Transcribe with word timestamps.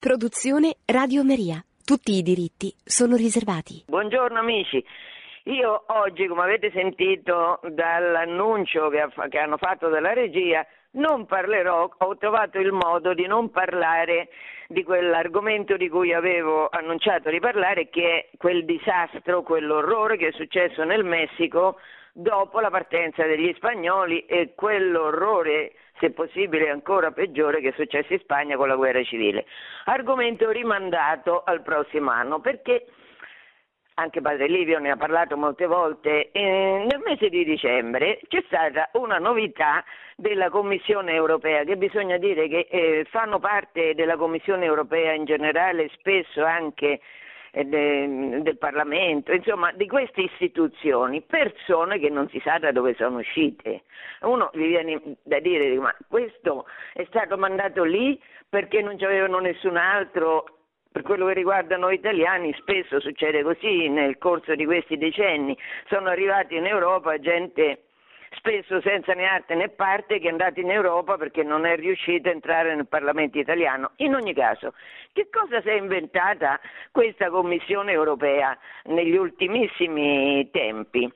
Produzione 0.00 0.76
Radio 0.86 1.22
Maria. 1.22 1.62
Tutti 1.84 2.16
i 2.16 2.22
diritti 2.22 2.72
sono 2.82 3.16
riservati. 3.16 3.84
Buongiorno 3.86 4.38
amici. 4.38 4.82
Io 5.44 5.84
oggi, 5.88 6.26
come 6.26 6.40
avete 6.40 6.70
sentito 6.72 7.60
dall'annuncio 7.68 8.88
che, 8.88 9.00
ha, 9.00 9.10
che, 9.28 9.38
hanno 9.38 9.58
fatto 9.58 9.90
dalla 9.90 10.14
regia, 10.14 10.66
non 10.92 11.26
parlerò, 11.26 11.90
ho 11.98 12.16
trovato 12.16 12.58
il 12.58 12.72
modo 12.72 13.12
di 13.12 13.26
non 13.26 13.50
parlare 13.50 14.30
di 14.68 14.82
quell'argomento 14.84 15.76
di 15.76 15.90
cui 15.90 16.14
avevo 16.14 16.70
annunciato 16.70 17.28
di 17.28 17.38
parlare, 17.38 17.90
che 17.90 18.30
è 18.30 18.36
quel 18.38 18.64
disastro, 18.64 19.42
quell'orrore 19.42 20.16
che 20.16 20.28
è 20.28 20.32
successo 20.32 20.82
nel 20.82 21.04
Messico 21.04 21.76
dopo 22.12 22.60
la 22.60 22.70
partenza 22.70 23.24
degli 23.24 23.52
spagnoli 23.54 24.26
e 24.26 24.52
quell'orrore 24.54 25.72
se 25.98 26.10
possibile 26.10 26.70
ancora 26.70 27.10
peggiore 27.12 27.60
che 27.60 27.68
è 27.68 27.74
successo 27.76 28.12
in 28.12 28.20
Spagna 28.20 28.56
con 28.56 28.68
la 28.68 28.76
guerra 28.76 29.02
civile. 29.02 29.46
Argomento 29.84 30.50
rimandato 30.50 31.42
al 31.44 31.62
prossimo 31.62 32.10
anno 32.10 32.40
perché 32.40 32.86
anche 33.94 34.22
Padre 34.22 34.48
Livio 34.48 34.78
ne 34.78 34.90
ha 34.90 34.96
parlato 34.96 35.36
molte 35.36 35.66
volte, 35.66 36.30
eh, 36.30 36.86
nel 36.88 37.02
mese 37.04 37.28
di 37.28 37.44
dicembre 37.44 38.18
c'è 38.28 38.42
stata 38.46 38.88
una 38.94 39.18
novità 39.18 39.84
della 40.16 40.48
Commissione 40.48 41.12
europea, 41.12 41.64
che 41.64 41.76
bisogna 41.76 42.16
dire 42.16 42.48
che 42.48 42.66
eh, 42.70 43.06
fanno 43.10 43.38
parte 43.38 43.94
della 43.94 44.16
Commissione 44.16 44.64
europea 44.64 45.12
in 45.12 45.24
generale 45.24 45.90
spesso 45.98 46.44
anche 46.44 47.00
del 47.52 48.56
Parlamento, 48.58 49.32
insomma 49.32 49.72
di 49.72 49.86
queste 49.88 50.22
istituzioni, 50.22 51.22
persone 51.22 51.98
che 51.98 52.08
non 52.08 52.28
si 52.28 52.40
sa 52.44 52.58
da 52.58 52.70
dove 52.70 52.94
sono 52.94 53.18
uscite. 53.18 53.82
Uno 54.20 54.50
gli 54.52 54.66
viene 54.66 55.00
da 55.22 55.40
dire 55.40 55.74
ma 55.76 55.94
questo 56.08 56.66
è 56.92 57.04
stato 57.08 57.36
mandato 57.36 57.82
lì 57.82 58.20
perché 58.48 58.82
non 58.82 58.96
c'avevano 58.96 59.38
nessun 59.38 59.76
altro 59.76 60.44
per 60.92 61.02
quello 61.02 61.26
che 61.26 61.34
riguarda 61.34 61.76
noi 61.76 61.94
italiani 61.94 62.52
spesso 62.58 62.98
succede 62.98 63.42
così 63.44 63.88
nel 63.88 64.18
corso 64.18 64.56
di 64.56 64.64
questi 64.64 64.98
decenni, 64.98 65.56
sono 65.88 66.08
arrivati 66.08 66.56
in 66.56 66.66
Europa 66.66 67.16
gente 67.18 67.84
spesso 68.30 68.80
senza 68.80 69.12
né 69.12 69.26
arte 69.26 69.54
né 69.54 69.68
parte, 69.68 70.18
che 70.18 70.28
è 70.28 70.30
andato 70.30 70.60
in 70.60 70.70
Europa 70.70 71.16
perché 71.16 71.42
non 71.42 71.66
è 71.66 71.76
riuscito 71.76 72.28
a 72.28 72.32
entrare 72.32 72.74
nel 72.74 72.86
Parlamento 72.86 73.38
italiano. 73.38 73.92
In 73.96 74.14
ogni 74.14 74.34
caso, 74.34 74.74
che 75.12 75.28
cosa 75.30 75.60
si 75.60 75.68
è 75.68 75.74
inventata 75.74 76.60
questa 76.92 77.28
Commissione 77.30 77.92
europea 77.92 78.56
negli 78.84 79.16
ultimissimi 79.16 80.48
tempi? 80.50 81.12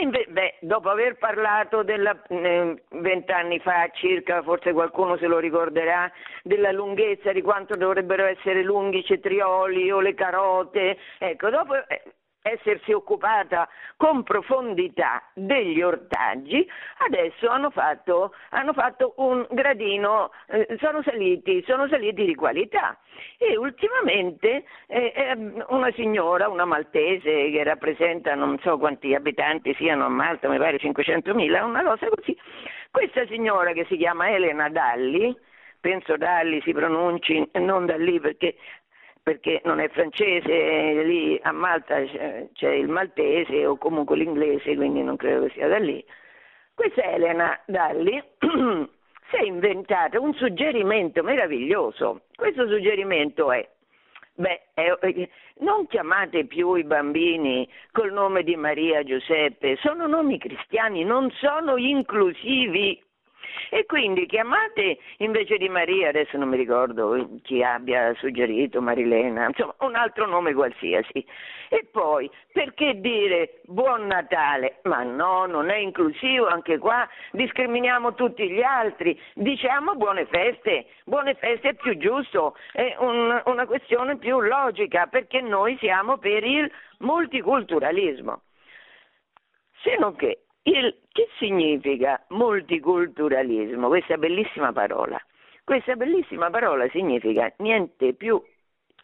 Inve- 0.00 0.26
beh, 0.28 0.54
dopo 0.60 0.88
aver 0.88 1.18
parlato 1.18 1.84
vent'anni 1.84 3.56
eh, 3.56 3.60
fa 3.60 3.86
circa, 3.92 4.42
forse 4.42 4.72
qualcuno 4.72 5.18
se 5.18 5.26
lo 5.26 5.38
ricorderà, 5.38 6.10
della 6.42 6.72
lunghezza, 6.72 7.32
di 7.32 7.42
quanto 7.42 7.76
dovrebbero 7.76 8.24
essere 8.24 8.62
lunghi 8.62 9.00
i 9.00 9.04
cetrioli 9.04 9.90
o 9.90 10.00
le 10.00 10.14
carote, 10.14 10.96
ecco, 11.18 11.50
dopo 11.50 11.74
eh, 11.74 12.02
essersi 12.44 12.92
occupata 12.92 13.66
con 13.96 14.22
profondità 14.22 15.22
degli 15.32 15.80
ortaggi, 15.80 16.68
adesso 16.98 17.48
hanno 17.48 17.70
fatto, 17.70 18.34
hanno 18.50 18.74
fatto 18.74 19.14
un 19.16 19.46
gradino, 19.50 20.30
eh, 20.48 20.76
sono, 20.78 21.02
saliti, 21.02 21.64
sono, 21.66 21.88
saliti, 21.88 22.26
di 22.26 22.34
qualità. 22.34 22.98
E 23.38 23.56
ultimamente 23.56 24.64
eh, 24.86 25.12
eh, 25.16 25.64
una 25.68 25.90
signora, 25.92 26.48
una 26.48 26.66
maltese 26.66 27.50
che 27.50 27.64
rappresenta 27.64 28.34
non 28.34 28.58
so 28.60 28.76
quanti 28.76 29.14
abitanti 29.14 29.74
siano 29.74 30.04
a 30.04 30.08
Malta, 30.08 30.48
mi 30.48 30.58
pare 30.58 30.76
500.000, 30.76 31.64
una 31.64 31.82
cosa 31.82 32.08
così, 32.08 32.36
questa 32.90 33.26
signora 33.26 33.72
che 33.72 33.86
si 33.88 33.96
chiama 33.96 34.28
Elena 34.30 34.68
Dalli, 34.68 35.34
penso 35.80 36.16
Dalli 36.16 36.60
si 36.60 36.72
pronunci 36.72 37.50
non 37.54 37.86
da 37.86 37.96
lì 37.96 38.20
perché 38.20 38.56
perché 39.24 39.62
non 39.64 39.80
è 39.80 39.88
francese, 39.88 41.02
lì 41.02 41.40
a 41.42 41.50
Malta 41.50 41.96
c'è 42.52 42.68
il 42.68 42.88
maltese 42.88 43.64
o 43.64 43.78
comunque 43.78 44.16
l'inglese, 44.16 44.76
quindi 44.76 45.02
non 45.02 45.16
credo 45.16 45.46
che 45.46 45.52
sia 45.54 45.66
da 45.66 45.78
lì. 45.78 46.04
Questa 46.74 47.02
Elena 47.02 47.58
Dalli 47.64 48.22
si 48.38 49.36
è 49.36 49.42
inventata 49.42 50.20
un 50.20 50.34
suggerimento 50.34 51.22
meraviglioso. 51.22 52.24
Questo 52.36 52.68
suggerimento 52.68 53.50
è, 53.50 53.66
beh, 54.34 54.62
è, 54.74 55.28
non 55.60 55.86
chiamate 55.86 56.44
più 56.44 56.74
i 56.74 56.84
bambini 56.84 57.66
col 57.92 58.12
nome 58.12 58.42
di 58.42 58.56
Maria 58.56 59.02
Giuseppe, 59.04 59.76
sono 59.76 60.06
nomi 60.06 60.36
cristiani, 60.38 61.02
non 61.02 61.30
sono 61.30 61.78
inclusivi. 61.78 63.02
E 63.70 63.86
quindi 63.86 64.26
chiamate 64.26 64.98
invece 65.18 65.56
di 65.56 65.68
Maria, 65.68 66.08
adesso 66.08 66.36
non 66.36 66.48
mi 66.48 66.56
ricordo 66.56 67.28
chi 67.42 67.62
abbia 67.62 68.14
suggerito, 68.14 68.80
Marilena, 68.80 69.46
insomma 69.46 69.74
un 69.80 69.94
altro 69.94 70.26
nome 70.26 70.54
qualsiasi. 70.54 71.24
E 71.68 71.88
poi 71.90 72.30
perché 72.52 73.00
dire 73.00 73.60
buon 73.64 74.06
Natale? 74.06 74.78
Ma 74.82 75.02
no, 75.02 75.46
non 75.46 75.70
è 75.70 75.76
inclusivo, 75.76 76.46
anche 76.46 76.78
qua 76.78 77.08
discriminiamo 77.32 78.14
tutti 78.14 78.48
gli 78.48 78.62
altri, 78.62 79.18
diciamo 79.34 79.94
buone 79.96 80.26
feste, 80.26 80.86
buone 81.04 81.34
feste 81.34 81.70
è 81.70 81.74
più 81.74 81.96
giusto, 81.96 82.56
è 82.72 82.94
un, 82.98 83.42
una 83.46 83.66
questione 83.66 84.18
più 84.18 84.40
logica 84.40 85.06
perché 85.06 85.40
noi 85.40 85.76
siamo 85.78 86.18
per 86.18 86.44
il 86.44 86.70
multiculturalismo. 86.98 88.42
Se 89.82 89.96
non 89.98 90.16
che 90.16 90.43
il, 90.64 90.96
che 91.12 91.28
significa 91.38 92.22
multiculturalismo? 92.28 93.88
Questa 93.88 94.16
bellissima 94.16 94.72
parola. 94.72 95.20
Questa 95.62 95.94
bellissima 95.96 96.50
parola 96.50 96.88
significa 96.90 97.52
niente 97.58 98.12
più, 98.12 98.42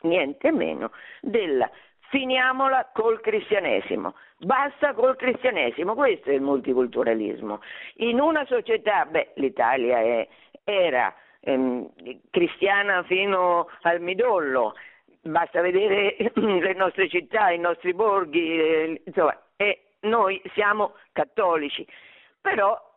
niente 0.03 0.53
meno 0.53 0.91
della 1.21 1.71
finiamola 2.10 2.91
col 2.93 3.21
cristianesimo. 3.21 4.15
Basta 4.38 4.94
col 4.94 5.16
cristianesimo, 5.16 5.94
questo 5.94 6.31
è 6.31 6.34
il 6.34 6.41
multiculturalismo. 6.41 7.60
In 7.97 8.21
una 8.21 8.44
società, 8.47 9.04
beh, 9.06 9.32
l'Italia 9.34 9.98
è, 9.98 10.28
era 10.65 11.15
ehm, 11.41 11.91
cristiana 12.31 13.03
fino 13.04 13.69
al 13.82 14.00
midollo, 14.00 14.75
basta 15.22 15.60
vedere 15.60 16.16
le 16.34 16.75
nostre 16.75 17.09
città, 17.09 17.50
i 17.50 17.59
nostri 17.59 17.92
borghi, 17.94 18.59
eh, 18.59 19.03
insomma, 19.04 19.38
è 19.56 19.78
noi 20.00 20.40
siamo 20.54 20.94
cattolici, 21.12 21.86
però 22.40 22.88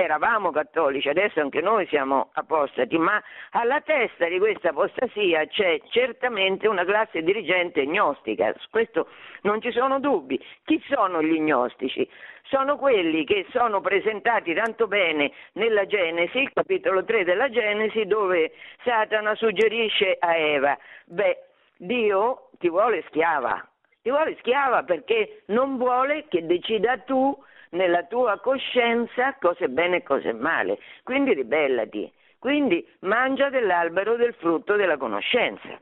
eravamo 0.00 0.52
cattolici, 0.52 1.08
adesso 1.08 1.40
anche 1.40 1.60
noi 1.60 1.84
siamo 1.88 2.30
apostati, 2.34 2.96
ma 2.96 3.20
alla 3.50 3.80
testa 3.80 4.28
di 4.28 4.38
questa 4.38 4.68
apostasia 4.68 5.44
c'è 5.46 5.80
certamente 5.90 6.68
una 6.68 6.84
classe 6.84 7.20
dirigente 7.22 7.84
gnostica, 7.84 8.54
su 8.58 8.68
questo 8.70 9.08
non 9.42 9.60
ci 9.60 9.72
sono 9.72 9.98
dubbi. 9.98 10.40
Chi 10.64 10.80
sono 10.88 11.20
gli 11.20 11.40
gnostici? 11.40 12.08
Sono 12.44 12.76
quelli 12.76 13.24
che 13.24 13.44
sono 13.50 13.80
presentati 13.80 14.54
tanto 14.54 14.86
bene 14.86 15.32
nella 15.54 15.84
Genesi, 15.84 16.48
capitolo 16.52 17.02
3 17.02 17.24
della 17.24 17.50
Genesi, 17.50 18.06
dove 18.06 18.52
Satana 18.84 19.34
suggerisce 19.34 20.16
a 20.20 20.36
Eva, 20.36 20.78
beh, 21.06 21.38
Dio 21.76 22.50
ti 22.58 22.68
vuole 22.68 23.02
schiava, 23.08 23.68
ti 24.08 24.14
vuole 24.14 24.36
schiava 24.38 24.84
perché 24.84 25.42
non 25.48 25.76
vuole 25.76 26.24
che 26.28 26.46
decida 26.46 26.96
tu 26.98 27.36
nella 27.70 28.04
tua 28.04 28.40
coscienza 28.40 29.36
cosa 29.38 29.66
è 29.66 29.68
bene 29.68 29.96
e 29.96 30.02
cosa 30.02 30.30
è 30.30 30.32
male. 30.32 30.78
Quindi 31.02 31.34
ribellati. 31.34 32.10
Quindi 32.38 32.86
mangia 33.00 33.50
dell'albero 33.50 34.16
del 34.16 34.32
frutto 34.34 34.76
della 34.76 34.96
conoscenza. 34.96 35.78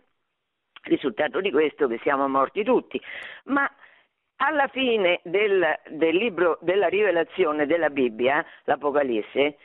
Risultato 0.82 1.40
di 1.40 1.52
questo 1.52 1.86
che 1.86 2.00
siamo 2.02 2.26
morti 2.26 2.64
tutti. 2.64 3.00
Ma 3.44 3.70
alla 4.38 4.66
fine 4.68 5.20
del, 5.22 5.64
del 5.90 6.16
libro 6.16 6.58
della 6.62 6.88
rivelazione 6.88 7.66
della 7.66 7.90
Bibbia, 7.90 8.44
l'Apocalisse, 8.64 9.56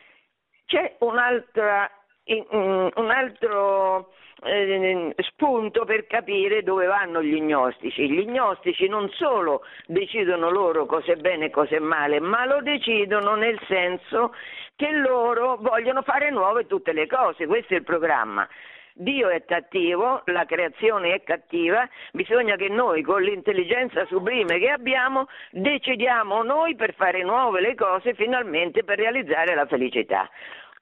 c'è 0.65 0.97
un'altra 0.99 1.89
un 2.23 3.09
altro 3.09 4.13
eh, 4.43 5.13
spunto 5.17 5.85
per 5.85 6.07
capire 6.07 6.63
dove 6.63 6.85
vanno 6.85 7.21
gli 7.21 7.39
gnostici. 7.39 8.09
Gli 8.09 8.25
gnostici 8.25 8.87
non 8.87 9.09
solo 9.11 9.63
decidono 9.85 10.49
loro 10.49 10.85
cosa 10.85 11.11
è 11.11 11.15
bene 11.15 11.45
e 11.45 11.49
cosa 11.49 11.75
è 11.75 11.79
male, 11.79 12.19
ma 12.19 12.45
lo 12.45 12.61
decidono 12.61 13.35
nel 13.35 13.59
senso 13.67 14.33
che 14.75 14.91
loro 14.91 15.57
vogliono 15.57 16.01
fare 16.01 16.31
nuove 16.31 16.65
tutte 16.65 16.93
le 16.93 17.07
cose, 17.07 17.45
questo 17.45 17.73
è 17.73 17.77
il 17.77 17.83
programma. 17.83 18.47
Dio 18.93 19.29
è 19.29 19.45
cattivo, 19.45 20.21
la 20.25 20.45
creazione 20.45 21.13
è 21.13 21.23
cattiva, 21.23 21.87
bisogna 22.11 22.55
che 22.55 22.67
noi 22.67 23.03
con 23.03 23.21
l'intelligenza 23.21 24.05
sublime 24.05 24.59
che 24.59 24.69
abbiamo 24.69 25.27
decidiamo 25.51 26.43
noi 26.43 26.75
per 26.75 26.93
fare 26.95 27.23
nuove 27.23 27.61
le 27.61 27.73
cose 27.75 28.13
finalmente 28.13 28.83
per 28.83 28.97
realizzare 28.97 29.55
la 29.55 29.65
felicità. 29.65 30.29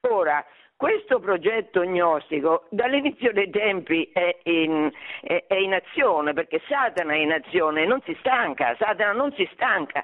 Ora, 0.07 0.43
questo 0.79 1.19
progetto 1.19 1.83
gnostico 1.83 2.67
dall'inizio 2.69 3.33
dei 3.33 3.49
tempi 3.49 4.09
è 4.13 4.37
in, 4.43 4.89
è, 5.19 5.43
è 5.45 5.55
in, 5.55 5.73
azione, 5.73 6.31
perché 6.31 6.61
Satana 6.69 7.11
è 7.11 7.17
in 7.17 7.33
azione, 7.33 7.85
non 7.85 8.01
si 8.05 8.15
stanca, 8.19 8.77
Satana 8.79 9.11
non 9.11 9.33
si 9.33 9.45
stanca. 9.51 10.01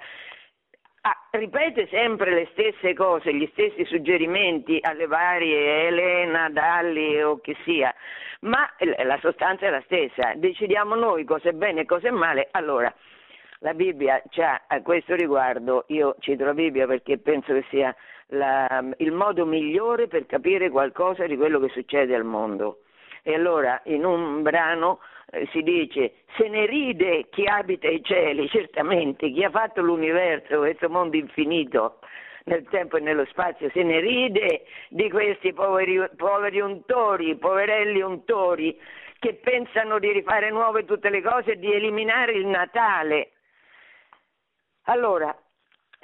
Ah, 0.99 1.15
ripete 1.31 1.87
sempre 1.87 2.33
le 2.33 2.49
stesse 2.51 2.93
cose, 2.93 3.33
gli 3.33 3.47
stessi 3.53 3.85
suggerimenti 3.85 4.77
alle 4.81 5.07
varie 5.07 5.87
Elena, 5.87 6.49
Dalli 6.49 7.21
o 7.21 7.39
chi 7.39 7.55
sia, 7.63 7.95
ma 8.41 8.69
la 9.05 9.17
sostanza 9.21 9.67
è 9.67 9.69
la 9.69 9.83
stessa, 9.85 10.33
decidiamo 10.35 10.95
noi 10.95 11.23
cosa 11.23 11.47
è 11.47 11.53
bene 11.53 11.81
e 11.81 11.85
cosa 11.85 12.09
è 12.09 12.11
male, 12.11 12.49
allora 12.51 12.93
la 13.59 13.73
Bibbia 13.73 14.21
c'ha 14.29 14.63
a 14.67 14.81
questo 14.81 15.15
riguardo, 15.15 15.85
io 15.87 16.17
cito 16.19 16.43
la 16.43 16.53
Bibbia 16.53 16.85
perché 16.85 17.17
penso 17.17 17.53
che 17.53 17.63
sia 17.69 17.95
la, 18.27 18.83
il 18.97 19.11
modo 19.11 19.45
migliore 19.45 20.07
per 20.07 20.25
capire 20.25 20.69
qualcosa 20.69 21.25
di 21.25 21.37
quello 21.37 21.59
che 21.59 21.69
succede 21.69 22.15
al 22.15 22.23
mondo. 22.23 22.81
E 23.23 23.33
allora 23.33 23.81
in 23.85 24.05
un 24.05 24.41
brano 24.41 24.99
eh, 25.31 25.47
si 25.51 25.61
dice 25.61 26.23
se 26.37 26.47
ne 26.47 26.65
ride 26.65 27.27
chi 27.29 27.45
abita 27.45 27.87
i 27.87 28.03
cieli, 28.03 28.47
certamente 28.49 29.31
chi 29.31 29.43
ha 29.43 29.49
fatto 29.49 29.81
l'universo, 29.81 30.59
questo 30.59 30.89
mondo 30.89 31.17
infinito 31.17 31.99
nel 32.45 32.67
tempo 32.69 32.97
e 32.97 33.01
nello 33.01 33.25
spazio, 33.25 33.69
se 33.71 33.81
ne 33.81 33.99
ride 33.99 34.65
di 34.89 35.09
questi 35.09 35.51
poveri, 35.53 35.99
poveri 36.15 36.59
untori, 36.59 37.35
poverelli 37.37 38.01
untori 38.01 38.79
che 39.17 39.33
pensano 39.35 39.97
di 39.97 40.11
rifare 40.11 40.51
nuove 40.51 40.85
tutte 40.85 41.09
le 41.09 41.21
cose 41.23 41.53
e 41.53 41.59
di 41.59 41.73
eliminare 41.73 42.33
il 42.33 42.45
Natale. 42.45 43.31
Allora, 44.83 45.35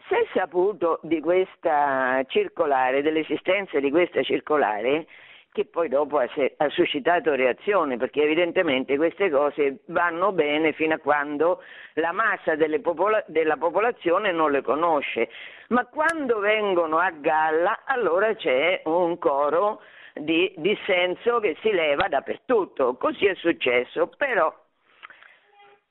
si 0.08 0.14
è 0.14 0.28
saputo 0.34 1.00
di 1.04 1.20
questa 1.20 2.24
circolare, 2.28 3.02
dell'esistenza 3.02 3.80
di 3.80 3.90
questa 3.90 4.24
circolare, 4.24 5.06
che 5.52 5.66
poi 5.66 5.90
dopo 5.90 6.18
ha, 6.18 6.28
suscitato 6.70 7.36
reazioni, 7.36 7.98
perché 7.98 8.22
evidentemente 8.24 8.96
queste 8.96 9.30
cose 9.30 9.80
vanno 9.88 10.32
bene 10.32 10.72
fino 10.72 10.94
a 10.94 11.00
quando 11.00 11.62
la 11.96 12.14
massa 12.14 12.56
popola- 12.82 13.24
della 13.28 13.58
popolazione 13.58 14.32
non 14.32 14.52
le 14.52 14.62
conosce, 14.62 15.30
ma 15.70 15.86
quando 15.86 16.40
vengono 16.40 17.00
a 17.00 17.12
galla 17.12 17.82
allora 17.86 18.34
c'è 18.34 18.82
un 18.86 19.18
coro 19.18 19.82
di 20.14 20.54
dissenso 20.58 21.40
che 21.40 21.58
si 21.62 21.72
leva 21.72 22.08
dappertutto, 22.08 22.96
così 22.96 23.26
è 23.26 23.36
successo, 23.36 24.08
però 24.18 24.54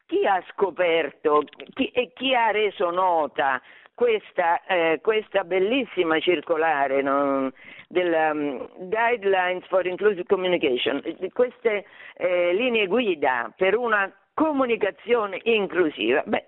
chi 0.07 0.27
ha 0.27 0.43
scoperto 0.51 1.45
chi, 1.75 1.87
e 1.91 2.12
chi 2.15 2.35
ha 2.35 2.51
reso 2.51 2.91
nota 2.91 3.61
questa, 4.00 4.64
eh, 4.64 4.99
questa 5.02 5.44
bellissima 5.44 6.19
circolare 6.20 7.02
no, 7.02 7.52
del 7.87 8.11
um, 8.11 8.88
Guidelines 8.88 9.67
for 9.67 9.87
Inclusive 9.87 10.25
Communication, 10.25 11.02
queste 11.35 11.85
eh, 12.14 12.55
linee 12.55 12.87
guida 12.87 13.52
per 13.55 13.76
una 13.76 14.11
comunicazione 14.32 15.38
inclusiva. 15.43 16.23
Beh, 16.25 16.47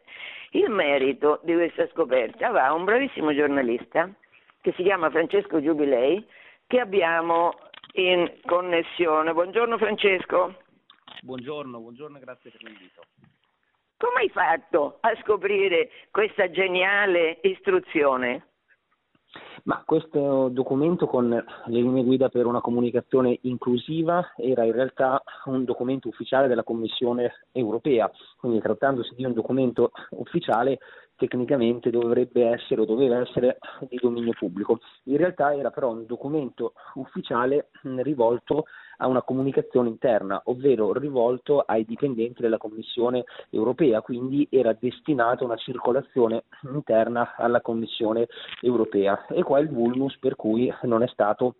il 0.52 0.70
merito 0.70 1.40
di 1.42 1.52
questa 1.52 1.86
scoperta 1.88 2.48
va 2.48 2.68
a 2.68 2.72
un 2.72 2.84
bravissimo 2.84 3.34
giornalista 3.34 4.08
che 4.62 4.72
si 4.72 4.82
chiama 4.82 5.10
Francesco 5.10 5.60
Giubilei 5.60 6.26
che 6.66 6.80
abbiamo 6.80 7.52
in 7.96 8.32
connessione. 8.46 9.34
Buongiorno 9.34 9.76
Francesco. 9.76 10.56
Buongiorno, 11.20 11.78
buongiorno, 11.80 12.18
grazie 12.18 12.50
per 12.50 12.62
l'invito. 12.62 13.02
Come 14.02 14.22
hai 14.22 14.30
fatto 14.30 14.98
a 14.98 15.14
scoprire 15.22 15.88
questa 16.10 16.50
geniale 16.50 17.38
istruzione? 17.42 18.48
Ma 19.62 19.80
questo 19.86 20.48
documento 20.48 21.06
con 21.06 21.28
le 21.28 21.44
linee 21.66 22.02
guida 22.02 22.28
per 22.28 22.46
una 22.46 22.60
comunicazione 22.60 23.38
inclusiva 23.42 24.32
era 24.36 24.64
in 24.64 24.72
realtà 24.72 25.22
un 25.44 25.64
documento 25.64 26.08
ufficiale 26.08 26.48
della 26.48 26.64
Commissione 26.64 27.44
europea, 27.52 28.10
quindi 28.38 28.60
trattandosi 28.60 29.14
di 29.14 29.24
un 29.24 29.34
documento 29.34 29.92
ufficiale 30.10 30.80
tecnicamente 31.14 31.90
dovrebbe 31.90 32.48
essere 32.48 32.80
o 32.80 32.84
doveva 32.84 33.20
essere 33.20 33.58
di 33.88 33.98
dominio 34.02 34.32
pubblico. 34.36 34.80
In 35.04 35.18
realtà 35.18 35.54
era 35.54 35.70
però 35.70 35.90
un 35.90 36.06
documento 36.06 36.72
ufficiale 36.94 37.68
rivolto 37.82 38.64
a 39.02 39.08
una 39.08 39.22
comunicazione 39.22 39.88
interna, 39.88 40.40
ovvero 40.44 40.92
rivolto 40.92 41.60
ai 41.60 41.84
dipendenti 41.84 42.40
della 42.40 42.56
Commissione 42.56 43.24
europea, 43.50 44.00
quindi 44.00 44.46
era 44.48 44.76
destinato 44.78 45.42
a 45.42 45.46
una 45.46 45.56
circolazione 45.56 46.44
interna 46.72 47.34
alla 47.36 47.60
Commissione 47.60 48.28
europea. 48.60 49.26
E 49.26 49.42
qua 49.42 49.58
il 49.58 49.68
vulnus 49.68 50.16
per 50.18 50.36
cui 50.36 50.72
non 50.82 51.02
è 51.02 51.08
stato 51.08 51.56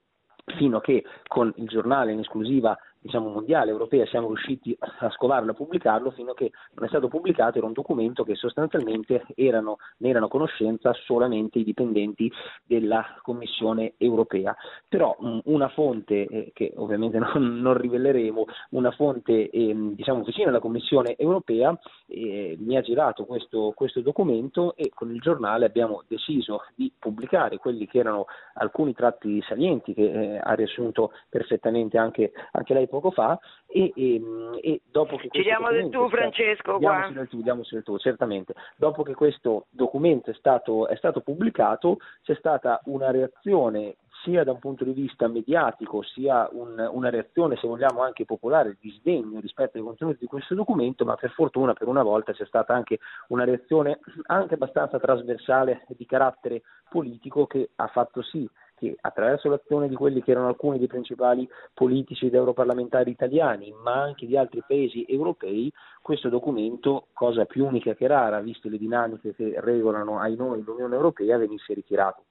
fino 0.56 0.78
a 0.78 0.80
che 0.80 1.04
con 1.26 1.52
il 1.56 1.66
giornale 1.68 2.12
in 2.12 2.20
esclusiva 2.20 2.76
diciamo, 3.02 3.28
mondiale, 3.28 3.70
europea, 3.70 4.06
siamo 4.06 4.28
riusciti 4.28 4.76
a 4.78 5.10
scovarlo, 5.10 5.50
a 5.50 5.54
pubblicarlo, 5.54 6.12
fino 6.12 6.31
a 6.31 6.34
che 6.34 6.52
non 6.75 6.87
è 6.87 6.88
stato 6.88 7.08
pubblicato, 7.08 7.58
era 7.58 7.66
un 7.66 7.72
documento 7.72 8.22
che 8.25 8.37
sostanzialmente 8.37 9.26
erano, 9.34 9.78
ne 9.99 10.08
erano 10.08 10.26
a 10.26 10.28
conoscenza 10.28 10.93
solamente 11.04 11.58
i 11.58 11.64
dipendenti 11.64 12.31
della 12.64 13.04
Commissione 13.22 13.94
europea. 13.99 14.56
Però 14.88 15.16
mh, 15.19 15.40
una 15.44 15.69
fonte, 15.69 16.26
eh, 16.26 16.50
che 16.54 16.72
ovviamente 16.76 17.19
non, 17.20 17.60
non, 17.60 17.75
riveleremo, 17.75 18.44
una 18.70 18.93
fonte 18.93 19.50
eh, 19.50 19.75
diciamo, 19.94 20.22
vicina 20.22 20.49
alla 20.49 20.60
Commissione 20.60 21.16
europea 21.16 21.76
eh, 22.06 22.56
mi 22.58 22.76
ha 22.76 22.81
girato 22.81 23.25
questo, 23.25 23.72
questo 23.75 24.00
documento 24.00 24.76
e 24.76 24.90
con 24.94 25.10
il 25.12 25.20
giornale 25.20 25.66
abbiamo 25.66 26.04
deciso 26.06 26.64
di 26.75 26.93
pubblicare 26.96 27.58
quelli 27.58 27.87
che 27.87 27.99
erano 27.99 28.26
alcuni 28.54 28.94
tratti 28.94 29.43
salienti 29.43 29.94
che 29.94 30.10
eh, 30.10 30.40
ha 30.43 30.54
riassunto 30.54 31.12
perfettamente 31.28 31.99
anche, 31.99 32.32
anche 32.52 32.75
lei 32.75 32.87
poco 32.92 33.10
fa 33.10 33.38
e, 33.66 33.90
e, 33.96 34.20
e 34.60 34.80
dopo 34.90 35.16
che 35.16 35.28
ci 35.30 35.40
diamo 35.40 35.70
del 35.70 35.88
tu 35.88 36.10
Francesco 36.10 36.76
qua. 36.78 37.10
del 37.10 37.26
tu, 37.28 37.40
diamoci 37.40 37.74
del 37.74 37.82
tu, 37.82 37.96
certamente. 37.96 38.54
Dopo 38.76 39.02
che 39.02 39.14
questo 39.14 39.66
documento 39.70 40.30
è 40.30 40.34
stato, 40.34 40.86
è 40.88 40.96
stato 40.96 41.22
pubblicato 41.22 41.96
c'è 42.22 42.34
stata 42.34 42.82
una 42.84 43.10
reazione 43.10 43.96
sia 44.22 44.44
da 44.44 44.52
un 44.52 44.58
punto 44.58 44.84
di 44.84 44.92
vista 44.92 45.26
mediatico, 45.26 46.02
sia 46.02 46.48
un, 46.52 46.88
una 46.92 47.10
reazione, 47.10 47.56
se 47.56 47.66
vogliamo, 47.66 48.02
anche 48.02 48.24
popolare, 48.24 48.76
di 48.78 48.90
sdegno 48.90 49.40
rispetto 49.40 49.78
ai 49.78 49.82
contenuti 49.82 50.18
di 50.20 50.26
questo 50.26 50.54
documento, 50.54 51.04
ma 51.04 51.16
per 51.16 51.30
fortuna 51.30 51.72
per 51.72 51.88
una 51.88 52.02
volta 52.02 52.32
c'è 52.32 52.46
stata 52.46 52.72
anche 52.72 52.98
una 53.28 53.44
reazione 53.44 53.98
anche 54.26 54.54
abbastanza 54.54 55.00
trasversale 55.00 55.86
di 55.88 56.06
carattere 56.06 56.62
politico 56.88 57.46
che 57.46 57.70
ha 57.74 57.86
fatto 57.88 58.22
sì 58.22 58.48
che 58.82 58.96
attraverso 59.00 59.49
l'azione 59.49 59.88
di 59.88 59.94
quelli 59.94 60.23
che 60.23 60.32
erano 60.32 60.49
alcuni 60.49 60.79
dei 60.79 60.88
principali 60.88 61.49
politici 61.73 62.26
ed 62.26 62.34
europarlamentari 62.34 63.11
italiani, 63.11 63.73
ma 63.81 64.02
anche 64.02 64.26
di 64.26 64.37
altri 64.37 64.62
paesi 64.67 65.05
europei, 65.08 65.73
questo 66.02 66.29
documento, 66.29 67.06
cosa 67.12 67.44
più 67.44 67.64
unica 67.64 67.94
che 67.94 68.08
rara, 68.08 68.40
viste 68.40 68.69
le 68.69 68.79
dinamiche 68.79 69.34
che 69.34 69.55
regolano 69.58 70.19
ai 70.19 70.34
noi 70.34 70.64
l'Unione 70.64 70.96
Europea, 70.96 71.38
venisse 71.38 71.75
ritirato. 71.75 72.25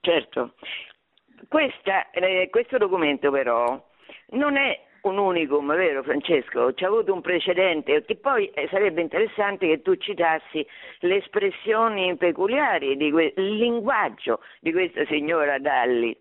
Certo, 0.00 0.54
Questa, 1.48 2.10
eh, 2.10 2.48
questo 2.50 2.76
documento 2.76 3.30
però 3.30 3.82
non 4.30 4.56
è 4.56 4.78
un 5.02 5.18
unicum, 5.18 5.74
vero 5.74 6.02
Francesco? 6.02 6.72
C'è 6.74 6.86
avuto 6.86 7.12
un 7.12 7.20
precedente, 7.20 8.04
che 8.04 8.16
poi 8.16 8.48
eh, 8.50 8.68
sarebbe 8.70 9.00
interessante 9.00 9.66
che 9.66 9.82
tu 9.82 9.94
citassi 9.96 10.64
le 11.00 11.16
espressioni 11.16 12.16
peculiari, 12.16 12.96
que- 13.10 13.32
il 13.36 13.56
linguaggio 13.56 14.40
di 14.60 14.72
questa 14.72 15.04
signora 15.06 15.58
Dalli. 15.58 16.16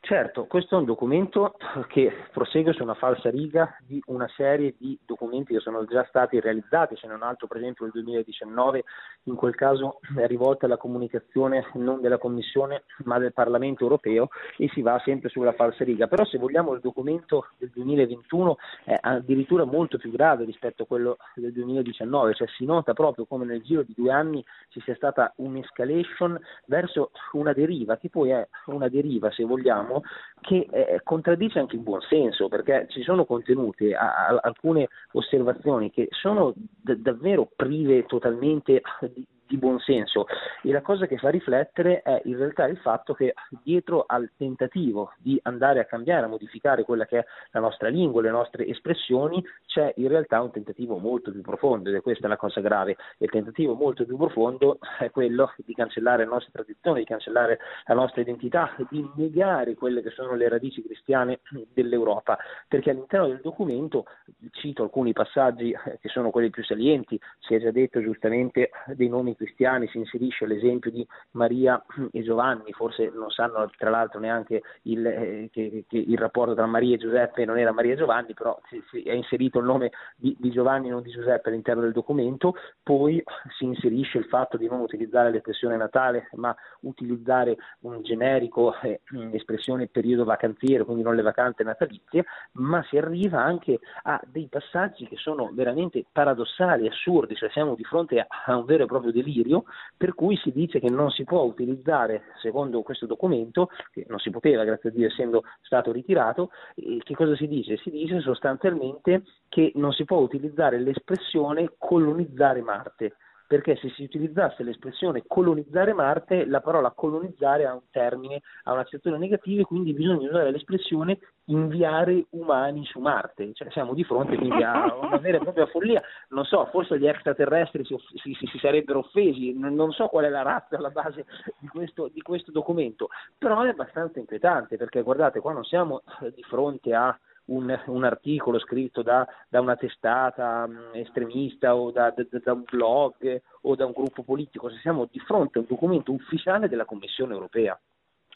Certo, 0.00 0.44
questo 0.44 0.76
è 0.76 0.78
un 0.78 0.84
documento 0.84 1.56
che 1.88 2.12
prosegue 2.30 2.72
su 2.72 2.82
una 2.82 2.94
falsa 2.94 3.30
riga 3.30 3.76
di 3.86 4.00
una 4.06 4.28
serie 4.36 4.74
di 4.78 4.98
documenti 5.04 5.52
che 5.54 5.60
sono 5.60 5.84
già 5.86 6.04
stati 6.08 6.38
realizzati, 6.38 6.94
ce 6.94 7.08
n'è 7.08 7.14
un 7.14 7.22
altro 7.22 7.46
per 7.46 7.56
esempio 7.56 7.84
nel 7.84 7.92
2019, 7.94 8.84
in 9.24 9.34
quel 9.34 9.54
caso 9.54 10.00
è 10.16 10.26
rivolta 10.26 10.66
alla 10.66 10.76
comunicazione 10.76 11.66
non 11.74 12.00
della 12.00 12.18
Commissione 12.18 12.84
ma 13.04 13.18
del 13.18 13.32
Parlamento 13.32 13.82
europeo 13.82 14.28
e 14.58 14.68
si 14.74 14.82
va 14.82 15.00
sempre 15.04 15.28
sulla 15.28 15.54
falsa 15.54 15.84
riga, 15.84 16.06
però 16.06 16.24
se 16.24 16.38
vogliamo 16.38 16.72
il 16.74 16.80
documento 16.80 17.48
del 17.58 17.70
2021 17.74 18.56
è 18.84 18.96
addirittura 19.00 19.64
molto 19.64 19.96
più 19.98 20.10
grave 20.10 20.44
rispetto 20.44 20.84
a 20.84 20.86
quello 20.86 21.16
del 21.34 21.52
2019, 21.52 22.34
cioè 22.34 22.48
si 22.48 22.64
nota 22.64 22.92
proprio 22.92 23.24
come 23.24 23.44
nel 23.44 23.62
giro 23.62 23.82
di 23.82 23.94
due 23.96 24.12
anni 24.12 24.44
ci 24.68 24.80
sia 24.82 24.94
stata 24.94 25.32
un'escalation 25.36 26.38
verso 26.66 27.10
una 27.32 27.52
deriva, 27.52 27.96
che 27.96 28.10
poi 28.10 28.30
è 28.30 28.46
una 28.66 28.88
deriva 28.88 29.30
se 29.32 29.44
vogliamo 29.44 29.63
vogliamo, 29.64 30.02
che 30.42 30.68
eh, 30.70 31.00
contraddice 31.02 31.58
anche 31.58 31.76
il 31.76 31.82
buon 31.82 32.00
senso, 32.02 32.48
perché 32.48 32.86
ci 32.90 33.02
sono 33.02 33.24
contenute 33.24 33.94
a, 33.94 34.26
a, 34.26 34.40
alcune 34.42 34.88
osservazioni 35.12 35.90
che 35.90 36.08
sono 36.10 36.52
d- 36.54 36.96
davvero 36.96 37.48
prive 37.56 38.04
totalmente 38.04 38.82
di, 39.12 39.26
di 39.46 39.56
buon 39.56 39.78
senso 39.80 40.26
e 40.62 40.70
la 40.70 40.80
cosa 40.80 41.06
che 41.06 41.18
fa 41.18 41.28
riflettere 41.28 42.02
è 42.02 42.20
in 42.24 42.36
realtà 42.36 42.66
il 42.66 42.78
fatto 42.78 43.14
che 43.14 43.34
dietro 43.62 44.04
al 44.06 44.30
tentativo 44.36 45.12
di 45.18 45.38
andare 45.42 45.80
a 45.80 45.84
cambiare, 45.84 46.26
a 46.26 46.28
modificare 46.28 46.84
quella 46.84 47.06
che 47.06 47.18
è 47.18 47.26
la 47.52 47.60
nostra 47.60 47.88
lingua, 47.88 48.22
le 48.22 48.30
nostre 48.30 48.66
espressioni, 48.66 49.44
c'è 49.66 49.92
in 49.96 50.08
realtà 50.08 50.40
un 50.40 50.50
tentativo 50.50 50.96
molto 50.98 51.30
più 51.30 51.42
profondo 51.42 51.88
ed 51.88 51.96
è 51.96 52.00
questa 52.00 52.28
la 52.28 52.36
cosa 52.36 52.60
grave. 52.60 52.96
Il 53.18 53.30
tentativo 53.30 53.74
molto 53.74 54.04
più 54.04 54.16
profondo 54.16 54.78
è 54.98 55.10
quello 55.10 55.52
di 55.56 55.74
cancellare 55.74 56.24
le 56.24 56.30
nostre 56.30 56.52
tradizioni, 56.52 57.00
di 57.00 57.06
cancellare 57.06 57.58
la 57.86 57.94
nostra 57.94 58.20
identità, 58.20 58.74
di 58.88 59.08
negare 59.16 59.74
quelle 59.74 60.02
che 60.02 60.10
sono 60.10 60.34
le 60.34 60.48
radici 60.48 60.82
cristiane 60.82 61.40
dell'Europa, 61.72 62.38
perché 62.68 62.90
all'interno 62.90 63.26
del 63.26 63.40
documento 63.42 64.06
cito 64.52 64.82
alcuni 64.82 65.12
passaggi 65.12 65.74
che 66.00 66.08
sono 66.08 66.30
quelli 66.30 66.50
più 66.50 66.64
salienti, 66.64 67.20
si 67.40 67.54
è 67.54 67.60
già 67.60 67.70
detto 67.70 68.00
giustamente 68.00 68.70
dei 68.94 69.08
nomi 69.08 69.33
giovani 69.34 69.36
cristiani 69.36 69.88
si 69.88 69.98
inserisce 69.98 70.46
l'esempio 70.46 70.90
di 70.90 71.06
Maria 71.32 71.82
e 72.12 72.22
Giovanni, 72.22 72.72
forse 72.72 73.10
non 73.14 73.30
sanno 73.30 73.68
tra 73.76 73.90
l'altro 73.90 74.20
neanche 74.20 74.62
il, 74.82 75.06
eh, 75.06 75.48
che, 75.52 75.84
che, 75.88 75.98
il 75.98 76.16
rapporto 76.18 76.54
tra 76.54 76.66
Maria 76.66 76.94
e 76.94 76.98
Giuseppe 76.98 77.44
non 77.44 77.58
era 77.58 77.72
Maria 77.72 77.92
e 77.92 77.96
Giovanni, 77.96 78.34
però 78.34 78.58
si, 78.68 79.02
è 79.02 79.12
inserito 79.12 79.58
il 79.58 79.64
nome 79.64 79.90
di, 80.16 80.36
di 80.38 80.50
Giovanni 80.50 80.88
e 80.88 80.90
non 80.90 81.02
di 81.02 81.10
Giuseppe 81.10 81.48
all'interno 81.48 81.82
del 81.82 81.92
documento, 81.92 82.54
poi 82.82 83.22
si 83.58 83.64
inserisce 83.64 84.18
il 84.18 84.24
fatto 84.24 84.56
di 84.56 84.68
non 84.68 84.80
utilizzare 84.80 85.30
l'espressione 85.30 85.76
natale, 85.76 86.28
ma 86.34 86.54
utilizzare 86.80 87.56
un 87.80 88.02
generico 88.02 88.74
eh, 88.80 89.00
espressione 89.32 89.88
periodo 89.88 90.24
vacanziere, 90.24 90.84
quindi 90.84 91.02
non 91.02 91.14
le 91.14 91.22
vacanze 91.22 91.62
natalizie, 91.62 92.24
ma 92.52 92.82
si 92.88 92.96
arriva 92.96 93.42
anche 93.42 93.80
a 94.02 94.20
dei 94.26 94.48
passaggi 94.48 95.06
che 95.06 95.16
sono 95.16 95.50
veramente 95.52 96.04
paradossali, 96.10 96.86
assurdi, 96.86 97.34
cioè 97.34 97.50
siamo 97.50 97.74
di 97.74 97.84
fronte 97.84 98.24
a 98.46 98.56
un 98.56 98.64
vero 98.64 98.84
e 98.84 98.86
proprio 98.86 99.12
delirio, 99.24 99.64
per 99.96 100.14
cui 100.14 100.36
si 100.36 100.52
dice 100.52 100.78
che 100.78 100.90
non 100.90 101.10
si 101.10 101.24
può 101.24 101.42
utilizzare, 101.42 102.24
secondo 102.40 102.82
questo 102.82 103.06
documento, 103.06 103.70
che 103.90 104.04
non 104.08 104.18
si 104.18 104.30
poteva, 104.30 104.64
grazie 104.64 104.90
a 104.90 104.92
Dio, 104.92 105.06
essendo 105.06 105.42
stato 105.62 105.90
ritirato, 105.90 106.50
che 106.74 107.14
cosa 107.14 107.34
si 107.34 107.48
dice? 107.48 107.76
Si 107.78 107.90
dice 107.90 108.20
sostanzialmente 108.20 109.22
che 109.48 109.72
non 109.76 109.92
si 109.92 110.04
può 110.04 110.18
utilizzare 110.18 110.78
l'espressione 110.78 111.72
colonizzare 111.78 112.60
Marte 112.60 113.16
perché 113.46 113.76
se 113.76 113.90
si 113.90 114.04
utilizzasse 114.04 114.62
l'espressione 114.62 115.24
colonizzare 115.26 115.92
Marte, 115.92 116.46
la 116.46 116.60
parola 116.60 116.90
colonizzare 116.90 117.66
ha 117.66 117.74
un 117.74 117.82
termine, 117.90 118.40
ha 118.64 118.72
un'accezione 118.72 119.18
negativa 119.18 119.62
e 119.62 119.64
quindi 119.64 119.92
bisogna 119.92 120.28
usare 120.28 120.50
l'espressione 120.50 121.18
inviare 121.46 122.26
umani 122.30 122.84
su 122.86 123.00
Marte, 123.00 123.52
cioè 123.52 123.70
siamo 123.70 123.92
di 123.92 124.02
fronte 124.04 124.36
quindi 124.36 124.62
a 124.62 124.96
una 124.98 125.18
vera 125.18 125.36
e 125.36 125.40
propria 125.40 125.66
follia, 125.66 126.02
non 126.28 126.44
so, 126.44 126.66
forse 126.70 126.98
gli 126.98 127.06
extraterrestri 127.06 127.84
si, 127.84 127.94
si, 128.14 128.34
si, 128.34 128.58
sarebbero 128.58 129.00
offesi, 129.00 129.52
non 129.58 129.92
so 129.92 130.06
qual 130.06 130.24
è 130.24 130.28
la 130.30 130.42
razza 130.42 130.76
alla 130.76 130.90
base 130.90 131.26
di 131.58 131.68
questo, 131.68 132.08
di 132.08 132.22
questo 132.22 132.50
documento, 132.50 133.08
però 133.36 133.62
è 133.62 133.68
abbastanza 133.68 134.18
inquietante 134.18 134.76
perché 134.76 135.02
guardate 135.02 135.40
qua 135.40 135.52
non 135.52 135.64
siamo 135.64 136.02
di 136.34 136.42
fronte 136.42 136.94
a 136.94 137.16
un, 137.46 137.78
un 137.86 138.04
articolo 138.04 138.58
scritto 138.58 139.02
da, 139.02 139.26
da 139.48 139.60
una 139.60 139.76
testata 139.76 140.64
um, 140.66 140.90
estremista 140.94 141.74
o 141.76 141.90
da, 141.90 142.10
da, 142.10 142.24
da, 142.30 142.52
un 142.52 142.64
blog 142.68 143.42
o 143.62 143.74
da 143.74 143.86
un 143.86 143.92
gruppo 143.92 144.22
politico, 144.22 144.70
se 144.70 144.78
siamo 144.78 145.08
di 145.10 145.18
fronte 145.20 145.58
a 145.58 145.60
un 145.62 145.66
documento 145.68 146.12
ufficiale 146.12 146.68
della 146.68 146.84
Commissione 146.84 147.32
europea. 147.32 147.78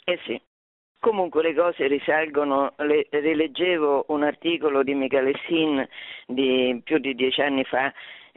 Eh 0.05 0.19
sì. 0.25 0.41
Comunque 1.01 1.43
le 1.43 1.55
cose 1.55 1.87
risalgono, 1.87 2.75
le, 2.79 3.07
rileggevo 3.11 4.07
un 4.09 4.25
articolo 4.25 4.83
di 4.83 4.95
Michele 4.95 5.33
Sin 5.47 5.87
di 6.27 6.81
più 6.83 6.99
di 6.99 7.15
dieci 7.15 7.41
anni 7.41 7.63
fa 7.65 7.93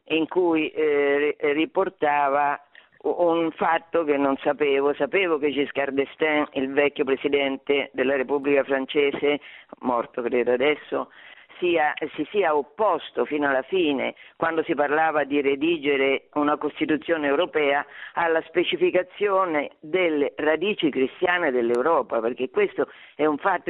in 0.06 0.28
cui 0.28 0.70
eh, 0.70 1.36
riportava 1.40 2.60
un 3.04 3.52
fatto 3.52 4.04
che 4.04 4.18
non 4.18 4.38
sapevo, 4.38 4.94
sapevo 4.94 5.38
che 5.38 5.52
Giscard 5.52 5.94
d'Estaing, 5.94 6.50
il 6.54 6.72
vecchio 6.72 7.04
presidente 7.04 7.90
della 7.94 8.16
Repubblica 8.16 8.64
francese, 8.64 9.40
morto 9.80 10.22
credo 10.22 10.52
adesso, 10.52 11.10
sia, 11.58 11.94
si 12.16 12.28
sia 12.32 12.56
opposto 12.56 13.26
fino 13.26 13.48
alla 13.48 13.62
fine, 13.62 14.16
quando 14.36 14.64
si 14.64 14.74
parlava 14.74 15.24
di 15.24 15.42
redigere 15.42 16.28
una 16.34 16.58
Costituzione 16.58 17.28
europea, 17.28 17.86
alla 18.14 18.42
specificazione 18.48 19.72
delle 19.80 20.34
radici 20.38 20.90
cristiane 20.90 21.52
dell'Europa, 21.52 22.20
perché 22.20 22.50
questo 22.50 22.88
è 23.16 23.26
un 23.26 23.38
fatto 23.38 23.70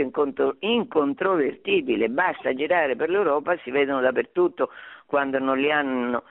incontrovertibile, 0.60 2.10
basta 2.10 2.54
girare 2.54 2.96
per 2.96 3.10
l'Europa, 3.10 3.58
si 3.58 3.72
vedono 3.72 4.00
dappertutto 4.02 4.72
quando 5.06 5.40
non 5.40 5.58
li 5.58 5.70
hanno 5.70 6.24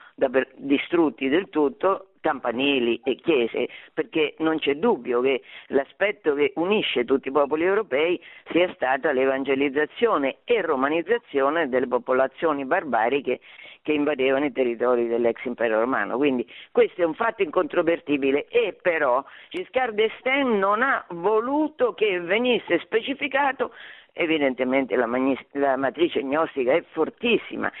distrutti 0.55 1.29
del 1.29 1.49
tutto, 1.49 2.07
campanili 2.21 3.01
e 3.03 3.15
chiese, 3.15 3.67
perché 3.93 4.35
non 4.37 4.59
c'è 4.59 4.75
dubbio 4.75 5.19
che 5.21 5.41
l'aspetto 5.67 6.33
che 6.35 6.53
unisce 6.55 7.03
tutti 7.03 7.27
i 7.27 7.31
popoli 7.31 7.63
europei 7.63 8.21
sia 8.51 8.71
stata 8.73 9.11
l'evangelizzazione 9.11 10.37
e 10.45 10.61
romanizzazione 10.61 11.67
delle 11.67 11.87
popolazioni 11.87 12.63
barbariche 12.63 13.41
che 13.81 13.93
invadevano 13.93 14.45
i 14.45 14.51
territori 14.51 15.07
dell'ex 15.07 15.43
impero 15.43 15.79
romano. 15.79 16.17
Quindi 16.17 16.47
questo 16.71 17.01
è 17.01 17.05
un 17.05 17.15
fatto 17.15 17.41
incontrovertibile 17.41 18.47
e 18.47 18.77
però 18.79 19.23
Giscard 19.49 19.95
d'Estaing 19.95 20.57
non 20.57 20.81
ha 20.83 21.03
voluto 21.09 21.93
che 21.93 22.19
venisse 22.19 22.79
specificato 22.79 23.73
evidentemente 24.13 24.95
la, 24.95 25.07
la 25.51 25.77
matrice 25.77 26.21
gnostica 26.21 26.73
è 26.73 26.83
fortissima 26.91 27.71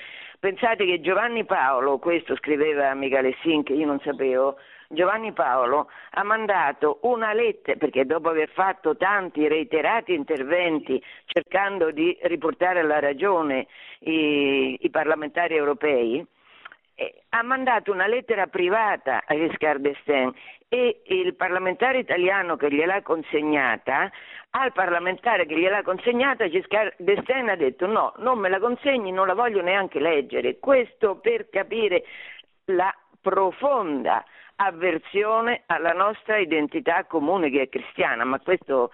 Pensate 0.41 0.87
che 0.87 1.01
Giovanni 1.01 1.45
Paolo, 1.45 1.99
questo 1.99 2.35
scriveva 2.35 2.95
Michele 2.95 3.35
Sin 3.43 3.61
che 3.61 3.73
io 3.73 3.85
non 3.85 3.99
sapevo, 3.99 4.57
Giovanni 4.87 5.33
Paolo 5.33 5.87
ha 6.09 6.23
mandato 6.23 6.97
una 7.03 7.31
lettera, 7.31 7.77
perché 7.77 8.07
dopo 8.07 8.29
aver 8.29 8.49
fatto 8.49 8.97
tanti 8.97 9.47
reiterati 9.47 10.15
interventi 10.15 10.99
cercando 11.25 11.91
di 11.91 12.17
riportare 12.23 12.79
alla 12.79 12.97
ragione 12.97 13.67
i, 13.99 14.79
i 14.81 14.89
parlamentari 14.89 15.55
europei, 15.55 16.25
eh, 16.95 17.21
ha 17.29 17.43
mandato 17.43 17.91
una 17.91 18.07
lettera 18.07 18.47
privata 18.47 19.21
a 19.23 19.35
Giscard 19.35 19.81
d'Estaing 19.81 20.33
e 20.73 21.01
il 21.07 21.35
parlamentare 21.35 21.97
italiano 21.97 22.55
che 22.55 22.71
gliel'ha 22.71 23.01
consegnata, 23.01 24.09
al 24.51 24.71
parlamentare 24.71 25.45
che 25.45 25.59
gliel'ha 25.59 25.83
consegnata, 25.83 26.47
Giscard 26.47 26.93
d'Estaing 26.95 27.49
ha 27.49 27.57
detto 27.57 27.87
no, 27.87 28.13
non 28.19 28.39
me 28.39 28.47
la 28.47 28.57
consegni, 28.57 29.11
non 29.11 29.27
la 29.27 29.33
voglio 29.33 29.61
neanche 29.61 29.99
leggere. 29.99 30.59
Questo 30.59 31.17
per 31.17 31.49
capire 31.49 32.05
la 32.67 32.95
profonda 33.19 34.23
avversione 34.55 35.63
alla 35.65 35.91
nostra 35.91 36.37
identità 36.37 37.03
comune 37.03 37.49
che 37.49 37.63
è 37.63 37.69
cristiana, 37.69 38.23
ma 38.23 38.39
questo 38.39 38.91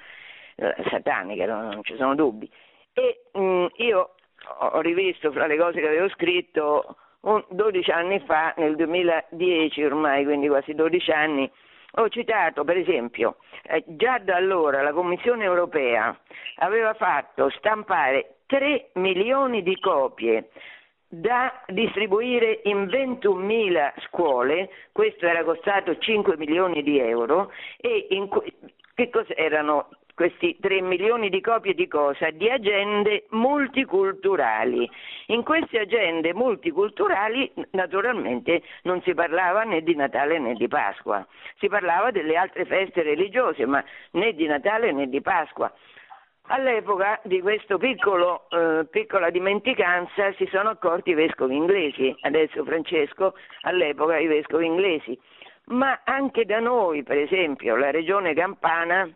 eh, 0.55 0.73
satanica, 0.89 1.45
non 1.45 1.83
ci 1.83 1.95
sono 1.95 2.15
dubbi. 2.15 2.49
E 2.93 3.25
mh, 3.33 3.39
mm, 3.39 3.65
io 3.75 4.15
ho 4.61 4.81
rivisto 4.81 5.31
fra 5.31 5.45
le 5.45 5.57
cose 5.57 5.79
che 5.79 5.87
avevo 5.87 6.09
scritto 6.09 6.95
12 7.21 7.91
anni 7.91 8.19
fa, 8.21 8.55
nel 8.57 8.75
2010 8.75 9.83
ormai, 9.83 10.23
quindi 10.23 10.47
quasi 10.47 10.73
12 10.73 11.11
anni, 11.11 11.51
ho 11.97 12.09
citato 12.09 12.63
per 12.63 12.77
esempio, 12.77 13.37
eh, 13.63 13.83
già 13.85 14.19
da 14.19 14.35
allora 14.35 14.81
la 14.81 14.93
Commissione 14.93 15.43
europea 15.43 16.17
aveva 16.57 16.93
fatto 16.93 17.49
stampare 17.51 18.37
3 18.45 18.91
milioni 18.93 19.63
di 19.63 19.79
copie 19.79 20.49
da 21.09 21.63
distribuire 21.67 22.61
in 22.63 22.85
21.000 22.85 23.93
scuole, 24.07 24.69
questo 24.91 25.25
era 25.25 25.43
costato 25.43 25.97
5 25.97 26.37
milioni 26.37 26.83
di 26.83 26.99
euro 26.99 27.51
e 27.77 28.07
in, 28.09 28.27
che 28.93 29.09
erano 29.35 29.89
questi 30.17 30.57
3 30.59 30.81
milioni 30.81 31.29
di 31.29 31.41
copie 31.41 31.75
di 31.75 31.87
cosa? 31.87 32.31
Di 32.31 32.49
agende 32.49 33.27
multiculturali. 33.29 34.89
In 35.27 35.43
queste 35.43 35.81
agende 35.81 36.33
multiculturali 36.33 37.51
naturalmente 37.73 38.63
non 38.81 38.99
si 39.03 39.13
parlava 39.13 39.61
né 39.61 39.83
di 39.83 39.93
Natale 39.93 40.39
né 40.39 40.55
di 40.55 40.67
Pasqua, 40.67 41.23
si 41.59 41.67
parlava 41.67 42.09
delle 42.09 42.35
altre 42.35 42.65
feste 42.65 43.03
religiose, 43.03 43.67
ma 43.67 43.83
né 44.13 44.33
di 44.33 44.47
Natale 44.47 44.91
né 44.91 45.07
di 45.07 45.21
Pasqua. 45.21 45.71
All'epoca 46.47 47.19
di 47.23 47.39
questa 47.39 47.75
eh, 47.75 48.87
piccola 48.89 49.29
dimenticanza 49.29 50.33
si 50.33 50.47
sono 50.51 50.69
accorti 50.69 51.11
i 51.11 51.13
vescovi 51.13 51.55
inglesi, 51.55 52.15
adesso 52.21 52.63
Francesco, 52.63 53.35
all'epoca 53.61 54.17
i 54.17 54.25
vescovi 54.25 54.65
inglesi, 54.65 55.15
ma 55.65 56.01
anche 56.05 56.45
da 56.45 56.59
noi, 56.59 57.03
per 57.03 57.19
esempio, 57.19 57.75
la 57.75 57.91
regione 57.91 58.33
Campana 58.33 59.07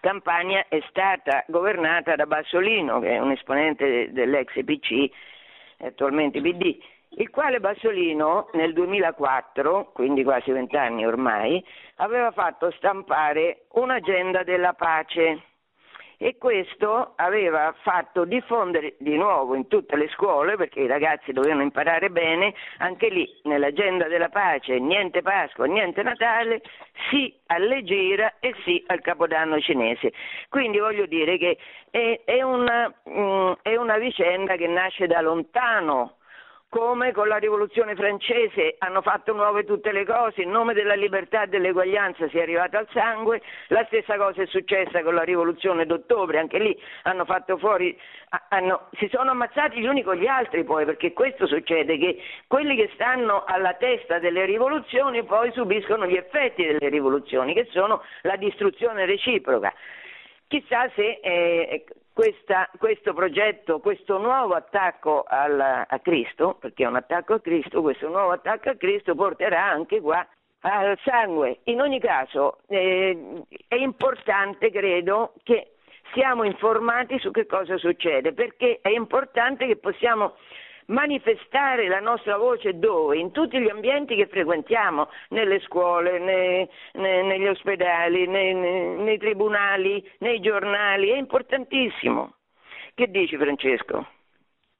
Campania 0.00 0.66
è 0.68 0.80
stata 0.88 1.44
governata 1.48 2.14
da 2.16 2.26
Bassolino, 2.26 3.00
che 3.00 3.10
è 3.10 3.18
un 3.18 3.32
esponente 3.32 4.12
dell'ex 4.12 4.52
PC, 4.64 5.10
attualmente 5.78 6.40
PD, 6.40 6.78
il 7.18 7.30
quale 7.30 7.60
Bassolino 7.60 8.48
nel 8.52 8.72
2004, 8.72 9.90
quindi 9.92 10.22
quasi 10.22 10.50
vent'anni 10.50 11.06
ormai, 11.06 11.64
aveva 11.96 12.30
fatto 12.30 12.70
stampare 12.72 13.66
un'agenda 13.72 14.42
della 14.42 14.74
pace 14.74 15.40
e 16.18 16.36
questo 16.38 17.12
aveva 17.16 17.74
fatto 17.82 18.24
diffondere 18.24 18.94
di 18.98 19.16
nuovo 19.16 19.54
in 19.54 19.68
tutte 19.68 19.96
le 19.96 20.08
scuole, 20.08 20.56
perché 20.56 20.80
i 20.80 20.86
ragazzi 20.86 21.32
dovevano 21.32 21.62
imparare 21.62 22.10
bene, 22.10 22.54
anche 22.78 23.08
lì 23.08 23.28
nell'agenda 23.44 24.08
della 24.08 24.28
pace, 24.28 24.78
niente 24.78 25.22
Pasqua, 25.22 25.66
niente 25.66 26.02
Natale, 26.02 26.62
sì 27.10 27.34
alle 27.46 27.82
gira 27.84 28.34
e 28.40 28.54
sì 28.64 28.82
al 28.86 29.00
Capodanno 29.00 29.60
cinese. 29.60 30.12
Quindi 30.48 30.78
voglio 30.78 31.06
dire 31.06 31.36
che 31.36 31.58
è, 31.90 32.20
è, 32.24 32.42
una, 32.42 32.92
mm, 33.08 33.52
è 33.62 33.76
una 33.76 33.98
vicenda 33.98 34.56
che 34.56 34.66
nasce 34.66 35.06
da 35.06 35.20
lontano, 35.20 36.16
come 36.68 37.12
con 37.12 37.28
la 37.28 37.36
rivoluzione 37.36 37.94
francese 37.94 38.74
hanno 38.78 39.00
fatto 39.00 39.32
nuove 39.32 39.64
tutte 39.64 39.92
le 39.92 40.04
cose, 40.04 40.42
in 40.42 40.50
nome 40.50 40.74
della 40.74 40.94
libertà 40.94 41.42
e 41.42 41.46
dell'eguaglianza 41.46 42.28
si 42.28 42.38
è 42.38 42.42
arrivato 42.42 42.76
al 42.76 42.88
sangue, 42.92 43.40
la 43.68 43.84
stessa 43.86 44.16
cosa 44.16 44.42
è 44.42 44.46
successa 44.46 45.02
con 45.02 45.14
la 45.14 45.22
rivoluzione 45.22 45.86
d'ottobre, 45.86 46.38
anche 46.38 46.58
lì 46.58 46.76
hanno 47.04 47.24
fatto 47.24 47.56
fuori, 47.56 47.96
hanno, 48.48 48.88
si 48.98 49.08
sono 49.10 49.30
ammazzati 49.30 49.80
gli 49.80 49.86
uni 49.86 50.02
con 50.02 50.16
gli 50.16 50.26
altri 50.26 50.64
poi, 50.64 50.84
perché 50.84 51.12
questo 51.12 51.46
succede, 51.46 51.98
che 51.98 52.18
quelli 52.46 52.76
che 52.76 52.90
stanno 52.94 53.44
alla 53.46 53.74
testa 53.74 54.18
delle 54.18 54.44
rivoluzioni 54.44 55.24
poi 55.24 55.52
subiscono 55.52 56.06
gli 56.06 56.16
effetti 56.16 56.66
delle 56.66 56.88
rivoluzioni, 56.88 57.54
che 57.54 57.68
sono 57.70 58.02
la 58.22 58.36
distruzione 58.36 59.06
reciproca. 59.06 59.72
Chissà 60.48 60.90
se 60.94 61.20
eh, 61.22 61.84
questa, 62.16 62.70
questo 62.78 63.12
progetto, 63.12 63.78
questo 63.78 64.16
nuovo 64.16 64.54
attacco 64.54 65.22
al, 65.28 65.60
a 65.60 65.98
Cristo, 65.98 66.56
perché 66.58 66.84
è 66.84 66.86
un 66.86 66.96
attacco 66.96 67.34
a 67.34 67.40
Cristo, 67.40 67.82
questo 67.82 68.08
nuovo 68.08 68.30
attacco 68.30 68.70
a 68.70 68.74
Cristo 68.74 69.14
porterà 69.14 69.62
anche 69.62 70.00
qua 70.00 70.26
al 70.60 70.98
sangue. 71.04 71.58
In 71.64 71.82
ogni 71.82 72.00
caso 72.00 72.60
eh, 72.68 73.42
è 73.68 73.74
importante, 73.74 74.70
credo, 74.70 75.34
che 75.42 75.72
siamo 76.14 76.44
informati 76.44 77.18
su 77.18 77.30
che 77.30 77.44
cosa 77.44 77.76
succede, 77.76 78.32
perché 78.32 78.78
è 78.80 78.88
importante 78.88 79.66
che 79.66 79.76
possiamo 79.76 80.36
manifestare 80.86 81.88
la 81.88 82.00
nostra 82.00 82.36
voce 82.36 82.78
dove? 82.78 83.18
In 83.18 83.32
tutti 83.32 83.58
gli 83.58 83.68
ambienti 83.68 84.14
che 84.14 84.26
frequentiamo, 84.26 85.08
nelle 85.30 85.60
scuole, 85.60 86.18
nei, 86.18 86.68
nei, 86.94 87.24
negli 87.24 87.46
ospedali, 87.46 88.26
nei, 88.26 88.54
nei 88.54 89.18
tribunali, 89.18 90.04
nei 90.18 90.40
giornali, 90.40 91.10
è 91.10 91.16
importantissimo. 91.16 92.34
Che 92.94 93.10
dici 93.10 93.36
Francesco? 93.36 94.06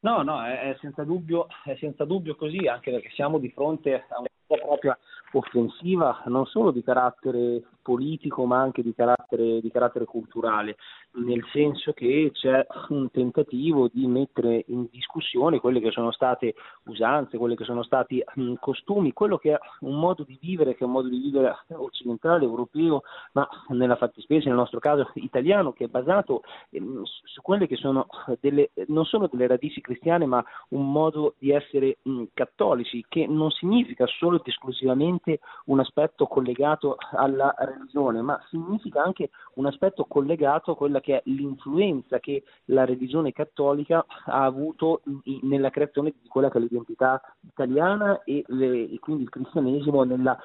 No, 0.00 0.22
no, 0.22 0.44
è, 0.44 0.70
è, 0.70 0.76
senza 0.80 1.04
dubbio, 1.04 1.48
è 1.64 1.74
senza 1.76 2.04
dubbio 2.04 2.36
così, 2.36 2.66
anche 2.66 2.90
perché 2.90 3.10
siamo 3.10 3.38
di 3.38 3.50
fronte 3.50 3.94
a 4.08 4.18
una 4.18 4.28
propria 4.46 4.98
offensiva 5.32 6.22
non 6.26 6.46
solo 6.46 6.70
di 6.70 6.82
carattere 6.82 7.62
politico 7.82 8.44
ma 8.46 8.60
anche 8.60 8.82
di 8.82 8.94
carattere, 8.94 9.60
di 9.60 9.70
carattere, 9.70 10.04
culturale, 10.04 10.76
nel 11.16 11.44
senso 11.52 11.92
che 11.92 12.30
c'è 12.32 12.66
un 12.88 13.10
tentativo 13.10 13.88
di 13.92 14.06
mettere 14.06 14.64
in 14.68 14.86
discussione 14.90 15.60
quelle 15.60 15.80
che 15.80 15.90
sono 15.90 16.10
state 16.10 16.54
usanze, 16.84 17.38
quelli 17.38 17.56
che 17.56 17.64
sono 17.64 17.82
stati 17.82 18.22
mh, 18.34 18.54
costumi, 18.60 19.12
quello 19.12 19.38
che 19.38 19.52
è 19.54 19.58
un 19.80 19.98
modo 19.98 20.24
di 20.24 20.38
vivere, 20.40 20.74
che 20.74 20.84
è 20.84 20.86
un 20.86 20.92
modo 20.92 21.08
di 21.08 21.18
vivere 21.18 21.56
occidentale, 21.68 22.44
europeo, 22.44 23.02
ma 23.32 23.48
nella 23.68 23.96
fattispecie, 23.96 24.48
nel 24.48 24.56
nostro 24.56 24.78
caso 24.78 25.10
italiano, 25.14 25.72
che 25.72 25.84
è 25.84 25.88
basato 25.88 26.42
mh, 26.70 27.02
su 27.24 27.40
quelle 27.42 27.66
che 27.66 27.76
sono 27.76 28.06
delle, 28.40 28.70
non 28.88 29.04
solo 29.04 29.28
delle 29.30 29.46
radici 29.46 29.80
cristiane, 29.80 30.26
ma 30.26 30.44
un 30.70 30.90
modo 30.90 31.34
di 31.38 31.50
essere 31.50 31.98
mh, 32.02 32.24
cattolici, 32.34 33.04
che 33.08 33.26
non 33.26 33.50
significa 33.50 34.06
solo 34.06 34.36
ed 34.36 34.42
esclusivamente 34.44 35.40
un 35.66 35.80
aspetto 35.80 36.26
collegato 36.26 36.96
alla 37.12 37.54
religione, 37.58 38.20
ma 38.20 38.40
significa 38.48 39.02
anche 39.02 39.30
un 39.54 39.66
aspetto 39.66 40.04
collegato 40.04 40.72
a 40.72 40.76
quella 40.76 41.00
è 41.14 41.22
l'influenza 41.26 42.18
che 42.18 42.42
la 42.66 42.84
religione 42.84 43.32
cattolica 43.32 44.04
ha 44.26 44.44
avuto 44.44 45.02
nella 45.42 45.70
creazione 45.70 46.14
di 46.20 46.28
quella 46.28 46.50
che 46.50 46.58
è 46.58 46.60
l'identità 46.60 47.20
italiana 47.40 48.22
e, 48.24 48.42
le, 48.48 48.90
e 48.90 48.98
quindi 48.98 49.24
il 49.24 49.30
cristianesimo 49.30 50.04
nella, 50.04 50.38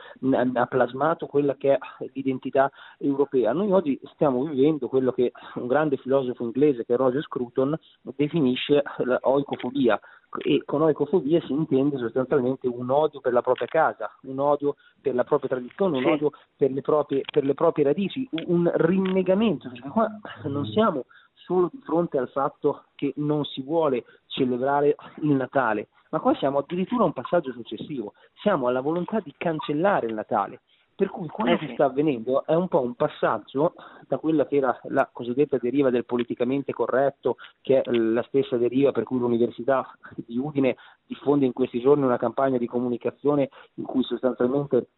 ha 0.53 0.65
plasmato 0.65 1.25
quella 1.27 1.55
che 1.55 1.73
è 1.73 1.79
l'identità 2.13 2.71
europea. 2.97 3.53
Noi 3.53 3.71
oggi 3.71 3.99
stiamo 4.13 4.43
vivendo 4.43 4.87
quello 4.87 5.11
che 5.11 5.31
un 5.55 5.67
grande 5.67 5.97
filosofo 5.97 6.43
inglese 6.43 6.85
che 6.85 6.93
è 6.93 6.97
Roger 6.97 7.21
Scruton 7.21 7.77
definisce 8.15 8.81
l'oicofobia, 8.97 9.99
e 10.39 10.63
con 10.65 10.81
oicofobia 10.81 11.41
si 11.41 11.51
intende 11.51 11.97
sostanzialmente 11.97 12.67
un 12.67 12.89
odio 12.89 13.19
per 13.19 13.33
la 13.33 13.41
propria 13.41 13.67
casa, 13.67 14.09
un 14.23 14.39
odio 14.39 14.75
per 15.01 15.13
la 15.13 15.23
propria 15.23 15.50
tradizione, 15.50 15.97
un 15.97 16.05
odio 16.05 16.31
per 16.55 16.71
le, 16.71 16.81
proprie, 16.81 17.21
per 17.29 17.43
le 17.43 17.53
proprie 17.53 17.85
radici, 17.85 18.27
un 18.45 18.71
rinnegamento, 18.73 19.69
perché 19.69 19.89
qua 19.89 20.07
non 20.43 20.65
siamo 20.65 21.05
solo 21.33 21.69
di 21.71 21.81
fronte 21.83 22.17
al 22.17 22.29
fatto 22.29 22.85
che 22.95 23.13
non 23.17 23.43
si 23.43 23.61
vuole 23.61 24.05
celebrare 24.27 24.95
il 25.21 25.31
Natale, 25.31 25.89
ma 26.11 26.19
qua 26.19 26.33
siamo 26.35 26.59
addirittura 26.59 27.03
a 27.03 27.07
un 27.07 27.13
passaggio 27.13 27.51
successivo, 27.51 28.13
siamo 28.41 28.67
alla 28.67 28.81
volontà 28.81 29.19
di 29.19 29.33
cancellare 29.38 30.07
il 30.07 30.13
Natale. 30.13 30.61
Per 31.01 31.10
cui 31.10 31.27
quello 31.29 31.55
eh 31.55 31.58
sì. 31.58 31.65
che 31.65 31.74
sta 31.74 31.86
avvenendo 31.86 32.46
è 32.46 32.53
un 32.53 32.67
po' 32.67 32.81
un 32.81 32.93
passaggio 32.93 33.74
da 34.08 34.20
quella 34.20 34.46
che 34.46 34.58
era 34.58 34.79
la 34.89 35.10
cosiddetta 35.12 35.58
deriva 35.58 35.89
del 35.89 36.05
politicamente 36.05 36.74
corretto, 36.74 37.38
che 37.60 37.81
è 37.81 37.91
la 37.91 38.22
stessa 38.27 38.55
deriva 38.55 38.91
per 38.91 39.05
cui 39.05 39.17
l'Università 39.17 39.98
di 40.13 40.38
Udine 40.38 40.75
diffonde 41.08 41.48
in 41.48 41.53
questi 41.53 41.79
giorni 41.79 42.03
una 42.03 42.20
campagna 42.20 42.60
di 42.60 42.67
comunicazione 42.67 43.50
in 43.75 43.83
cui 43.83 44.03
sostanzialmente 44.03 44.90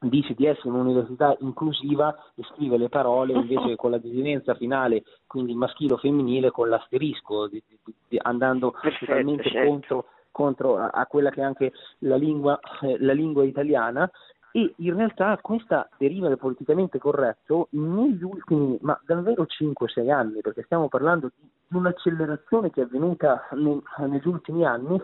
dice 0.00 0.32
di 0.32 0.46
essere 0.46 0.70
un'università 0.70 1.36
inclusiva 1.40 2.16
e 2.34 2.42
scrive 2.54 2.78
le 2.78 2.88
parole 2.88 3.34
invece 3.34 3.76
con 3.76 3.90
la 3.90 3.98
desinenza 3.98 4.54
finale, 4.54 5.02
quindi 5.26 5.52
maschile 5.54 5.92
o 5.92 5.98
femminile, 5.98 6.50
con 6.50 6.70
l'asterisco, 6.70 7.48
di, 7.48 7.62
di, 7.68 7.78
di, 8.08 8.18
andando 8.22 8.70
Perfetto, 8.70 9.04
totalmente 9.04 9.50
certo. 9.50 9.68
contro, 9.68 10.04
contro 10.30 10.76
a, 10.78 11.04
quella 11.04 11.28
che 11.28 11.42
è 11.42 11.44
anche 11.44 11.72
la 11.98 12.16
lingua, 12.16 12.58
eh, 12.80 12.96
la 12.98 13.12
lingua 13.12 13.44
italiana 13.44 14.10
e 14.52 14.74
in 14.76 14.96
realtà 14.96 15.38
questa 15.40 15.88
deriva 15.96 16.28
del 16.28 16.38
politicamente 16.38 16.98
corretto 16.98 17.68
negli 17.70 18.22
ultimi, 18.22 18.78
ma 18.80 18.98
davvero 19.04 19.46
5-6 19.46 20.10
anni, 20.10 20.40
perché 20.40 20.62
stiamo 20.64 20.88
parlando 20.88 21.30
di 21.68 21.76
un'accelerazione 21.76 22.70
che 22.70 22.80
è 22.80 22.84
avvenuta 22.84 23.48
negli 23.52 24.26
ultimi 24.26 24.64
anni, 24.64 25.00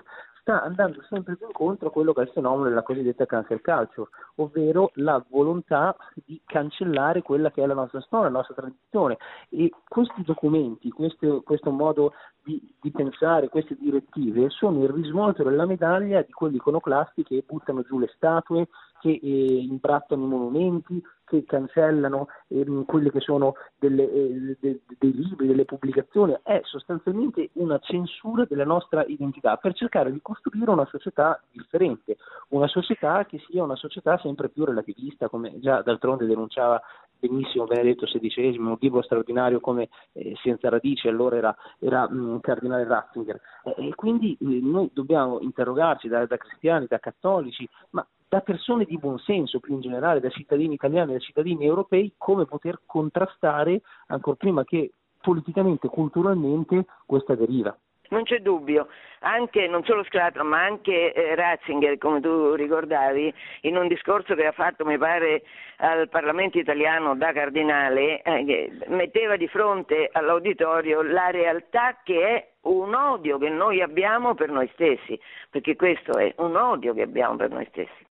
sta 0.47 0.63
andando 0.63 1.03
sempre 1.09 1.35
più 1.35 1.49
incontro 1.49 1.89
a 1.89 1.91
quello 1.91 2.13
che 2.13 2.21
è 2.21 2.23
il 2.23 2.31
fenomeno 2.31 2.69
della 2.69 2.85
cosiddetta 2.85 3.27
cancel 3.27 3.61
culture, 3.61 4.09
ovvero 4.37 4.93
la 4.95 5.23
volontà 5.29 5.97
di 6.15 6.41
cancellare 6.45 7.23
quella 7.23 7.51
che 7.51 7.65
è 7.65 7.67
la 7.67 7.75
nostra 7.75 8.01
storia, 8.03 8.31
la 8.31 8.39
nostra 8.39 8.55
tradizione. 8.55 9.19
E 9.49 9.73
questi 9.89 10.23
documenti, 10.23 10.89
questo, 10.91 11.43
questo 11.43 11.73
modo 11.73 12.13
di, 12.45 12.63
di, 12.81 12.93
pensare, 12.93 13.49
queste 13.49 13.77
direttive, 13.77 14.49
sono 14.51 14.85
il 14.85 14.91
risvolto 14.91 15.43
della 15.43 15.67
medaglia 15.67 16.23
di 16.23 16.31
quelli 16.31 16.57
iconoclasti 16.57 17.25
che 17.25 17.43
buttano 17.45 17.83
giù 17.83 17.99
le 17.99 18.11
statue, 18.15 18.69
che 19.01 19.19
eh, 19.21 19.67
imbrattano 19.69 20.27
i 20.27 20.29
monumenti, 20.29 21.03
che 21.27 21.45
cancellano 21.45 22.29
eh, 22.49 22.65
quelli 22.87 23.11
che 23.11 23.21
sono 23.21 23.55
delle, 23.79 24.11
eh, 24.11 24.57
de, 24.61 24.81
dei 24.99 25.13
libri, 25.13 25.47
delle 25.49 25.65
pubblicazioni, 25.65 26.37
è 26.43 26.61
sostanzialmente 26.65 27.51
una 27.55 27.79
censura 27.81 28.45
della 28.45 28.65
nostra 28.65 29.05
identità 29.05 29.57
per 29.57 29.75
cercare 29.75 30.13
di 30.13 30.21
costruire 30.23 30.71
una 30.71 30.87
società 30.87 31.43
differente, 31.51 32.17
una 32.49 32.69
società 32.69 33.25
che 33.27 33.39
sia 33.49 33.63
una 33.63 33.77
società 33.77 34.19
sempre 34.19 34.49
più 34.49 34.65
relativista, 34.65 35.29
come 35.29 35.59
già 35.59 35.83
d'altronde 35.83 36.27
denunciava 36.27 36.81
benissimo 37.19 37.65
Benedetto 37.65 38.07
XVI, 38.07 38.59
un 38.59 38.77
libro 38.79 39.03
straordinario 39.03 39.61
come 39.61 39.89
eh, 40.13 40.35
Senza 40.43 40.69
radici, 40.69 41.09
allora 41.09 41.37
era, 41.37 41.57
era 41.79 42.09
mh, 42.09 42.17
mm, 42.17 42.39
Cardinale 42.39 42.85
Ratzinger. 42.85 43.41
E, 43.65 43.89
e 43.89 43.95
quindi 43.95 44.37
eh, 44.41 44.61
noi 44.63 44.91
dobbiamo 44.93 45.41
interrogarci 45.41 46.09
da, 46.09 46.25
da 46.27 46.37
cristiani, 46.37 46.87
da 46.89 46.99
cattolici, 46.99 47.69
ma 47.91 48.07
da 48.29 48.41
persone 48.41 48.85
di 48.85 48.99
buon 48.99 49.19
senso 49.19 49.61
più 49.61 49.75
in 49.75 49.81
generale, 49.81 50.21
da 50.21 50.31
cittadini 50.31 50.75
italiani 50.75 51.11
e 51.11 51.15
da 51.15 51.21
cittadini 51.21 51.65
europei, 51.65 52.13
come 52.17 52.45
poter 52.45 52.81
contrastare 52.87 53.83
ancora 54.09 54.37
prima 54.37 54.65
che 54.65 54.93
politicamente 55.21 55.89
culturalmente 55.89 56.87
questa 57.07 57.35
deriva. 57.35 57.77
Non 58.09 58.23
c'è 58.23 58.39
dubbio, 58.39 58.87
anche, 59.21 59.67
non 59.67 59.85
solo 59.85 60.05
Sclatro, 60.05 60.45
ma 60.45 60.63
anche 60.63 61.13
eh, 61.13 61.35
Ratzinger, 61.35 61.99
come 61.99 62.21
tu 62.21 62.55
ricordavi, 62.55 63.35
in 63.63 63.77
un 63.77 63.89
discorso 63.89 64.35
che 64.35 64.47
ha 64.47 64.53
fatto, 64.53 64.85
mi 64.85 64.97
pare, 64.97 65.43
al 65.79 66.09
Parlamento 66.09 66.59
italiano 66.59 67.17
da 67.17 67.33
cardinale, 67.33 68.23
eh, 68.23 68.71
metteva 68.87 69.37
di 69.37 69.49
fronte 69.49 70.09
all'auditorio 70.13 71.03
la 71.03 71.31
realtà 71.31 71.99
che 72.05 72.29
è 72.29 72.49
un 72.63 72.95
odio 72.95 73.39
che 73.39 73.49
noi 73.49 73.83
abbiamo 73.83 74.35
per 74.35 74.51
noi 74.51 74.71
stessi, 74.75 75.19
perché 75.51 75.75
questo 75.75 76.17
è 76.17 76.33
un 76.39 76.55
odio 76.55 76.95
che 76.95 77.03
abbiamo 77.03 77.37
per 77.37 77.51
noi 77.51 77.67
stessi. 77.71 78.06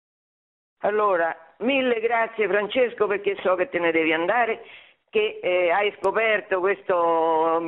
Allora, 0.84 1.34
mille 1.58 1.98
grazie 2.00 2.46
Francesco 2.46 3.06
perché 3.06 3.36
so 3.42 3.54
che 3.54 3.68
te 3.70 3.78
ne 3.78 3.90
devi 3.90 4.12
andare, 4.12 4.64
che 5.08 5.40
eh, 5.42 5.70
hai 5.70 5.94
scoperto 5.98 6.60
questo, 6.60 7.62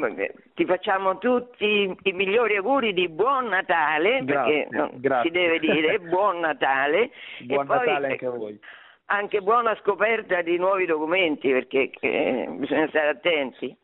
ti 0.55 0.67
facciamo 0.67 1.17
tutti 1.19 1.97
i 2.03 2.13
migliori 2.13 2.57
auguri 2.57 2.93
di 2.93 3.09
buon 3.09 3.47
Natale, 3.47 4.23
grazie, 4.23 4.67
perché 4.69 4.99
grazie. 4.99 5.31
si 5.31 5.37
deve 5.39 5.59
dire 5.59 5.99
buon 6.11 6.41
Natale. 6.41 7.11
buon 7.45 7.67
poi, 7.67 7.87
Natale 7.87 8.07
anche 8.09 8.27
a 8.27 8.31
voi. 8.31 8.61
Anche 9.09 9.41
buona 9.41 9.75
scoperta 9.77 10.43
di 10.43 10.59
nuovi 10.59 10.85
documenti 10.85 11.51
perché 11.53 11.91
eh, 12.01 12.47
bisogna 12.51 12.89
stare 12.89 13.09
attenti. 13.09 13.75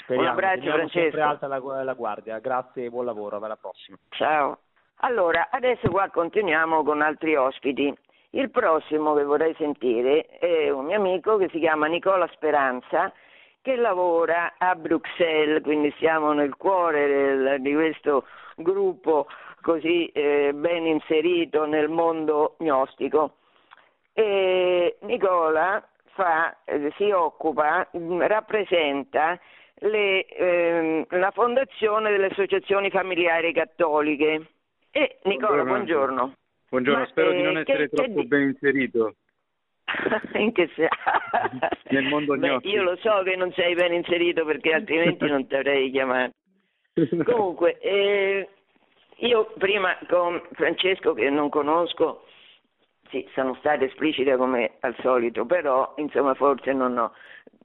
Speriamo, 0.00 0.28
Un 0.28 0.32
abbraccio 0.32 0.70
Francesco. 0.72 1.00
sempre 1.00 1.20
alta 1.20 1.46
la, 1.46 1.82
la 1.84 1.94
guardia, 1.94 2.38
grazie 2.38 2.86
e 2.86 2.90
buon 2.90 3.04
lavoro, 3.04 3.36
alla 3.36 3.56
prossima. 3.56 3.96
Ciao. 4.08 4.58
Allora, 5.00 5.48
adesso 5.50 5.88
qua 5.90 6.08
continuiamo 6.08 6.82
con 6.82 7.02
altri 7.02 7.36
ospiti. 7.36 7.94
Il 8.36 8.50
prossimo 8.50 9.14
che 9.14 9.24
vorrei 9.24 9.54
sentire 9.54 10.26
è 10.26 10.68
un 10.68 10.84
mio 10.84 10.98
amico 10.98 11.38
che 11.38 11.48
si 11.48 11.58
chiama 11.58 11.86
Nicola 11.86 12.28
Speranza, 12.34 13.10
che 13.62 13.76
lavora 13.76 14.56
a 14.58 14.74
Bruxelles, 14.74 15.62
quindi 15.62 15.90
siamo 15.96 16.34
nel 16.34 16.54
cuore 16.54 17.06
del, 17.06 17.62
di 17.62 17.72
questo 17.72 18.26
gruppo 18.56 19.26
così 19.62 20.08
eh, 20.08 20.52
ben 20.52 20.84
inserito 20.84 21.64
nel 21.64 21.88
mondo 21.88 22.56
gnostico. 22.58 23.36
E 24.12 24.98
Nicola 25.00 25.82
fa, 26.12 26.58
eh, 26.64 26.92
si 26.98 27.10
occupa, 27.10 27.88
rappresenta 28.18 29.40
le, 29.76 30.26
eh, 30.26 31.06
la 31.08 31.30
fondazione 31.30 32.10
delle 32.10 32.26
associazioni 32.26 32.90
familiari 32.90 33.54
cattoliche. 33.54 34.46
E 34.90 35.20
Nicola, 35.22 35.62
buongiorno. 35.62 35.64
Buongiorno, 35.64 36.36
Ma, 36.80 37.06
spero 37.06 37.30
eh, 37.30 37.36
di 37.36 37.42
non 37.42 37.58
essere 37.58 37.88
che, 37.88 37.96
troppo 37.96 38.20
che... 38.20 38.26
ben 38.26 38.42
inserito. 38.42 39.14
In 40.34 40.52
che 40.52 40.68
Nel 41.90 42.04
mondo 42.04 42.36
Beh, 42.36 42.58
Io 42.62 42.82
lo 42.82 42.96
so 42.96 43.22
che 43.22 43.36
non 43.36 43.52
sei 43.52 43.74
ben 43.74 43.92
inserito 43.92 44.44
perché 44.44 44.72
altrimenti 44.72 45.26
non 45.26 45.46
ti 45.46 45.54
avrei 45.54 45.90
chiamato. 45.90 46.32
Comunque, 47.24 47.78
eh, 47.78 48.48
io 49.18 49.52
prima 49.58 49.96
con 50.08 50.42
Francesco 50.52 51.14
che 51.14 51.30
non 51.30 51.48
conosco, 51.48 52.24
sì, 53.10 53.26
sono 53.34 53.54
stata 53.56 53.84
esplicita 53.84 54.36
come 54.36 54.72
al 54.80 54.94
solito, 55.00 55.44
però 55.44 55.94
insomma 55.96 56.34
forse 56.34 56.72
non 56.72 56.98
ho 56.98 57.12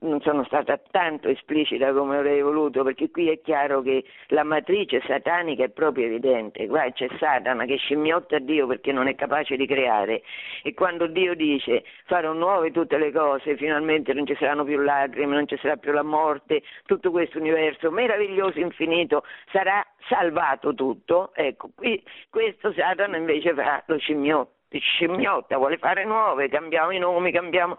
non 0.02 0.20
sono 0.22 0.44
stata 0.46 0.80
tanto 0.90 1.28
esplicita 1.28 1.94
come 1.94 2.18
avrei 2.18 2.42
voluto, 2.42 2.84
perché 2.84 3.12
qui 3.12 3.30
è 3.30 3.40
chiaro 3.42 3.82
che 3.82 4.04
la 4.28 4.44
matrice 4.44 5.02
satanica 5.06 5.64
è 5.64 5.70
proprio 5.70 6.06
evidente. 6.06 6.68
Qua 6.68 6.92
c'è 6.92 7.08
Satana 7.20 7.66
che 7.66 7.76
scimmiotta 7.76 8.40
Dio 8.40 8.66
perché 8.68 8.92
non 8.92 9.08
è 9.08 9.16
capace 9.16 9.56
di 9.56 9.68
creare 9.68 10.24
e 10.64 10.74
quando 10.74 11.08
Dio 11.08 11.36
dice 11.36 11.84
farò 12.06 12.34
nuove 12.34 12.72
tutte 12.72 12.98
le 12.98 13.12
cose, 13.12 13.56
finalmente 13.58 14.14
non 14.14 14.26
ci 14.26 14.36
saranno 14.36 14.64
più 14.64 14.80
lacrime, 14.80 15.36
non 15.36 15.48
ci 15.48 15.58
sarà 15.58 15.78
più 15.78 15.92
la 15.92 16.04
morte, 16.04 16.64
tutto 16.86 17.12
questo 17.12 17.38
universo 17.38 17.92
meraviglioso, 17.92 18.60
infinito, 18.60 19.24
sarà 19.52 19.86
salvato 20.10 20.74
tutto. 20.74 21.32
Ecco, 21.36 21.70
qui 21.76 22.04
questo 22.30 22.74
Satana 22.74 23.18
invece 23.18 23.54
fa 23.54 23.84
lo 23.86 23.98
scimmiotta 23.98 24.61
scimmiotta, 24.80 25.58
vuole 25.58 25.78
fare 25.78 26.06
nuove, 26.06 26.50
cambiamo 26.50 26.92
i 26.92 27.00
nomi, 27.00 27.32
cambiamo 27.32 27.78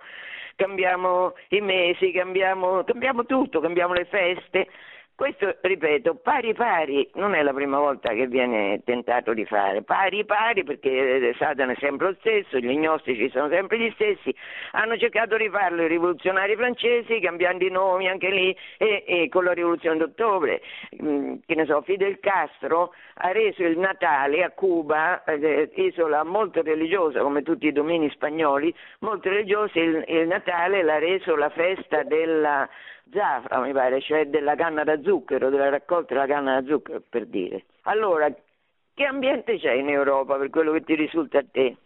cambiamo 0.54 1.34
i 1.48 1.60
mesi, 1.60 2.12
cambiamo, 2.12 2.84
cambiamo 2.84 3.24
tutto, 3.24 3.60
cambiamo 3.60 3.94
le 3.94 4.04
feste. 4.04 4.68
Questo, 5.14 5.56
ripeto, 5.60 6.16
pari 6.16 6.54
pari, 6.54 7.08
non 7.14 7.34
è 7.34 7.42
la 7.42 7.52
prima 7.52 7.78
volta 7.78 8.12
che 8.14 8.26
viene 8.26 8.80
tentato 8.82 9.34
di 9.34 9.44
fare, 9.44 9.82
pari 9.82 10.24
pari 10.24 10.64
perché 10.64 11.34
Satana 11.38 11.72
è 11.72 11.76
sempre 11.78 12.08
lo 12.08 12.16
stesso, 12.18 12.58
gli 12.58 12.74
gnostici 12.76 13.28
sono 13.30 13.48
sempre 13.50 13.78
gli 13.78 13.90
stessi, 13.94 14.34
hanno 14.72 14.96
cercato 14.96 15.36
di 15.36 15.48
farlo 15.50 15.82
i 15.82 15.86
rivoluzionari 15.86 16.56
francesi 16.56 17.20
cambiando 17.20 17.64
i 17.64 17.70
nomi 17.70 18.08
anche 18.08 18.30
lì 18.30 18.56
e, 18.78 19.04
e 19.06 19.28
con 19.28 19.44
la 19.44 19.52
rivoluzione 19.52 19.98
d'ottobre, 19.98 20.62
mm, 21.00 21.34
che 21.46 21.54
ne 21.54 21.66
so, 21.66 21.82
Fidel 21.82 22.18
Castro 22.18 22.92
ha 23.16 23.30
reso 23.32 23.62
il 23.64 23.78
Natale 23.78 24.42
a 24.42 24.50
Cuba, 24.50 25.22
eh, 25.24 25.70
isola 25.74 26.24
molto 26.24 26.62
religiosa 26.62 27.20
come 27.20 27.42
tutti 27.42 27.66
i 27.66 27.72
domini 27.72 28.10
spagnoli, 28.10 28.74
molto 29.00 29.28
religiosa, 29.28 29.78
il, 29.78 30.04
il 30.08 30.26
Natale 30.26 30.82
l'ha 30.82 30.98
reso 30.98 31.36
la 31.36 31.50
festa 31.50 32.02
della 32.02 32.68
zafra, 33.12 33.60
mi 33.60 33.72
pare, 33.72 34.00
cioè 34.00 34.26
della 34.26 34.54
canna 34.54 34.84
da 34.84 35.00
zucchero, 35.02 35.50
della 35.50 35.68
raccolta 35.68 36.14
della 36.14 36.26
canna 36.26 36.60
da 36.60 36.66
zucchero, 36.66 37.02
per 37.08 37.26
dire. 37.26 37.66
Allora, 37.82 38.34
che 38.94 39.04
ambiente 39.04 39.58
c'è 39.58 39.72
in 39.72 39.88
Europa 39.88 40.36
per 40.36 40.50
quello 40.50 40.72
che 40.72 40.82
ti 40.82 40.94
risulta 40.94 41.38
a 41.38 41.44
te? 41.50 41.76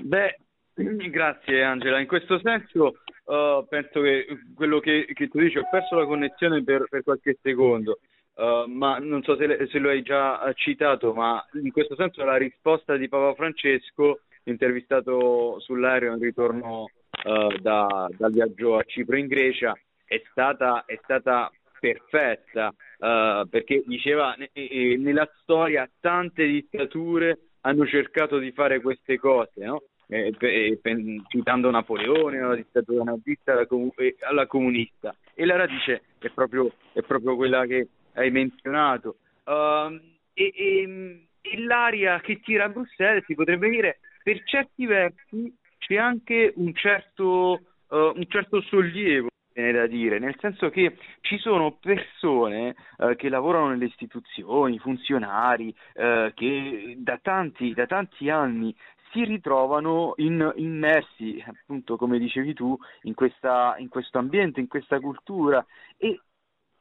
Beh, 0.00 0.38
grazie 1.10 1.62
Angela. 1.62 2.00
In 2.00 2.06
questo 2.06 2.38
senso 2.40 2.98
uh, 3.24 3.66
penso 3.68 4.00
che 4.00 4.26
quello 4.54 4.80
che, 4.80 5.06
che, 5.12 5.28
tu 5.28 5.38
dici, 5.38 5.58
ho 5.58 5.68
perso 5.70 5.96
la 5.96 6.06
connessione 6.06 6.62
per, 6.62 6.86
per 6.88 7.02
qualche 7.02 7.38
secondo, 7.40 7.98
uh, 8.34 8.70
ma 8.70 8.98
non 8.98 9.22
so 9.22 9.36
se, 9.36 9.66
se, 9.70 9.78
lo 9.78 9.88
hai 9.88 10.02
già 10.02 10.52
citato, 10.54 11.12
ma 11.14 11.44
in 11.62 11.70
questo 11.72 11.94
senso 11.94 12.24
la 12.24 12.36
risposta 12.36 12.96
di 12.96 13.08
Papa 13.08 13.34
Francesco, 13.34 14.20
intervistato 14.44 15.60
sull'aereo 15.60 16.14
in 16.14 16.20
ritorno 16.20 16.90
uh, 17.24 17.58
da, 17.60 18.08
dal 18.16 18.32
viaggio 18.32 18.76
a 18.76 18.82
Cipro 18.84 19.16
in 19.16 19.26
Grecia 19.26 19.76
è 20.04 20.22
stata, 20.30 20.84
è 20.86 20.98
stata 21.02 21.50
perfetta 21.78 22.68
uh, 22.68 23.48
perché 23.48 23.82
diceva 23.86 24.34
eh, 24.52 24.96
nella 24.98 25.28
storia 25.40 25.88
tante 26.00 26.46
dittature 26.46 27.38
hanno 27.62 27.86
cercato 27.86 28.38
di 28.38 28.52
fare 28.52 28.80
queste 28.80 29.18
cose, 29.18 29.64
no? 29.64 29.82
eh, 30.08 30.34
eh, 30.38 30.80
citando 31.28 31.70
Napoleone, 31.70 32.40
la 32.40 32.54
dittatura 32.54 33.04
nazista 33.04 33.52
alla, 33.52 33.66
comu- 33.66 33.94
alla 34.20 34.46
comunista. 34.46 35.14
E 35.34 35.44
la 35.44 35.56
radice 35.56 36.02
è 36.18 36.30
proprio, 36.30 36.72
è 36.92 37.02
proprio 37.02 37.36
quella 37.36 37.66
che 37.66 37.88
hai 38.14 38.30
menzionato. 38.30 39.16
Uh, 39.44 39.98
e, 40.34 40.52
e, 40.54 41.26
e, 41.40 41.60
l'aria 41.62 42.20
che 42.20 42.40
tira 42.40 42.64
a 42.64 42.68
Bruxelles 42.68 43.24
si 43.24 43.34
potrebbe 43.34 43.68
dire 43.68 43.98
per 44.22 44.42
certi 44.44 44.86
versi 44.86 45.54
c'è 45.78 45.96
anche 45.96 46.52
un 46.56 46.74
certo, 46.74 47.60
uh, 47.88 47.96
un 47.96 48.24
certo 48.28 48.60
sollievo 48.62 49.28
da 49.58 49.88
dire, 49.88 50.20
nel 50.20 50.36
senso 50.38 50.70
che 50.70 50.96
ci 51.20 51.36
sono 51.38 51.78
persone 51.80 52.76
uh, 52.98 53.16
che 53.16 53.28
lavorano 53.28 53.70
nelle 53.70 53.86
istituzioni, 53.86 54.78
funzionari, 54.78 55.74
uh, 55.94 56.32
che 56.32 56.94
da 56.98 57.18
tanti, 57.20 57.74
da 57.74 57.86
tanti 57.86 58.30
anni 58.30 58.72
si 59.10 59.24
ritrovano 59.24 60.12
in, 60.16 60.52
immersi, 60.56 61.42
appunto 61.44 61.96
come 61.96 62.18
dicevi 62.18 62.54
tu, 62.54 62.76
in, 63.02 63.14
questa, 63.14 63.74
in 63.78 63.88
questo 63.88 64.18
ambiente, 64.18 64.60
in 64.60 64.68
questa 64.68 65.00
cultura 65.00 65.64
e 65.96 66.20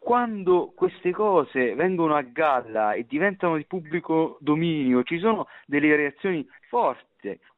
quando 0.08 0.72
queste 0.74 1.12
cose 1.12 1.76
vengono 1.76 2.16
a 2.16 2.22
galla 2.22 2.94
e 2.94 3.06
diventano 3.06 3.58
di 3.58 3.66
pubblico 3.66 4.38
dominio, 4.40 5.04
ci 5.04 5.20
sono 5.20 5.48
delle 5.66 5.98
reazioni 5.98 6.48
forti 6.70 7.06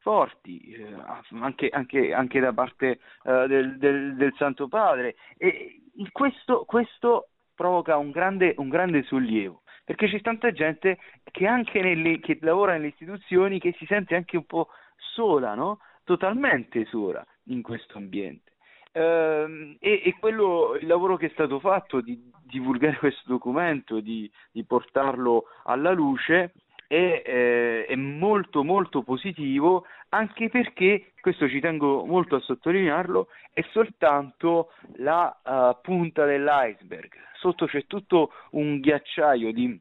forti, 0.00 0.58
eh, 0.72 0.96
anche, 1.38 1.68
anche, 1.68 2.12
anche, 2.12 2.40
da 2.40 2.52
parte 2.52 2.98
eh, 3.22 3.46
del, 3.46 3.78
del, 3.78 4.16
del, 4.16 4.34
Santo 4.36 4.66
Padre. 4.66 5.14
E 5.36 5.80
questo, 6.10 6.64
questo 6.66 7.28
provoca 7.54 7.96
un 7.98 8.10
grande, 8.10 8.54
un 8.56 8.68
grande, 8.68 9.04
sollievo, 9.04 9.62
perché 9.84 10.08
c'è 10.08 10.20
tanta 10.20 10.50
gente 10.50 10.98
che 11.30 11.46
anche 11.46 11.80
nelle, 11.80 12.18
che 12.18 12.36
lavora 12.40 12.72
nelle 12.72 12.88
istituzioni 12.88 13.60
che 13.60 13.76
si 13.78 13.86
sente 13.86 14.16
anche 14.16 14.36
un 14.36 14.46
po' 14.46 14.70
sola, 14.96 15.54
no? 15.54 15.78
totalmente 16.02 16.84
sola 16.86 17.24
in 17.44 17.62
questo 17.62 17.96
ambiente. 17.96 18.50
Uh, 18.92 19.76
e, 19.78 20.02
e, 20.04 20.16
quello, 20.18 20.76
il 20.80 20.86
lavoro 20.88 21.16
che 21.16 21.26
è 21.26 21.30
stato 21.30 21.60
fatto 21.60 22.00
di 22.00 22.30
divulgare 22.42 22.96
questo 22.98 23.22
documento, 23.26 24.00
di, 24.00 24.30
di 24.50 24.64
portarlo 24.64 25.44
alla 25.64 25.92
luce, 25.92 26.52
è, 26.86 27.22
eh, 27.24 27.86
è, 27.86 27.94
molto 27.94 28.64
molto 28.64 29.02
positivo 29.02 29.84
anche 30.08 30.48
perché, 30.48 31.12
questo 31.20 31.48
ci 31.48 31.60
tengo 31.60 32.04
molto 32.04 32.34
a 32.34 32.40
sottolinearlo, 32.40 33.28
è 33.52 33.64
soltanto 33.70 34.72
la 34.96 35.38
uh, 35.44 35.80
punta 35.80 36.24
dell'iceberg. 36.24 37.12
Sotto 37.34 37.66
c'è 37.66 37.86
tutto 37.86 38.32
un 38.50 38.80
ghiacciaio 38.80 39.52
di, 39.52 39.80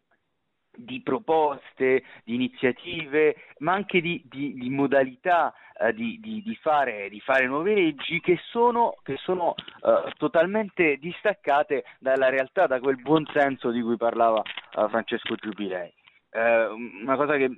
di 0.79 1.01
proposte, 1.01 2.03
di 2.23 2.35
iniziative, 2.35 3.35
ma 3.59 3.73
anche 3.73 4.01
di, 4.01 4.21
di, 4.29 4.53
di 4.53 4.69
modalità 4.69 5.53
uh, 5.79 5.91
di, 5.91 6.57
fare, 6.61 7.09
di, 7.09 7.19
fare, 7.19 7.45
nuove 7.45 7.73
leggi 7.73 8.19
che 8.19 8.39
sono, 8.49 8.95
che 9.03 9.17
sono 9.17 9.55
uh, 9.81 10.09
totalmente 10.17 10.97
distaccate 10.97 11.83
dalla 11.99 12.29
realtà, 12.29 12.67
da 12.67 12.79
quel 12.79 13.01
buon 13.01 13.25
senso 13.33 13.71
di 13.71 13.81
cui 13.81 13.97
parlava 13.97 14.41
Francesco 14.89 15.35
Giubilei 15.35 15.93
eh, 16.31 16.65
una 16.67 17.15
cosa 17.15 17.35
che 17.37 17.49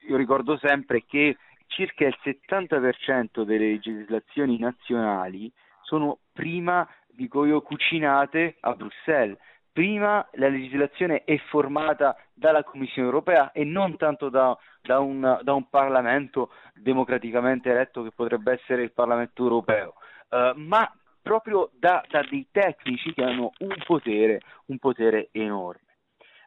io 0.00 0.16
ricordo 0.16 0.56
sempre 0.58 0.98
è 0.98 1.04
che 1.06 1.36
circa 1.66 2.06
il 2.06 2.16
70% 2.22 3.42
delle 3.42 3.70
legislazioni 3.70 4.58
nazionali 4.58 5.52
sono 5.82 6.20
prima, 6.32 6.88
dico 7.08 7.44
io, 7.44 7.62
cucinate 7.62 8.56
a 8.60 8.72
Bruxelles. 8.74 9.36
Prima 9.78 10.28
la 10.32 10.48
legislazione 10.48 11.22
è 11.22 11.38
formata 11.50 12.16
dalla 12.34 12.64
Commissione 12.64 13.06
europea 13.06 13.52
e 13.52 13.62
non 13.62 13.96
tanto 13.96 14.28
da, 14.28 14.58
da, 14.82 14.98
un, 14.98 15.38
da 15.40 15.52
un, 15.52 15.68
Parlamento 15.68 16.50
democraticamente 16.74 17.70
eletto 17.70 18.02
che 18.02 18.10
potrebbe 18.10 18.54
essere 18.54 18.82
il 18.82 18.90
Parlamento 18.90 19.44
europeo, 19.44 19.94
uh, 20.30 20.50
ma 20.56 20.92
proprio 21.22 21.70
da, 21.78 22.04
da, 22.08 22.26
dei 22.28 22.48
tecnici 22.50 23.14
che 23.14 23.22
hanno 23.22 23.52
un 23.58 23.76
potere, 23.86 24.40
un 24.64 24.78
potere 24.78 25.28
enorme. 25.30 25.86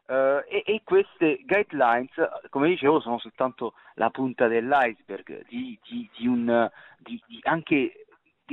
Uh, 0.08 0.44
e, 0.46 0.62
e, 0.66 0.82
queste 0.84 1.40
guidelines, 1.46 2.12
come 2.50 2.68
dicevo, 2.68 3.00
sono 3.00 3.18
soltanto 3.18 3.72
la 3.94 4.10
punta 4.10 4.46
dell'iceberg 4.46 5.46
di, 5.48 5.80
di, 5.88 6.10
di, 6.18 6.26
un, 6.26 6.70
di 6.98 7.18
anche 7.44 8.01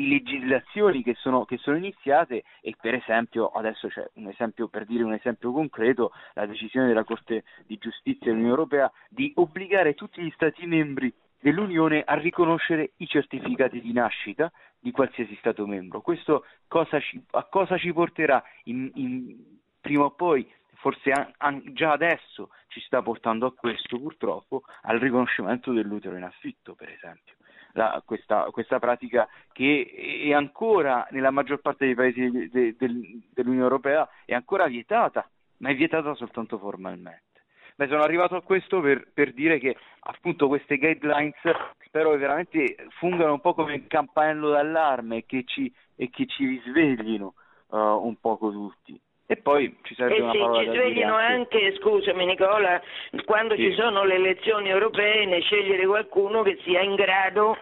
legislazioni 0.08 1.04
che 1.04 1.16
sono, 1.16 1.46
che 1.46 1.58
sono, 1.58 1.78
iniziate 1.78 2.44
e 2.62 2.76
per 2.80 2.94
esempio, 2.94 3.48
adesso 3.48 3.88
c'è 3.88 4.08
un 4.14 4.28
esempio 4.28 4.68
per 4.68 4.86
dire 4.86 5.04
un 5.04 5.14
esempio 5.14 5.52
concreto, 5.52 6.12
la 6.34 6.46
decisione 6.46 6.88
della 6.88 7.04
Corte 7.04 7.44
di 7.66 7.78
Giustizia 7.78 8.28
dell'Unione 8.28 8.52
Europea 8.52 8.92
di 9.10 9.32
obbligare 9.36 9.96
tutti 9.96 10.22
gli 10.22 10.32
Stati 10.32 10.66
membri 10.66 11.14
dell'Unione 11.40 12.04
a 12.06 12.16
riconoscere 12.16 12.92
i 12.98 13.08
certificati 13.08 13.82
di 13.82 13.94
nascita 13.94 14.52
di 14.80 14.92
qualsiasi 14.92 15.36
Stato 15.40 15.66
membro. 15.66 16.02
Questo 16.02 16.46
cosa 16.68 17.00
ci, 17.00 17.22
a 17.32 17.44
cosa 17.46 17.78
ci 17.78 17.92
porterà 17.94 18.44
in, 18.66 18.90
in, 18.96 19.36
prima 19.80 20.06
o 20.06 20.12
poi, 20.12 20.50
forse 20.76 21.12
an, 21.12 21.32
an, 21.38 21.62
già 21.74 21.92
adesso 21.92 22.50
ci 22.68 22.80
sta 22.82 23.02
portando 23.02 23.46
a 23.48 23.54
questo 23.54 23.98
purtroppo, 23.98 24.64
al 24.84 25.00
riconoscimento 25.00 25.72
dell'utero 25.72 26.16
in 26.16 26.24
affitto, 26.24 26.76
per 26.76 26.90
esempio. 26.90 27.36
La, 27.74 28.02
questa, 28.04 28.50
questa, 28.52 28.80
pratica 28.80 29.28
che 29.52 30.24
è 30.26 30.34
ancora 30.34 31.08
nella 31.12 31.30
maggior 31.30 31.60
parte 31.60 31.86
dei 31.86 31.96
paesi 31.96 32.30
de, 32.30 32.50
de, 32.50 32.76
de, 32.78 33.20
dell'Unione 33.32 33.64
Europea 33.64 34.10
è 34.26 34.34
ancora 34.34 34.66
vietata, 34.66 35.30
ma 35.58 35.70
è 35.70 35.76
vietata 35.76 36.16
soltanto 36.16 36.58
formalmente. 36.58 37.28
Beh, 37.76 37.88
sono 37.88 38.02
arrivato 38.02 38.36
a 38.36 38.42
questo 38.42 38.82
per, 38.82 39.08
per, 39.14 39.34
dire 39.34 39.58
che 39.58 39.78
appunto 40.00 40.48
queste 40.48 40.78
guidelines 40.78 41.38
spero 41.86 42.10
veramente 42.18 42.76
fungano 42.98 43.34
un 43.34 43.40
po' 43.40 43.54
come 43.54 43.74
un 43.76 43.88
campanello 43.88 44.50
d'allarme 44.50 45.18
e 45.18 45.26
che 45.26 45.44
ci, 45.46 45.74
e 45.96 46.10
che 46.10 46.26
ci 46.26 46.46
risveglino 46.46 47.34
uh, 47.68 47.78
un 47.78 48.18
poco 48.20 48.52
tutti. 48.52 49.00
E 49.32 49.38
poi 49.38 49.78
ci 49.84 49.94
serve 49.94 50.16
eh 50.16 50.22
una 50.22 50.32
sì, 50.32 50.40
parola 50.40 50.64
ci 50.64 50.70
sveglino 50.70 51.14
anche, 51.14 51.76
scusami 51.76 52.26
Nicola, 52.26 52.82
quando 53.26 53.54
sì. 53.54 53.62
ci 53.62 53.74
sono 53.74 54.04
le 54.04 54.16
elezioni 54.16 54.70
europee 54.70 55.28
ne 55.28 55.40
scegliere 55.42 55.86
qualcuno 55.86 56.42
che 56.42 56.58
sia 56.64 56.82
in 56.82 56.96
grado 56.96 57.56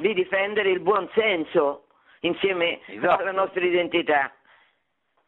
di 0.00 0.12
difendere 0.12 0.68
il 0.68 0.80
buon 0.80 1.08
senso 1.14 1.86
insieme 2.20 2.80
esatto. 2.88 3.22
alla 3.22 3.32
nostra 3.32 3.64
identità. 3.64 4.34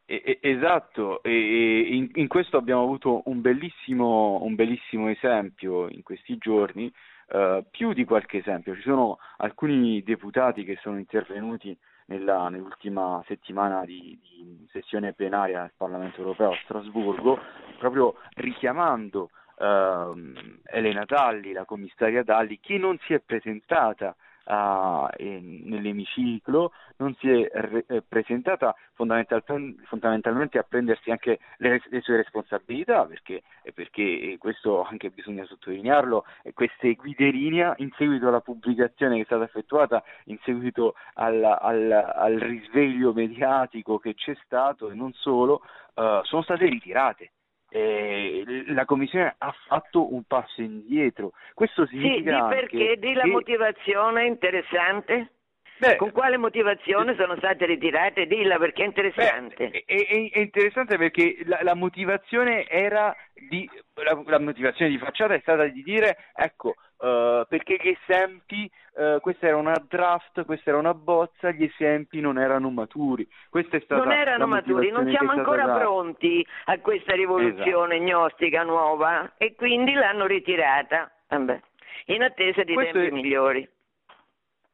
Esatto, 0.04 1.22
e 1.22 1.32
in, 1.32 2.10
in, 2.12 2.28
questo 2.28 2.58
abbiamo 2.58 2.82
avuto 2.82 3.22
un 3.24 3.40
bellissimo, 3.40 4.42
un 4.42 4.54
bellissimo 4.54 5.08
esempio 5.08 5.88
in 5.88 6.02
questi 6.02 6.36
giorni, 6.36 6.92
eh, 7.28 7.64
più 7.70 7.94
di 7.94 8.04
qualche 8.04 8.36
esempio. 8.36 8.74
Ci 8.74 8.82
sono 8.82 9.18
alcuni 9.38 10.02
deputati 10.02 10.62
che 10.62 10.78
sono 10.82 10.98
intervenuti 10.98 11.74
nella, 12.06 12.48
nell'ultima 12.48 13.22
settimana 13.26 13.84
di, 13.84 14.18
di, 14.20 14.66
sessione 14.70 15.12
plenaria 15.12 15.60
del 15.62 15.72
Parlamento 15.76 16.20
europeo 16.20 16.50
a 16.50 16.58
Strasburgo, 16.64 17.38
proprio 17.78 18.16
richiamando 18.34 19.30
eh, 19.58 20.32
Elena 20.64 21.04
Dalli, 21.04 21.52
la 21.52 21.64
commissaria 21.64 22.22
Dalli, 22.22 22.60
che 22.60 22.78
non 22.78 22.98
si 23.06 23.14
è 23.14 23.20
presentata 23.20 24.14
uh, 24.46 25.06
nell'emiciclo, 25.18 26.72
non 26.96 27.14
si 27.16 27.28
è 27.30 27.50
re- 27.52 27.84
eh, 27.88 28.02
presentata 28.02 28.74
fondamental- 28.94 29.42
fondamentalmente 29.84 30.58
a 30.58 30.64
prendersi 30.68 31.10
anche 31.10 31.38
le, 31.58 31.82
le 31.88 32.00
sue 32.00 32.16
responsabilità, 32.16 33.04
perché, 33.04 33.42
perché, 33.74 34.36
questo 34.38 34.82
anche 34.82 35.10
bisogna 35.10 35.44
sottolinearlo, 35.44 36.24
queste 36.54 36.94
guide 36.94 37.30
linea 37.30 37.74
in 37.78 37.90
seguito 37.96 38.28
alla 38.28 38.40
pubblicazione 38.40 39.16
che 39.16 39.22
è 39.22 39.26
stata 39.26 39.44
effettuata, 39.44 40.02
in 40.24 40.38
seguito 40.42 40.94
al, 41.14 41.42
al, 41.42 41.90
al 41.92 42.34
risveglio 42.34 43.12
mediatico 43.12 43.98
che 43.98 44.14
c'è 44.14 44.36
stato 44.44 44.90
e 44.90 44.94
non 44.94 45.12
solo, 45.12 45.62
uh, 45.94 46.22
sono 46.22 46.42
state 46.42 46.66
ritirate 46.66 47.30
eh, 47.76 48.64
la 48.68 48.86
Commissione 48.86 49.34
ha 49.36 49.54
fatto 49.66 50.14
un 50.14 50.22
passo 50.24 50.62
indietro. 50.62 51.32
Questo 51.52 51.86
significa 51.86 52.38
sì, 52.38 52.42
di 52.42 52.54
perché 52.54 52.96
di 52.98 53.12
la 53.12 53.22
che... 53.22 53.28
motivazione 53.28 54.24
interessante? 54.24 55.30
Beh, 55.78 55.96
Con 55.96 56.10
quale 56.10 56.38
motivazione 56.38 57.12
sì. 57.12 57.20
sono 57.20 57.36
state 57.36 57.66
ritirate? 57.66 58.26
Dilla 58.26 58.56
perché 58.56 58.82
è 58.82 58.86
interessante. 58.86 59.68
Beh, 59.68 59.84
è, 59.84 60.06
è, 60.06 60.30
è, 60.30 60.38
interessante 60.38 60.96
perché 60.96 61.36
la, 61.44 61.58
la 61.62 61.74
motivazione 61.74 62.66
era 62.66 63.14
di, 63.34 63.68
la, 63.92 64.22
la, 64.24 64.38
motivazione 64.38 64.90
di 64.90 64.96
facciata 64.96 65.34
è 65.34 65.40
stata 65.40 65.66
di 65.66 65.82
dire 65.82 66.16
ecco 66.34 66.76
uh, 66.98 67.46
perché 67.48 67.78
gli 67.80 67.96
esempi 68.00 68.70
uh, 68.94 69.20
questa 69.20 69.46
era 69.46 69.56
una 69.56 69.80
draft, 69.86 70.44
questa 70.44 70.70
era 70.70 70.78
una 70.78 70.94
bozza, 70.94 71.50
gli 71.50 71.64
esempi 71.64 72.20
non 72.20 72.38
erano 72.38 72.70
maturi. 72.70 73.26
Questa 73.50 73.76
è 73.76 73.80
stata 73.80 74.02
non 74.02 74.12
erano 74.12 74.46
maturi, 74.46 74.90
non 74.90 75.08
siamo 75.08 75.32
ancora 75.32 75.66
data. 75.66 75.78
pronti 75.80 76.46
a 76.66 76.78
questa 76.78 77.14
rivoluzione 77.14 77.96
esatto. 77.96 78.10
gnostica 78.10 78.62
nuova 78.62 79.34
e 79.36 79.54
quindi 79.54 79.92
l'hanno 79.92 80.26
ritirata. 80.26 81.10
Vabbè. 81.28 81.60
In 82.06 82.22
attesa 82.22 82.62
di 82.62 82.74
Questo 82.74 82.98
tempi 82.98 83.08
è... 83.08 83.12
migliori. 83.12 83.68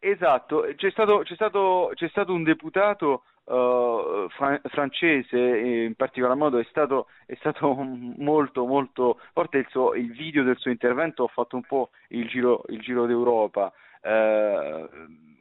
Esatto, 0.04 0.66
c'è 0.74 0.90
stato, 0.90 1.18
c'è 1.18 1.34
stato, 1.34 1.92
c'è 1.94 2.08
stato 2.08 2.32
un 2.32 2.42
deputato 2.42 3.22
uh, 3.44 4.28
fra- 4.30 4.60
francese, 4.64 5.38
in 5.38 5.94
particolar 5.94 6.36
modo 6.36 6.58
è 6.58 6.66
stato, 6.68 7.08
è 7.26 7.34
stato 7.36 7.72
molto 7.82 8.66
molto 8.66 9.18
forte 9.32 9.58
il, 9.58 9.66
suo, 9.68 9.94
il, 9.94 10.12
video 10.12 10.42
del 10.42 10.58
suo 10.58 10.70
intervento, 10.70 11.24
ha 11.24 11.28
fatto 11.28 11.56
un 11.56 11.62
po' 11.62 11.90
il 12.08 12.28
giro, 12.28 12.62
il 12.68 12.80
giro 12.80 13.06
d'Europa. 13.06 13.72
Uh, 14.02 14.88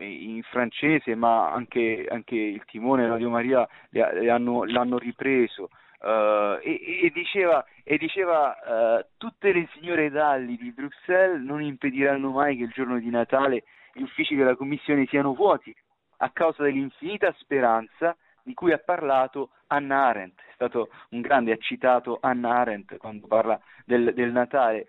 in 0.04 0.42
francese, 0.44 1.16
ma 1.16 1.52
anche, 1.52 2.08
anche, 2.10 2.36
il 2.36 2.64
timone 2.66 3.08
Radio 3.08 3.30
Maria 3.30 3.68
le, 3.90 4.22
le 4.22 4.30
hanno, 4.30 4.64
l'hanno 4.66 4.98
ripreso. 4.98 5.70
Uh, 6.00 6.58
e, 6.64 7.02
e, 7.04 7.12
diceva, 7.14 7.64
e 7.84 7.98
diceva 7.98 8.56
uh, 8.66 9.06
tutte 9.18 9.54
le 9.54 9.68
signore 9.74 10.10
Dalli 10.10 10.58
di 10.58 10.72
Bruxelles 10.72 11.44
non 11.44 11.62
impediranno 11.62 12.32
mai 12.32 12.58
che 12.58 12.64
il 12.64 12.72
giorno 12.72 12.98
di 12.98 13.10
Natale 13.12 13.64
gli 13.94 14.02
uffici 14.02 14.36
della 14.36 14.56
Commissione 14.56 15.06
siano 15.06 15.36
vuoti 15.36 15.76
a 16.22 16.30
causa 16.32 16.64
dell'infinita 16.64 17.34
speranza 17.38 18.16
di 18.44 18.54
cui 18.54 18.72
ha 18.72 18.78
parlato 18.78 19.50
Anna 19.68 20.06
Arendt. 20.06 20.40
È 20.40 20.54
stato 20.54 20.90
un 21.10 21.22
grande, 21.22 21.52
ha 21.52 21.58
citato 21.58 22.18
Anna 22.22 22.58
Arendt 22.58 22.98
quando 22.98 23.28
parla 23.28 23.60
del, 23.86 24.14
del 24.14 24.32
Natale, 24.32 24.88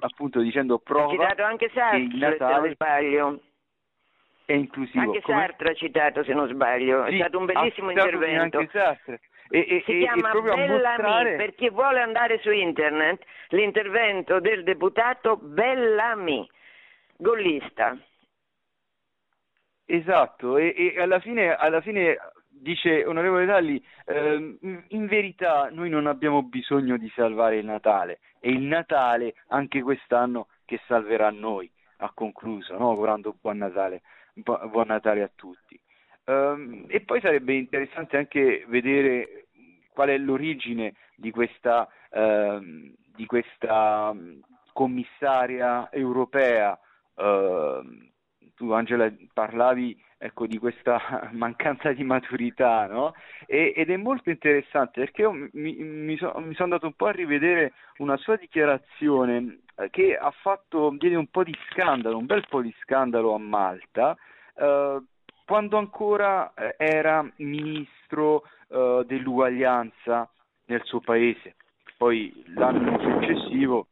appunto 0.00 0.40
dicendo 0.40 0.78
prova 0.78 1.06
ha 1.06 1.10
citato 1.10 1.42
anche 1.42 1.70
Sartre, 1.72 2.08
Natale 2.12 2.36
se 2.36 2.60
non 2.60 2.72
sbaglio. 2.72 3.40
è 4.44 4.52
inclusivo. 4.52 5.04
Anche 5.04 5.20
Come... 5.20 5.38
Sartre 5.38 5.70
ha 5.70 5.74
citato, 5.74 6.24
se 6.24 6.32
non 6.32 6.48
sbaglio, 6.48 7.04
sì, 7.06 7.14
è 7.14 7.18
stato 7.18 7.38
un 7.38 7.44
bellissimo 7.46 7.90
intervento. 7.90 8.58
Anche 8.58 8.78
Sartre. 8.78 9.20
E, 9.50 9.58
e, 9.60 9.82
si 9.86 9.92
e, 9.92 9.98
chiama 10.00 10.30
Bellamy 10.30 10.68
mostrare... 10.68 11.36
per 11.36 11.54
chi 11.54 11.70
vuole 11.70 12.00
andare 12.00 12.38
su 12.40 12.50
internet 12.50 13.24
l'intervento 13.48 14.40
del 14.40 14.62
deputato 14.62 15.36
Bellamy, 15.36 16.46
gollista. 17.16 17.96
Esatto, 19.90 20.58
e, 20.58 20.74
e 20.76 21.00
alla, 21.00 21.18
fine, 21.18 21.54
alla, 21.54 21.80
fine, 21.80 22.18
dice 22.50 23.06
onorevole 23.06 23.46
Dalli, 23.46 23.82
eh, 24.04 24.58
in 24.88 25.06
verità 25.06 25.70
noi 25.72 25.88
non 25.88 26.06
abbiamo 26.06 26.42
bisogno 26.42 26.98
di 26.98 27.10
salvare 27.16 27.56
il 27.56 27.64
Natale, 27.64 28.18
è 28.38 28.48
il 28.48 28.60
Natale 28.60 29.36
anche 29.46 29.80
quest'anno 29.80 30.48
che 30.66 30.78
salverà 30.86 31.30
noi, 31.30 31.70
ha 31.98 32.12
concluso, 32.12 32.76
no? 32.76 32.90
augurando 32.90 33.34
buon 33.40 33.56
Natale, 33.56 34.02
buon 34.34 34.88
Natale 34.88 35.22
a 35.22 35.30
tutti. 35.34 35.80
Um, 36.26 36.84
e 36.88 37.00
poi 37.00 37.22
sarebbe 37.22 37.54
interessante 37.54 38.18
anche 38.18 38.66
vedere 38.68 39.46
qual 39.94 40.10
è 40.10 40.18
l'origine 40.18 40.96
di 41.16 41.30
questa, 41.30 41.88
uh, 42.10 42.60
di 42.60 43.24
questa 43.24 44.14
commissaria 44.74 45.90
europea. 45.90 46.78
Uh, 47.14 48.06
tu 48.58 48.72
Angela 48.72 49.10
parlavi 49.32 49.96
ecco, 50.18 50.46
di 50.46 50.58
questa 50.58 51.00
mancanza 51.32 51.92
di 51.92 52.02
maturità, 52.02 52.86
no? 52.86 53.14
e, 53.46 53.72
ed 53.74 53.88
è 53.88 53.96
molto 53.96 54.28
interessante 54.28 55.00
perché 55.00 55.22
io 55.22 55.32
mi, 55.52 55.74
mi, 55.76 56.16
so, 56.16 56.32
mi, 56.36 56.52
sono 56.54 56.64
andato 56.64 56.86
un 56.86 56.94
po' 56.94 57.06
a 57.06 57.12
rivedere 57.12 57.72
una 57.98 58.16
sua 58.16 58.36
dichiarazione 58.36 59.60
eh, 59.76 59.88
che 59.90 60.16
ha 60.16 60.30
fatto, 60.42 60.94
diede 60.98 61.14
un 61.14 61.28
po' 61.28 61.44
di 61.44 61.56
scandalo, 61.70 62.18
un 62.18 62.26
bel 62.26 62.44
po' 62.48 62.60
di 62.60 62.74
scandalo 62.82 63.32
a 63.32 63.38
Malta, 63.38 64.16
eh, 64.56 65.02
quando 65.46 65.78
ancora 65.78 66.52
eh, 66.54 66.74
era 66.76 67.26
ministro 67.36 68.42
eh, 68.68 69.04
dell'uguaglianza 69.06 70.28
nel 70.66 70.82
suo 70.84 71.00
paese. 71.00 71.54
Poi 71.96 72.44
l'anno 72.54 72.98
successivo 73.00 73.86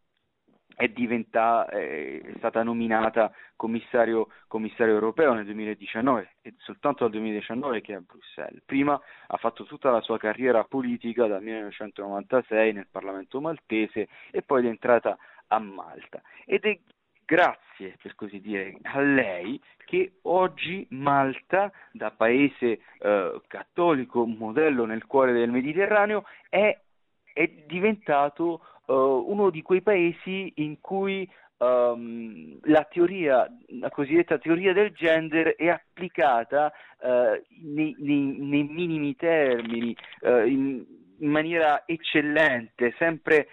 è, 0.77 0.89
diventa, 0.89 1.67
è 1.67 2.21
stata 2.37 2.63
nominata 2.63 3.33
commissario, 3.57 4.29
commissario, 4.47 4.93
europeo 4.93 5.33
nel 5.33 5.47
2019 5.47 6.35
e 6.43 6.55
soltanto 6.59 7.05
dal 7.05 7.13
2019 7.13 7.81
che 7.81 7.95
è 7.95 7.97
a 7.97 8.01
Bruxelles. 8.01 8.63
Prima 8.65 9.01
ha 9.27 9.37
fatto 9.39 9.65
tutta 9.65 9.91
la 9.91 10.03
sua 10.03 10.19
carriera 10.19 10.65
politica 10.65 11.27
dal 11.27 11.43
1996 11.43 12.73
nel 12.75 12.89
Parlamento 12.91 13.41
maltese 13.41 14.09
e 14.31 14.43
poi 14.43 14.67
è 14.67 14.69
entrata 14.69 15.17
a 15.49 15.59
Malta. 15.59 16.21
Ed 16.45 16.65
è 16.65 16.79
grazie, 17.25 17.97
per 18.01 18.15
così 18.15 18.41
dire, 18.41 18.77
a 18.83 19.01
lei 19.01 19.59
che 19.87 20.19
oggi 20.23 20.87
Malta, 20.91 21.73
da 21.91 22.11
paese 22.11 22.81
eh, 22.99 23.41
cattolico, 23.47 24.27
modello 24.27 24.85
nel 24.85 25.07
cuore 25.07 25.33
del 25.33 25.51
Mediterraneo, 25.51 26.25
è, 26.51 26.79
è 27.33 27.49
diventato 27.67 28.61
uno 28.95 29.51
di 29.51 29.63
quei 29.63 29.83
paesi 29.83 30.53
in 30.57 30.81
cui 30.81 31.29
um, 31.59 32.59
la 32.63 32.85
teoria, 32.85 33.47
la 33.81 33.91
cosiddetta 33.91 34.39
teoria 34.39 34.73
del 34.73 34.93
gender 34.93 35.55
è 35.57 35.69
applicata 35.69 36.73
uh, 37.01 37.41
nei, 37.63 37.95
nei, 37.99 38.37
nei, 38.39 38.63
minimi 38.65 39.17
termini, 39.17 39.97
uh, 40.21 40.47
in, 40.47 40.85
in, 41.19 41.31
maniera 41.31 41.83
eccellente, 41.87 42.95
sempre 42.99 43.49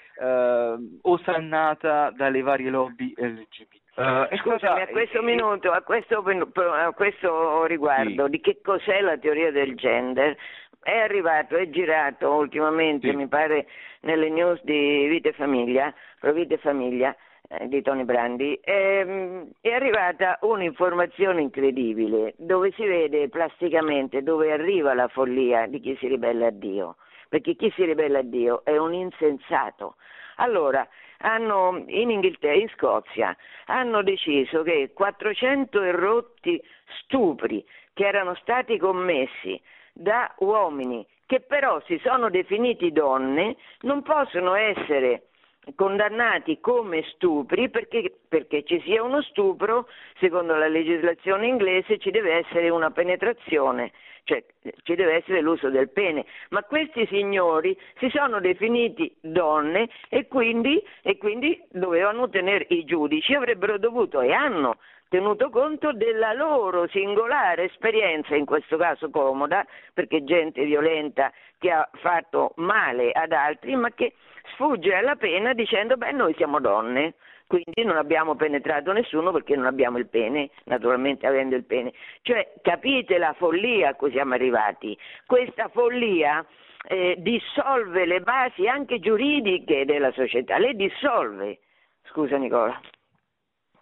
osannata 1.01 2.11
dalle 2.11 2.41
varie 2.41 2.69
lobby 2.69 3.13
LGBT. 3.15 3.81
Uh, 3.95 4.25
Scusami, 4.37 4.81
a 4.81 4.87
questo 4.87 5.19
eh, 5.19 5.23
minuto, 5.23 5.71
a 5.71 5.81
questo, 5.81 6.23
a 6.23 6.91
questo 6.93 7.65
riguardo, 7.65 8.25
sì. 8.25 8.31
di 8.31 8.39
che 8.39 8.59
cos'è 8.63 9.01
la 9.01 9.17
teoria 9.17 9.51
del 9.51 9.75
gender? 9.75 10.35
È 10.83 10.97
arrivato, 10.97 11.55
è 11.55 11.69
girato 11.69 12.29
ultimamente, 12.29 13.09
sì. 13.09 13.15
mi 13.15 13.27
pare, 13.27 13.67
nelle 14.01 14.29
news 14.29 14.61
di 14.63 15.07
Vita 15.07 15.29
e 15.29 15.33
Famiglia, 15.33 15.93
Pro 16.19 16.33
Vita 16.33 16.55
e 16.55 16.57
Famiglia, 16.57 17.15
eh, 17.49 17.67
di 17.67 17.81
Tony 17.81 18.03
Brandi, 18.03 18.59
ehm, 18.61 19.49
è 19.61 19.71
arrivata 19.71 20.39
un'informazione 20.41 21.41
incredibile 21.41 22.33
dove 22.37 22.71
si 22.71 22.85
vede 22.85 23.29
plasticamente 23.29 24.23
dove 24.23 24.51
arriva 24.51 24.93
la 24.93 25.07
follia 25.07 25.67
di 25.67 25.79
chi 25.79 25.95
si 25.99 26.07
ribella 26.07 26.47
a 26.47 26.51
Dio, 26.51 26.97
perché 27.29 27.55
chi 27.55 27.71
si 27.75 27.85
ribella 27.85 28.19
a 28.19 28.23
Dio 28.23 28.65
è 28.65 28.77
un 28.77 28.93
insensato. 28.93 29.95
Allora, 30.37 30.87
hanno, 31.19 31.83
in 31.87 32.09
Inghilterra, 32.09 32.55
in 32.55 32.69
Scozia, 32.69 33.35
hanno 33.65 34.03
deciso 34.03 34.63
che 34.63 34.91
400 34.93 35.81
errotti 35.81 36.61
stupri 36.99 37.63
che 37.93 38.05
erano 38.05 38.35
stati 38.35 38.77
commessi 38.77 39.61
da 39.93 40.33
uomini 40.39 41.05
che 41.25 41.39
però 41.39 41.81
si 41.85 41.99
sono 42.03 42.29
definiti 42.29 42.91
donne 42.91 43.55
non 43.81 44.01
possono 44.01 44.55
essere 44.55 45.27
condannati 45.75 46.59
come 46.59 47.03
stupri 47.13 47.69
perché, 47.69 48.11
perché, 48.27 48.63
ci 48.63 48.81
sia 48.81 49.01
uno 49.01 49.21
stupro, 49.21 49.87
secondo 50.19 50.55
la 50.55 50.67
legislazione 50.67 51.47
inglese 51.47 51.99
ci 51.99 52.11
deve 52.11 52.33
essere 52.33 52.69
una 52.69 52.91
penetrazione, 52.91 53.91
cioè 54.25 54.43
ci 54.83 54.95
deve 54.95 55.15
essere 55.15 55.41
l'uso 55.41 55.69
del 55.69 55.89
pene. 55.89 56.25
Ma 56.49 56.63
questi 56.63 57.07
signori 57.07 57.77
si 57.99 58.09
sono 58.09 58.41
definiti 58.41 59.15
donne 59.21 59.89
e 60.09 60.27
quindi, 60.27 60.83
e 61.01 61.17
quindi 61.17 61.61
dovevano 61.69 62.29
tenere 62.29 62.65
i 62.69 62.83
giudici, 62.83 63.33
avrebbero 63.33 63.77
dovuto 63.77 64.19
e 64.21 64.33
hanno 64.33 64.77
tenuto 65.13 65.51
conto 65.51 65.93
della 65.93 66.33
loro 66.33 66.87
singolare 66.87 67.65
esperienza, 67.65 68.35
in 68.35 68.45
questo 68.45 68.77
caso 68.77 69.11
comoda, 69.11 69.63
perché 69.93 70.23
gente 70.23 70.65
violenta 70.65 71.31
che 71.59 71.69
ha 71.69 71.87
fatto 72.01 72.53
male 72.55 73.11
ad 73.11 73.31
altri, 73.31 73.75
ma 73.75 73.91
che 73.91 74.15
sfugge 74.53 74.95
alla 74.95 75.15
pena 75.15 75.53
dicendo 75.53 75.97
beh 75.97 76.13
noi 76.13 76.33
siamo 76.33 76.59
donne, 76.59 77.13
quindi 77.45 77.83
non 77.83 77.97
abbiamo 77.97 78.33
penetrato 78.33 78.91
nessuno 78.91 79.31
perché 79.31 79.55
non 79.55 79.67
abbiamo 79.67 79.99
il 79.99 80.07
pene, 80.07 80.49
naturalmente 80.63 81.27
avendo 81.27 81.55
il 81.55 81.65
pene. 81.65 81.93
Cioè 82.23 82.51
capite 82.63 83.19
la 83.19 83.33
follia 83.33 83.89
a 83.89 83.93
cui 83.93 84.09
siamo 84.09 84.33
arrivati? 84.33 84.97
Questa 85.27 85.67
follia 85.67 86.43
eh, 86.87 87.17
dissolve 87.19 88.07
le 88.07 88.21
basi 88.21 88.67
anche 88.67 88.99
giuridiche 88.99 89.85
della 89.85 90.11
società, 90.13 90.57
le 90.57 90.73
dissolve. 90.73 91.59
Scusa 92.01 92.37
Nicola. 92.37 92.81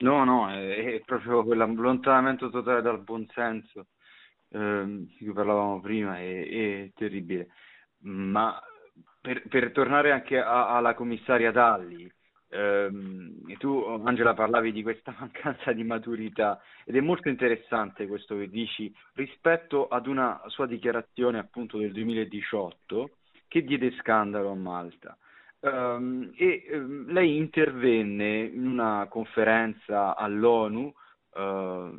No, 0.01 0.23
no, 0.23 0.49
è, 0.49 0.95
è 0.95 1.01
proprio 1.05 1.43
quell'allontanamento 1.43 2.49
totale 2.49 2.81
dal 2.81 3.01
buonsenso 3.01 3.87
eh, 4.49 4.83
di 4.85 5.17
cui 5.17 5.33
parlavamo 5.33 5.79
prima, 5.79 6.17
è, 6.17 6.47
è 6.47 6.91
terribile. 6.95 7.49
Ma 7.99 8.59
per, 9.19 9.47
per, 9.47 9.71
tornare 9.71 10.11
anche 10.11 10.39
a, 10.39 10.75
alla 10.75 10.95
commissaria 10.95 11.51
Dalli, 11.51 12.11
ehm, 12.49 13.57
tu 13.57 13.77
Angela 14.03 14.33
parlavi 14.33 14.71
di 14.71 14.81
questa 14.81 15.13
mancanza 15.19 15.71
di 15.71 15.83
maturità 15.83 16.59
ed 16.83 16.95
è 16.95 16.99
molto 16.99 17.29
interessante 17.29 18.07
questo 18.07 18.35
che 18.37 18.49
dici 18.49 18.91
rispetto 19.13 19.87
ad 19.87 20.07
una 20.07 20.41
sua 20.47 20.65
dichiarazione 20.65 21.37
appunto 21.37 21.77
del 21.77 21.91
2018 21.91 23.17
che 23.47 23.63
diede 23.63 23.91
scandalo 23.99 24.49
a 24.49 24.55
Malta. 24.55 25.15
Um, 25.63 26.31
e 26.37 26.67
um, 26.71 27.05
lei 27.11 27.37
intervenne 27.37 28.45
in 28.45 28.65
una 28.65 29.05
conferenza 29.07 30.15
all'ONU 30.15 30.91
uh, 31.33 31.97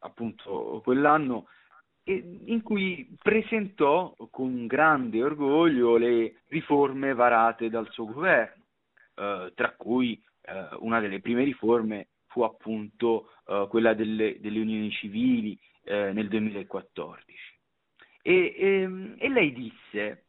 appunto 0.00 0.80
quell'anno 0.82 1.46
in 2.02 2.62
cui 2.62 3.16
presentò 3.22 4.16
con 4.30 4.66
grande 4.66 5.22
orgoglio 5.22 5.98
le 5.98 6.40
riforme 6.48 7.14
varate 7.14 7.68
dal 7.68 7.88
suo 7.92 8.06
governo, 8.06 8.64
uh, 9.14 9.52
tra 9.54 9.74
cui 9.76 10.20
uh, 10.46 10.84
una 10.84 10.98
delle 11.00 11.20
prime 11.20 11.44
riforme 11.44 12.08
fu 12.26 12.42
appunto 12.42 13.30
quella 13.70 13.94
delle, 13.94 14.38
delle, 14.40 14.60
unioni 14.60 14.90
civili 14.90 15.58
nel 15.84 16.28
2014. 16.28 17.24
E, 18.20 18.54
e, 18.54 19.14
e, 19.16 19.28
lei 19.30 19.54
disse, 19.54 20.26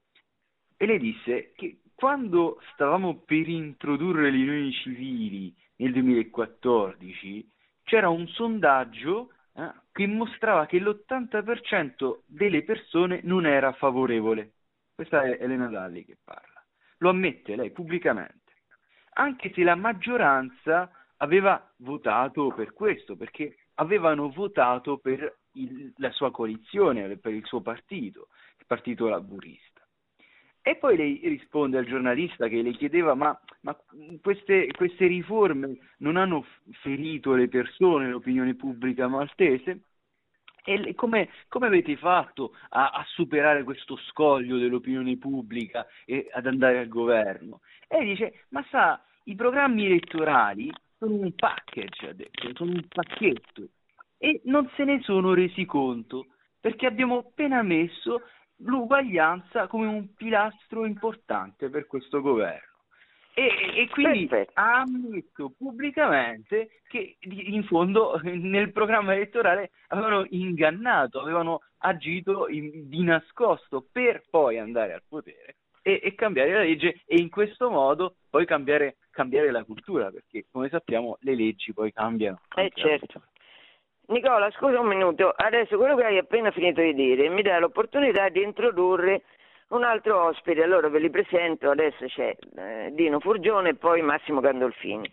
e 0.77 0.85
lei 0.85 0.99
disse 0.99 1.51
che 1.53 1.79
quando 1.99 2.61
stavamo 2.71 3.23
per 3.25 3.49
introdurre 3.49 4.31
le 4.31 4.37
unioni 4.37 4.71
civili 4.71 5.53
nel 5.75 5.91
2014, 5.91 7.45
c'era 7.83 8.07
un 8.07 8.25
sondaggio 8.29 9.33
eh, 9.53 9.69
che 9.91 10.07
mostrava 10.07 10.65
che 10.65 10.79
l'80% 10.79 12.19
delle 12.25 12.63
persone 12.63 13.19
non 13.23 13.45
era 13.45 13.73
favorevole. 13.73 14.53
Questa 14.95 15.23
è 15.23 15.43
Elena 15.43 15.67
Dalli 15.67 16.05
che 16.05 16.15
parla. 16.23 16.63
Lo 16.99 17.09
ammette 17.09 17.57
lei 17.57 17.71
pubblicamente. 17.71 18.53
Anche 19.15 19.51
se 19.53 19.61
la 19.63 19.75
maggioranza 19.75 20.89
aveva 21.17 21.69
votato 21.79 22.53
per 22.55 22.71
questo, 22.71 23.17
perché 23.17 23.57
avevano 23.73 24.29
votato 24.29 24.99
per 24.99 25.39
il, 25.53 25.91
la 25.97 26.11
sua 26.11 26.31
coalizione, 26.31 27.17
per 27.17 27.33
il 27.33 27.45
suo 27.45 27.59
partito, 27.59 28.29
il 28.57 28.65
partito 28.65 29.09
laburista. 29.09 29.68
E 30.61 30.75
poi 30.75 30.97
lei 30.97 31.19
risponde 31.23 31.77
al 31.77 31.85
giornalista 31.85 32.47
che 32.47 32.61
le 32.61 32.71
chiedeva 32.71 33.15
ma, 33.15 33.39
ma 33.61 33.75
queste, 34.21 34.67
queste, 34.75 35.07
riforme 35.07 35.77
non 35.99 36.17
hanno 36.17 36.45
ferito 36.81 37.33
le 37.33 37.47
persone, 37.47 38.09
l'opinione 38.09 38.55
pubblica 38.55 39.07
maltese? 39.07 39.81
E 40.65 40.93
come, 40.93 41.29
come 41.47 41.67
avete 41.67 41.95
fatto 41.95 42.53
a, 42.69 42.89
a, 42.89 43.03
superare 43.07 43.63
questo 43.63 43.97
scoglio 44.09 44.57
dell'opinione 44.57 45.17
pubblica 45.17 45.87
e 46.05 46.27
ad 46.31 46.45
andare 46.45 46.79
al 46.79 46.87
governo? 46.89 47.61
E 47.87 48.03
dice, 48.03 48.45
ma 48.49 48.63
sa, 48.69 49.01
i 49.23 49.35
programmi 49.35 49.85
elettorali 49.85 50.69
sono 50.97 51.15
un 51.15 51.33
package, 51.33 52.09
ha 52.09 52.13
detto, 52.13 52.51
sono 52.55 52.71
un 52.71 52.85
pacchetto 52.87 53.69
e 54.17 54.41
non 54.43 54.69
se 54.75 54.83
ne 54.83 55.01
sono 55.01 55.33
resi 55.33 55.65
conto 55.65 56.27
perché 56.59 56.85
abbiamo 56.85 57.19
appena 57.19 57.61
messo 57.61 58.23
l'uguaglianza 58.59 59.67
come 59.67 59.87
un 59.87 60.13
pilastro 60.15 60.85
importante 60.85 61.69
per 61.69 61.87
questo 61.87 62.21
governo. 62.21 62.67
E, 63.33 63.49
e 63.75 63.87
quindi 63.89 64.27
Perfetto. 64.27 64.51
ha 64.55 64.81
ammesso 64.81 65.53
pubblicamente 65.57 66.81
che 66.87 67.17
in 67.21 67.63
fondo 67.63 68.19
nel 68.23 68.71
programma 68.71 69.13
elettorale 69.13 69.71
avevano 69.87 70.25
ingannato, 70.29 71.21
avevano 71.21 71.61
agito 71.77 72.49
in, 72.49 72.89
di 72.89 73.03
nascosto 73.03 73.87
per 73.89 74.23
poi 74.29 74.57
andare 74.57 74.93
al 74.93 75.03
potere 75.07 75.55
e, 75.81 76.01
e, 76.03 76.15
cambiare 76.15 76.51
la 76.51 76.61
legge 76.61 77.01
e 77.05 77.17
in 77.17 77.29
questo 77.29 77.69
modo 77.69 78.15
poi 78.29 78.45
cambiare, 78.45 78.97
cambiare 79.09 79.51
la 79.51 79.63
cultura, 79.63 80.11
perché 80.11 80.45
come 80.51 80.67
sappiamo 80.69 81.17
le 81.21 81.35
leggi 81.35 81.73
poi 81.73 81.93
cambiano. 81.93 82.41
Eh 82.55 82.71
certo. 82.73 83.23
Nicola, 84.09 84.49
scusa 84.51 84.79
un 84.79 84.87
minuto, 84.87 85.31
adesso 85.35 85.77
quello 85.77 85.95
che 85.95 86.03
hai 86.03 86.17
appena 86.17 86.49
finito 86.49 86.81
di 86.81 86.95
dire 86.95 87.29
mi 87.29 87.43
dà 87.43 87.59
l'opportunità 87.59 88.27
di 88.29 88.41
introdurre 88.41 89.21
un 89.67 89.83
altro 89.83 90.23
ospite, 90.23 90.63
allora 90.63 90.89
ve 90.89 90.97
li 90.97 91.11
presento, 91.11 91.69
adesso 91.69 92.07
c'è 92.07 92.35
eh, 92.57 92.89
Dino 92.93 93.19
Furgione 93.19 93.69
e 93.69 93.75
poi 93.75 94.01
Massimo 94.01 94.39
Gandolfini. 94.39 95.07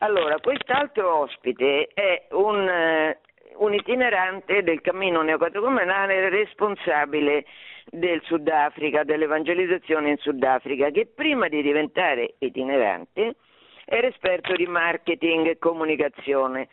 Allora, 0.00 0.38
quest'altro 0.38 1.20
ospite 1.20 1.88
è 1.94 2.26
un, 2.32 2.68
eh, 2.68 3.20
un 3.54 3.72
itinerante 3.72 4.62
del 4.62 4.82
cammino 4.82 5.22
neocatecumenale 5.22 6.28
responsabile 6.28 7.46
del 7.86 8.20
Sudafrica, 8.24 9.02
dell'evangelizzazione 9.02 10.10
in 10.10 10.18
Sudafrica, 10.18 10.90
che 10.90 11.06
prima 11.06 11.48
di 11.48 11.62
diventare 11.62 12.34
itinerante 12.40 13.36
era 13.86 14.06
esperto 14.06 14.54
di 14.56 14.66
marketing 14.66 15.46
e 15.46 15.58
comunicazione. 15.58 16.68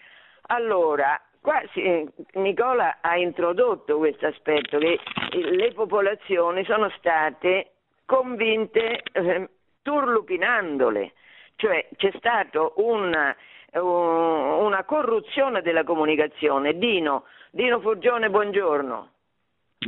Allora, 0.48 1.18
Qua 1.44 1.62
sì, 1.74 2.08
Nicola 2.36 3.00
ha 3.02 3.18
introdotto 3.18 3.98
questo 3.98 4.28
aspetto 4.28 4.78
che 4.78 4.98
le 5.34 5.74
popolazioni 5.74 6.64
sono 6.64 6.90
state 6.98 7.72
convinte 8.06 9.04
eh, 9.12 9.50
turlupinandole, 9.82 11.12
cioè 11.58 11.86
c'è 11.98 12.14
stata 12.16 12.72
una, 12.76 13.36
una 13.74 14.86
corruzione 14.86 15.62
della 15.62 15.84
comunicazione. 15.84 16.78
Dino, 16.78 17.26
Dino 17.52 17.82
Furgione, 17.82 18.30
buongiorno. 18.30 19.10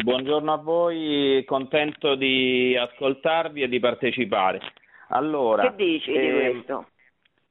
Buongiorno 0.04 0.52
a 0.52 0.58
voi, 0.58 1.42
contento 1.48 2.16
di 2.16 2.76
ascoltarvi 2.78 3.62
e 3.62 3.70
di 3.70 3.80
partecipare. 3.80 4.60
Allora, 5.08 5.70
che 5.70 5.76
dici 5.78 6.12
eh, 6.12 6.20
di 6.20 6.32
questo? 6.34 6.88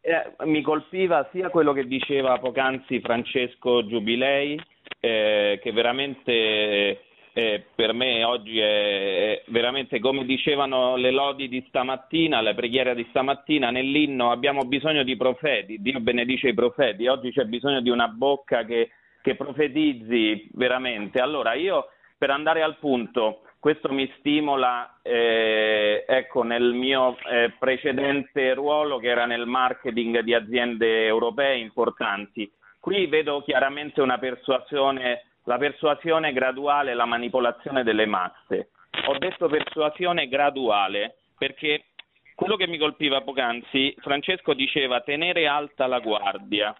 Eh, 0.06 0.44
mi 0.44 0.60
colpiva 0.60 1.26
sia 1.32 1.48
quello 1.48 1.72
che 1.72 1.86
diceva 1.86 2.38
poc'anzi 2.38 3.00
Francesco 3.00 3.86
Giubilei, 3.86 4.60
eh, 5.00 5.58
che 5.62 5.72
veramente 5.72 7.00
eh, 7.32 7.64
per 7.74 7.94
me 7.94 8.22
oggi 8.22 8.58
è, 8.60 9.42
veramente 9.46 10.00
come 10.00 10.26
dicevano 10.26 10.96
le 10.96 11.10
lodi 11.10 11.48
di 11.48 11.64
stamattina, 11.68 12.42
la 12.42 12.52
preghiera 12.52 12.92
di 12.92 13.06
stamattina 13.08 13.70
nell'inno, 13.70 14.30
abbiamo 14.30 14.64
bisogno 14.64 15.04
di 15.04 15.16
profeti, 15.16 15.80
Dio 15.80 15.98
benedice 16.00 16.48
i 16.48 16.54
profeti, 16.54 17.06
oggi 17.06 17.32
c'è 17.32 17.44
bisogno 17.44 17.80
di 17.80 17.88
una 17.88 18.08
bocca 18.08 18.64
che, 18.66 18.90
che 19.22 19.36
profetizzi 19.36 20.50
veramente. 20.52 21.18
Allora 21.18 21.54
io 21.54 21.88
per 22.18 22.28
andare 22.28 22.62
al 22.62 22.76
punto, 22.76 23.43
questo 23.64 23.90
mi 23.90 24.06
stimola 24.18 24.98
eh, 25.00 26.04
ecco, 26.06 26.42
nel 26.42 26.74
mio 26.74 27.16
eh, 27.30 27.50
precedente 27.58 28.52
ruolo 28.52 28.98
che 28.98 29.08
era 29.08 29.24
nel 29.24 29.46
marketing 29.46 30.18
di 30.18 30.34
aziende 30.34 31.06
europee 31.06 31.56
importanti. 31.56 32.52
Qui 32.78 33.06
vedo 33.06 33.40
chiaramente 33.40 34.02
una 34.02 34.18
persuasione, 34.18 35.22
la 35.44 35.56
persuasione 35.56 36.34
graduale 36.34 36.90
e 36.90 36.94
la 36.94 37.06
manipolazione 37.06 37.84
delle 37.84 38.04
masse. 38.04 38.68
Ho 39.06 39.16
detto 39.16 39.48
persuasione 39.48 40.28
graduale 40.28 41.14
perché 41.38 41.84
quello 42.34 42.56
che 42.56 42.66
mi 42.66 42.76
colpiva 42.76 43.22
poc'anzi, 43.22 43.96
Francesco 44.00 44.52
diceva 44.52 45.00
tenere 45.00 45.46
alta 45.46 45.86
la 45.86 46.00
guardia. 46.00 46.76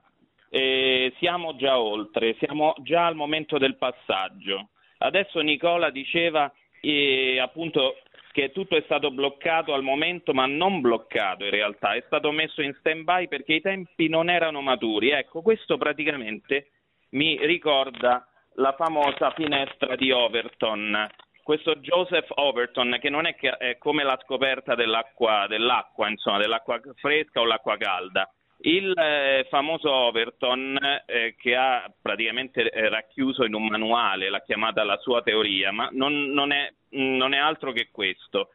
Eh, 0.51 1.14
siamo 1.16 1.57
già 1.57 1.78
oltre, 1.78 2.35
siamo 2.35 2.74
già 2.80 3.07
al 3.07 3.14
momento 3.14 3.57
del 3.57 3.78
passaggio. 3.78 4.68
Adesso 4.99 5.41
Nicola 5.41 5.89
diceva 5.89 6.53
eh, 6.85 7.41
appunto 7.41 7.97
che 8.32 8.51
tutto 8.51 8.76
è 8.76 8.82
stato 8.85 9.11
bloccato 9.12 9.74
al 9.74 9.82
momento, 9.82 10.35
ma 10.35 10.47
non 10.47 10.80
bloccato 10.80 11.45
in 11.45 11.51
realtà, 11.51 11.95
è 11.95 12.03
stato 12.07 12.32
messo 12.32 12.62
in 12.62 12.74
stand-by 12.80 13.28
perché 13.28 13.55
i 13.55 13.61
tempi 13.61 14.09
non 14.09 14.28
erano 14.28 14.61
maturi. 14.61 15.11
Ecco, 15.11 15.41
questo 15.41 15.78
praticamente 15.78 16.70
mi 17.11 17.39
ricorda 17.47 18.26
la 18.55 18.74
famosa 18.76 19.30
finestra 19.30 19.95
di 19.95 20.11
Overton. 20.11 21.07
Questo 21.45 21.76
Joseph 21.76 22.30
Overton, 22.30 22.97
che 23.01 23.11
non 23.11 23.26
è, 23.26 23.37
che, 23.37 23.51
è 23.51 23.78
come 23.78 24.03
la 24.03 24.18
scoperta 24.24 24.74
dell'acqua, 24.74 25.47
dell'acqua, 25.47 26.09
insomma, 26.09 26.39
dell'acqua 26.39 26.80
fresca 26.97 27.41
o 27.41 27.45
l'acqua 27.45 27.76
calda, 27.76 28.28
il 28.67 28.93
eh, 28.97 29.47
famoso 29.51 29.91
Overton, 29.91 30.79
eh, 31.07 31.35
che 31.39 31.57
ha 31.57 31.91
praticamente 32.01 32.71
eh, 32.71 32.89
racchiuso 32.89 33.45
in 33.45 33.55
un 33.55 33.67
manuale, 33.67 34.31
l'ha 34.31 34.41
chiamata 34.41 34.85
la 34.85 34.97
sua 34.99 35.23
teoria, 35.23 35.71
ma 35.71 35.89
non, 35.93 36.31
non, 36.31 36.53
è, 36.53 36.73
non 36.91 37.35
è 37.35 37.39
altro 37.39 37.73
che 37.73 37.89
questo. 37.91 38.51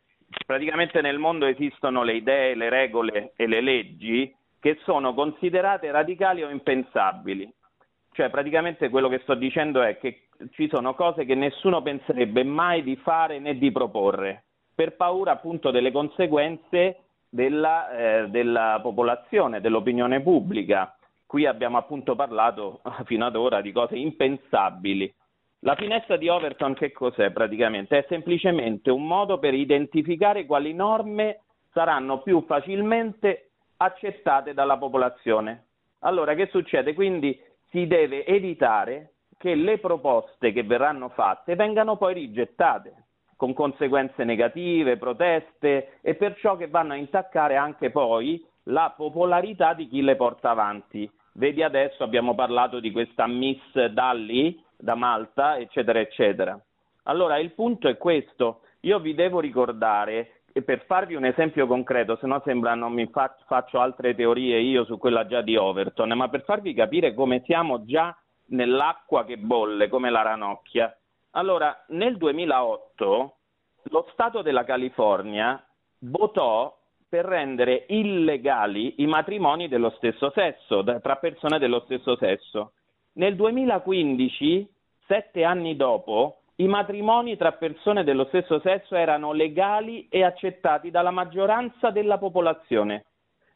Praticamente 0.45 1.01
nel 1.01 1.19
mondo 1.19 1.45
esistono 1.45 2.03
le 2.03 2.13
idee, 2.13 2.55
le 2.55 2.69
regole 2.69 3.33
e 3.35 3.47
le 3.47 3.61
leggi 3.61 4.33
che 4.59 4.79
sono 4.83 5.13
considerate 5.13 5.91
radicali 5.91 6.43
o 6.43 6.49
impensabili. 6.49 7.51
Cioè, 8.11 8.29
praticamente 8.29 8.89
quello 8.89 9.09
che 9.09 9.19
sto 9.19 9.35
dicendo 9.35 9.81
è 9.81 9.97
che 9.97 10.27
ci 10.51 10.67
sono 10.69 10.95
cose 10.95 11.25
che 11.25 11.35
nessuno 11.35 11.81
penserebbe 11.81 12.43
mai 12.43 12.81
di 12.83 12.95
fare 12.95 13.39
né 13.39 13.57
di 13.57 13.71
proporre, 13.71 14.45
per 14.73 14.95
paura 14.95 15.31
appunto 15.31 15.71
delle 15.71 15.91
conseguenze 15.91 17.08
della, 17.29 17.89
eh, 17.91 18.29
della 18.29 18.79
popolazione, 18.81 19.61
dell'opinione 19.61 20.21
pubblica. 20.21 20.95
Qui 21.25 21.45
abbiamo 21.45 21.77
appunto 21.77 22.15
parlato 22.15 22.81
fino 23.05 23.25
ad 23.25 23.35
ora 23.35 23.61
di 23.61 23.71
cose 23.71 23.95
impensabili. 23.95 25.13
La 25.63 25.75
finestra 25.75 26.15
di 26.17 26.29
Overton 26.29 26.73
che 26.73 26.91
cos'è 26.91 27.31
praticamente? 27.31 27.99
È 27.99 28.05
semplicemente 28.07 28.89
un 28.89 29.05
modo 29.05 29.39
per 29.39 29.53
identificare 29.53 30.45
quali 30.45 30.73
norme 30.73 31.41
saranno 31.71 32.21
più 32.21 32.43
facilmente 32.45 33.51
accettate 33.77 34.53
dalla 34.53 34.77
popolazione. 34.77 35.65
Allora 35.99 36.33
che 36.33 36.47
succede? 36.47 36.93
Quindi 36.93 37.37
si 37.69 37.87
deve 37.87 38.25
evitare 38.25 39.13
che 39.37 39.53
le 39.53 39.79
proposte 39.79 40.51
che 40.51 40.63
verranno 40.63 41.09
fatte 41.09 41.55
vengano 41.55 41.97
poi 41.97 42.13
rigettate 42.13 42.98
con 43.39 43.53
conseguenze 43.53 44.25
negative, 44.25 44.97
proteste 44.97 45.99
e 46.01 46.15
perciò 46.15 46.57
che 46.57 46.67
vanno 46.67 46.91
a 46.91 46.97
intaccare 46.97 47.55
anche 47.55 47.89
poi 47.89 48.45
la 48.63 48.93
popolarità 48.93 49.73
di 49.73 49.87
chi 49.87 50.01
le 50.01 50.17
porta 50.17 50.49
avanti. 50.49 51.09
Vedi 51.35 51.63
adesso 51.63 52.03
abbiamo 52.03 52.35
parlato 52.35 52.81
di 52.81 52.91
questa 52.91 53.27
Miss 53.27 53.85
Dalli 53.91 54.61
da 54.77 54.95
Malta, 54.95 55.57
eccetera, 55.57 56.01
eccetera. 56.01 56.59
Allora 57.03 57.37
il 57.37 57.53
punto 57.53 57.87
è 57.87 57.95
questo, 57.95 58.59
io 58.81 58.99
vi 58.99 59.13
devo 59.13 59.39
ricordare, 59.39 60.41
e 60.51 60.61
per 60.61 60.83
farvi 60.85 61.15
un 61.15 61.23
esempio 61.23 61.65
concreto, 61.65 62.17
se 62.17 62.27
no 62.27 62.41
sembra 62.43 62.75
non 62.75 62.91
mi 62.91 63.07
fa, 63.07 63.33
faccio 63.47 63.79
altre 63.79 64.15
teorie 64.15 64.59
io 64.59 64.83
su 64.83 64.97
quella 64.97 65.25
già 65.25 65.41
di 65.41 65.55
Overton, 65.55 66.11
ma 66.11 66.27
per 66.27 66.43
farvi 66.43 66.73
capire 66.73 67.13
come 67.13 67.41
siamo 67.45 67.85
già 67.85 68.13
nell'acqua 68.47 69.23
che 69.23 69.37
bolle, 69.37 69.87
come 69.87 70.09
la 70.09 70.23
ranocchia, 70.23 70.93
allora, 71.31 71.85
nel 71.89 72.17
2008 72.17 73.35
lo 73.83 74.07
Stato 74.11 74.41
della 74.41 74.63
California 74.63 75.63
votò 75.99 76.75
per 77.07 77.25
rendere 77.25 77.85
illegali 77.89 78.95
i 78.97 79.07
matrimoni 79.07 79.67
dello 79.67 79.89
stesso 79.97 80.31
sesso, 80.31 80.83
tra 81.01 81.15
persone 81.15 81.59
dello 81.59 81.81
stesso 81.81 82.15
sesso. 82.17 82.73
Nel 83.13 83.35
2015, 83.35 84.67
sette 85.05 85.43
anni 85.43 85.75
dopo, 85.75 86.41
i 86.57 86.67
matrimoni 86.67 87.37
tra 87.37 87.53
persone 87.53 88.03
dello 88.03 88.25
stesso 88.25 88.59
sesso 88.59 88.95
erano 88.95 89.31
legali 89.31 90.07
e 90.09 90.23
accettati 90.23 90.91
dalla 90.91 91.11
maggioranza 91.11 91.89
della 91.89 92.17
popolazione. 92.17 93.05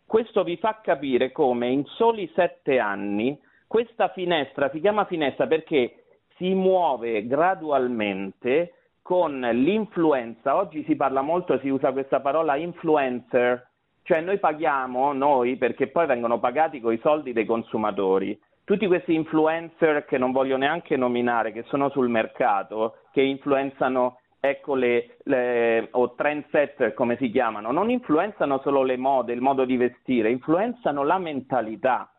Questo 0.05 0.43
vi 0.43 0.57
fa 0.57 0.80
capire 0.82 1.32
come 1.32 1.69
in 1.69 1.86
soli 1.86 2.32
sette 2.34 2.80
anni 2.80 3.39
questa 3.74 4.09
finestra 4.09 4.69
si 4.69 4.80
chiama 4.80 5.05
finestra 5.05 5.47
perché 5.47 6.03
si 6.38 6.53
muove 6.53 7.25
gradualmente 7.27 8.73
con 9.01 9.39
l'influenza. 9.39 10.55
Oggi 10.55 10.84
si 10.86 10.95
parla 10.95 11.21
molto, 11.21 11.59
si 11.59 11.69
usa 11.69 11.91
questa 11.91 12.21
parola 12.21 12.55
influencer, 12.55 13.67
cioè 14.03 14.21
noi 14.21 14.39
paghiamo, 14.39 15.13
noi, 15.13 15.57
perché 15.57 15.88
poi 15.88 16.05
vengono 16.07 16.39
pagati 16.39 16.79
con 16.79 16.93
i 16.93 16.99
soldi 17.01 17.34
dei 17.34 17.45
consumatori. 17.45 18.39
Tutti 18.63 18.88
questi 18.88 19.13
influencer 19.13 20.05
che 20.05 20.17
non 20.17 20.31
voglio 20.31 20.55
neanche 20.55 20.95
nominare, 20.95 21.51
che 21.51 21.63
sono 21.63 21.89
sul 21.89 22.07
mercato, 22.07 22.95
che 23.11 23.21
influenzano 23.21 24.19
ecco 24.39 24.75
le, 24.75 25.17
le, 25.23 25.88
o 25.91 26.15
trendsetter 26.15 26.93
come 26.93 27.15
si 27.17 27.29
chiamano, 27.29 27.71
non 27.71 27.89
influenzano 27.89 28.59
solo 28.59 28.84
le 28.84 28.97
mode, 28.97 29.31
il 29.31 29.39
modo 29.39 29.63
di 29.63 29.77
vestire, 29.77 30.29
influenzano 30.29 31.03
la 31.03 31.17
mentalità. 31.17 32.12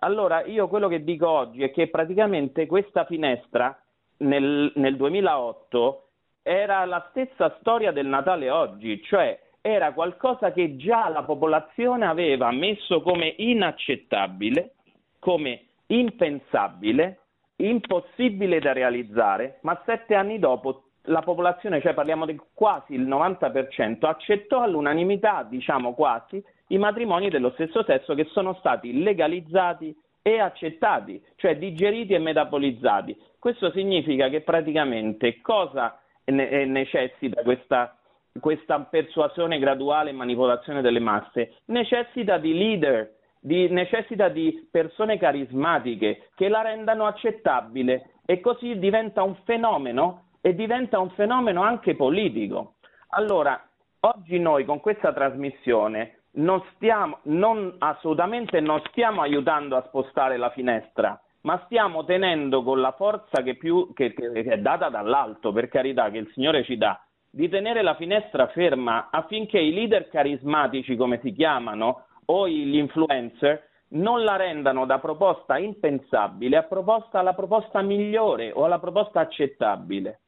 Allora 0.00 0.44
io 0.44 0.68
quello 0.68 0.88
che 0.88 1.04
dico 1.04 1.28
oggi 1.28 1.62
è 1.62 1.70
che 1.70 1.88
praticamente 1.88 2.66
questa 2.66 3.04
finestra 3.04 3.78
nel, 4.18 4.72
nel 4.74 4.96
2008 4.96 6.08
era 6.42 6.84
la 6.84 7.06
stessa 7.10 7.56
storia 7.60 7.92
del 7.92 8.06
Natale 8.06 8.50
oggi, 8.50 9.02
cioè 9.02 9.38
era 9.60 9.92
qualcosa 9.92 10.52
che 10.52 10.76
già 10.76 11.08
la 11.08 11.22
popolazione 11.22 12.06
aveva 12.06 12.50
messo 12.50 13.02
come 13.02 13.34
inaccettabile, 13.36 14.74
come 15.18 15.66
impensabile, 15.88 17.18
impossibile 17.56 18.58
da 18.58 18.72
realizzare, 18.72 19.58
ma 19.62 19.80
sette 19.84 20.14
anni 20.14 20.38
dopo 20.38 20.89
la 21.04 21.22
popolazione, 21.22 21.80
cioè 21.80 21.94
parliamo 21.94 22.26
di 22.26 22.38
quasi 22.52 22.94
il 22.94 23.06
90%, 23.06 24.06
accettò 24.06 24.62
all'unanimità, 24.62 25.46
diciamo 25.48 25.94
quasi, 25.94 26.42
i 26.68 26.78
matrimoni 26.78 27.30
dello 27.30 27.50
stesso 27.52 27.82
sesso 27.84 28.14
che 28.14 28.26
sono 28.32 28.54
stati 28.54 29.02
legalizzati 29.02 29.94
e 30.22 30.38
accettati, 30.38 31.22
cioè 31.36 31.56
digeriti 31.56 32.12
e 32.12 32.18
metabolizzati. 32.18 33.16
Questo 33.38 33.70
significa 33.70 34.28
che 34.28 34.42
praticamente 34.42 35.40
cosa 35.40 35.98
ne- 36.26 36.66
necessita 36.66 37.42
questa, 37.42 37.96
questa 38.38 38.78
persuasione 38.80 39.58
graduale 39.58 40.10
e 40.10 40.14
manipolazione 40.14 40.82
delle 40.82 41.00
masse? 41.00 41.54
Necessita 41.66 42.36
di 42.36 42.54
leader, 42.54 43.14
di, 43.40 43.68
necessita 43.70 44.28
di 44.28 44.68
persone 44.70 45.18
carismatiche 45.18 46.28
che 46.34 46.48
la 46.48 46.60
rendano 46.60 47.06
accettabile 47.06 48.10
e 48.26 48.40
così 48.40 48.78
diventa 48.78 49.22
un 49.22 49.34
fenomeno 49.44 50.26
e 50.40 50.54
diventa 50.54 50.98
un 50.98 51.10
fenomeno 51.10 51.62
anche 51.62 51.94
politico. 51.94 52.74
Allora, 53.10 53.60
oggi 54.00 54.38
noi 54.38 54.64
con 54.64 54.80
questa 54.80 55.12
trasmissione 55.12 56.20
non 56.32 56.62
stiamo, 56.74 57.18
non, 57.24 57.74
assolutamente 57.78 58.60
non 58.60 58.80
stiamo 58.90 59.20
aiutando 59.22 59.76
a 59.76 59.84
spostare 59.86 60.36
la 60.36 60.50
finestra, 60.50 61.20
ma 61.42 61.60
stiamo 61.64 62.04
tenendo 62.04 62.62
con 62.62 62.80
la 62.80 62.92
forza 62.92 63.42
che, 63.42 63.56
più, 63.56 63.92
che, 63.94 64.12
che, 64.12 64.42
è 64.42 64.58
data 64.58 64.88
dall'alto, 64.88 65.52
per 65.52 65.68
carità, 65.68 66.10
che 66.10 66.18
il 66.18 66.30
Signore 66.32 66.64
ci 66.64 66.76
dà, 66.76 67.02
di 67.30 67.48
tenere 67.48 67.82
la 67.82 67.94
finestra 67.94 68.48
ferma 68.48 69.08
affinché 69.10 69.58
i 69.58 69.72
leader 69.72 70.08
carismatici, 70.08 70.96
come 70.96 71.20
si 71.22 71.32
chiamano, 71.32 72.06
o 72.26 72.48
gli 72.48 72.76
influencer, 72.76 73.68
non 73.92 74.22
la 74.22 74.36
rendano 74.36 74.86
da 74.86 74.98
proposta 74.98 75.58
impensabile 75.58 76.56
a 76.56 76.62
proposta 76.62 77.18
alla 77.18 77.34
proposta 77.34 77.80
migliore 77.82 78.52
o 78.52 78.64
alla 78.64 78.78
proposta 78.78 79.20
accettabile. 79.20 80.20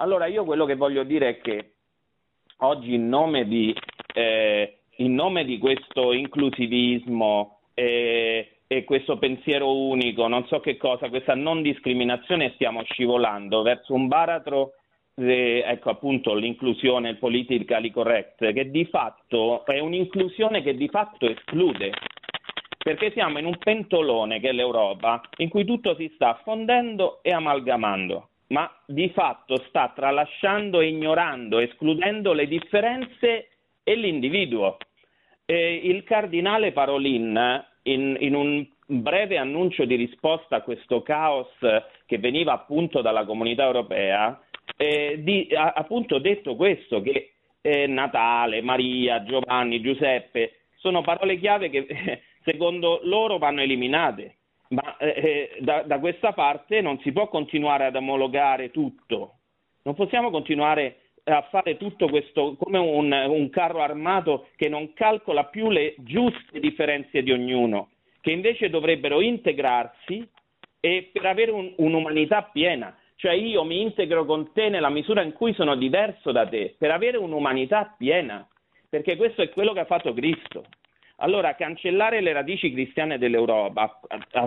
Allora 0.00 0.26
io 0.26 0.44
quello 0.44 0.64
che 0.64 0.76
voglio 0.76 1.02
dire 1.02 1.28
è 1.28 1.40
che 1.40 1.72
oggi 2.58 2.94
in 2.94 3.08
nome 3.08 3.46
di 3.46 3.74
eh, 4.14 4.78
in 4.98 5.14
nome 5.14 5.44
di 5.44 5.58
questo 5.58 6.12
inclusivismo 6.12 7.60
e, 7.74 8.58
e, 8.66 8.84
questo 8.84 9.18
pensiero 9.18 9.76
unico, 9.76 10.26
non 10.26 10.46
so 10.46 10.60
che 10.60 10.76
cosa, 10.76 11.08
questa 11.08 11.34
non 11.34 11.62
discriminazione, 11.62 12.52
stiamo 12.54 12.82
scivolando 12.82 13.62
verso 13.62 13.94
un 13.94 14.08
baratro 14.08 14.72
eh, 15.14 15.62
ecco 15.64 15.90
appunto 15.90 16.34
l'inclusione, 16.34 17.10
il 17.10 17.18
politically 17.18 17.90
correct, 17.90 18.52
che 18.52 18.70
di 18.70 18.84
fatto 18.86 19.64
è 19.66 19.78
un'inclusione 19.78 20.62
che 20.62 20.74
di 20.74 20.88
fatto 20.88 21.28
esclude, 21.28 21.92
perché 22.78 23.12
siamo 23.12 23.38
in 23.38 23.46
un 23.46 23.58
pentolone 23.58 24.40
che 24.40 24.48
è 24.48 24.52
l'Europa, 24.52 25.20
in 25.38 25.48
cui 25.48 25.64
tutto 25.64 25.94
si 25.96 26.10
sta 26.14 26.40
fondendo 26.42 27.20
e 27.22 27.32
amalgamando, 27.32 28.28
ma 28.48 28.70
di 28.86 29.10
fatto 29.10 29.62
sta 29.68 29.92
tralasciando 29.94 30.80
e 30.80 30.88
ignorando, 30.88 31.58
escludendo 31.58 32.32
le 32.32 32.46
differenze 32.46 33.48
e 33.82 33.94
l'individuo. 33.94 34.76
Eh, 35.44 35.80
il 35.84 36.04
cardinale 36.04 36.72
Parolin, 36.72 37.64
in, 37.82 38.16
in 38.20 38.34
un 38.34 38.66
breve 38.86 39.36
annuncio 39.36 39.84
di 39.84 39.96
risposta 39.96 40.56
a 40.56 40.62
questo 40.62 41.02
caos 41.02 41.48
che 42.06 42.18
veniva 42.18 42.52
appunto 42.52 43.02
dalla 43.02 43.24
comunità 43.24 43.64
europea, 43.64 44.40
eh, 44.76 45.16
di, 45.22 45.48
ha 45.54 45.72
appunto 45.74 46.18
detto 46.18 46.56
questo, 46.56 47.00
che 47.02 47.32
eh, 47.60 47.86
Natale, 47.86 48.62
Maria, 48.62 49.22
Giovanni, 49.24 49.80
Giuseppe 49.80 50.52
sono 50.76 51.02
parole 51.02 51.38
chiave 51.38 51.70
che 51.70 51.86
secondo 52.44 53.00
loro 53.02 53.38
vanno 53.38 53.60
eliminate, 53.60 54.37
ma 54.68 54.96
eh, 54.98 55.06
eh, 55.08 55.56
da, 55.60 55.82
da 55.82 55.98
questa 55.98 56.32
parte 56.32 56.80
non 56.80 56.98
si 57.00 57.12
può 57.12 57.28
continuare 57.28 57.86
ad 57.86 57.96
omologare 57.96 58.70
tutto, 58.70 59.34
non 59.82 59.94
possiamo 59.94 60.30
continuare 60.30 60.96
a 61.24 61.42
fare 61.50 61.76
tutto 61.76 62.08
questo 62.08 62.56
come 62.58 62.78
un, 62.78 63.12
un, 63.12 63.50
carro 63.50 63.82
armato 63.82 64.48
che 64.56 64.68
non 64.68 64.92
calcola 64.94 65.44
più 65.44 65.70
le 65.70 65.94
giuste 65.98 66.60
differenze 66.60 67.22
di 67.22 67.32
ognuno, 67.32 67.90
che 68.20 68.30
invece 68.30 68.70
dovrebbero 68.70 69.20
integrarsi 69.20 70.26
e 70.80 71.10
per 71.12 71.26
avere 71.26 71.50
un, 71.50 71.72
un'umanità 71.76 72.42
piena. 72.44 72.96
Cioè 73.16 73.32
io 73.32 73.64
mi 73.64 73.80
integro 73.80 74.24
con 74.24 74.52
te 74.52 74.68
nella 74.68 74.90
misura 74.90 75.22
in 75.22 75.32
cui 75.32 75.52
sono 75.54 75.74
diverso 75.74 76.30
da 76.32 76.46
te, 76.46 76.76
per 76.78 76.92
avere 76.92 77.16
un'umanità 77.16 77.94
piena, 77.98 78.46
perché 78.88 79.16
questo 79.16 79.42
è 79.42 79.50
quello 79.50 79.72
che 79.72 79.80
ha 79.80 79.86
fatto 79.86 80.14
Cristo. 80.14 80.64
Allora, 81.20 81.54
cancellare 81.54 82.20
le 82.20 82.32
radici 82.32 82.72
cristiane 82.72 83.18
dell'Europa, 83.18 84.00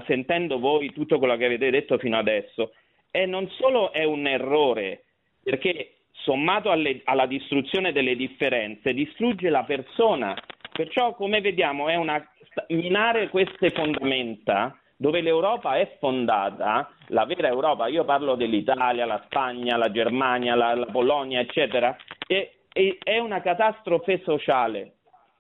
sentendo 0.06 0.60
voi 0.60 0.92
tutto 0.94 1.18
quello 1.18 1.36
che 1.36 1.46
avete 1.46 1.70
detto 1.70 1.98
fino 1.98 2.18
adesso, 2.18 2.74
è 3.12 3.26
non 3.26 3.50
solo 3.50 3.92
è 3.92 4.04
un 4.06 4.26
errore, 4.26 5.04
perché 5.44 5.96
sommato 6.12 6.72
alle, 6.72 7.02
alla 7.04 7.26
distruzione 7.26 7.92
delle 7.92 8.16
differenze, 8.16 8.94
distrugge 8.94 9.50
la 9.50 9.64
persona. 9.64 10.34
Perciò, 10.72 11.14
come 11.16 11.42
vediamo, 11.42 11.90
è 11.90 11.96
una, 11.96 12.26
minare 12.70 13.30
queste 13.30 13.70
fondamenta 13.72 14.76
dove 14.96 15.22
l'Europa 15.22 15.78
è 15.78 15.98
fondata, 16.00 16.92
la 17.08 17.26
vera 17.26 17.48
Europa, 17.48 17.88
io 17.88 18.06
parlo 18.06 18.36
dell'Italia, 18.36 19.06
la 19.06 19.20
Spagna, 19.26 19.76
la 19.76 19.90
Germania, 19.92 20.54
la, 20.54 20.76
la 20.76 20.86
Polonia, 20.86 21.40
eccetera, 21.40 21.98
è, 22.28 22.52
è, 22.72 22.98
è, 23.02 23.18
una 23.18 23.42
catastrofe 23.42 24.22
sociale. 24.24 24.94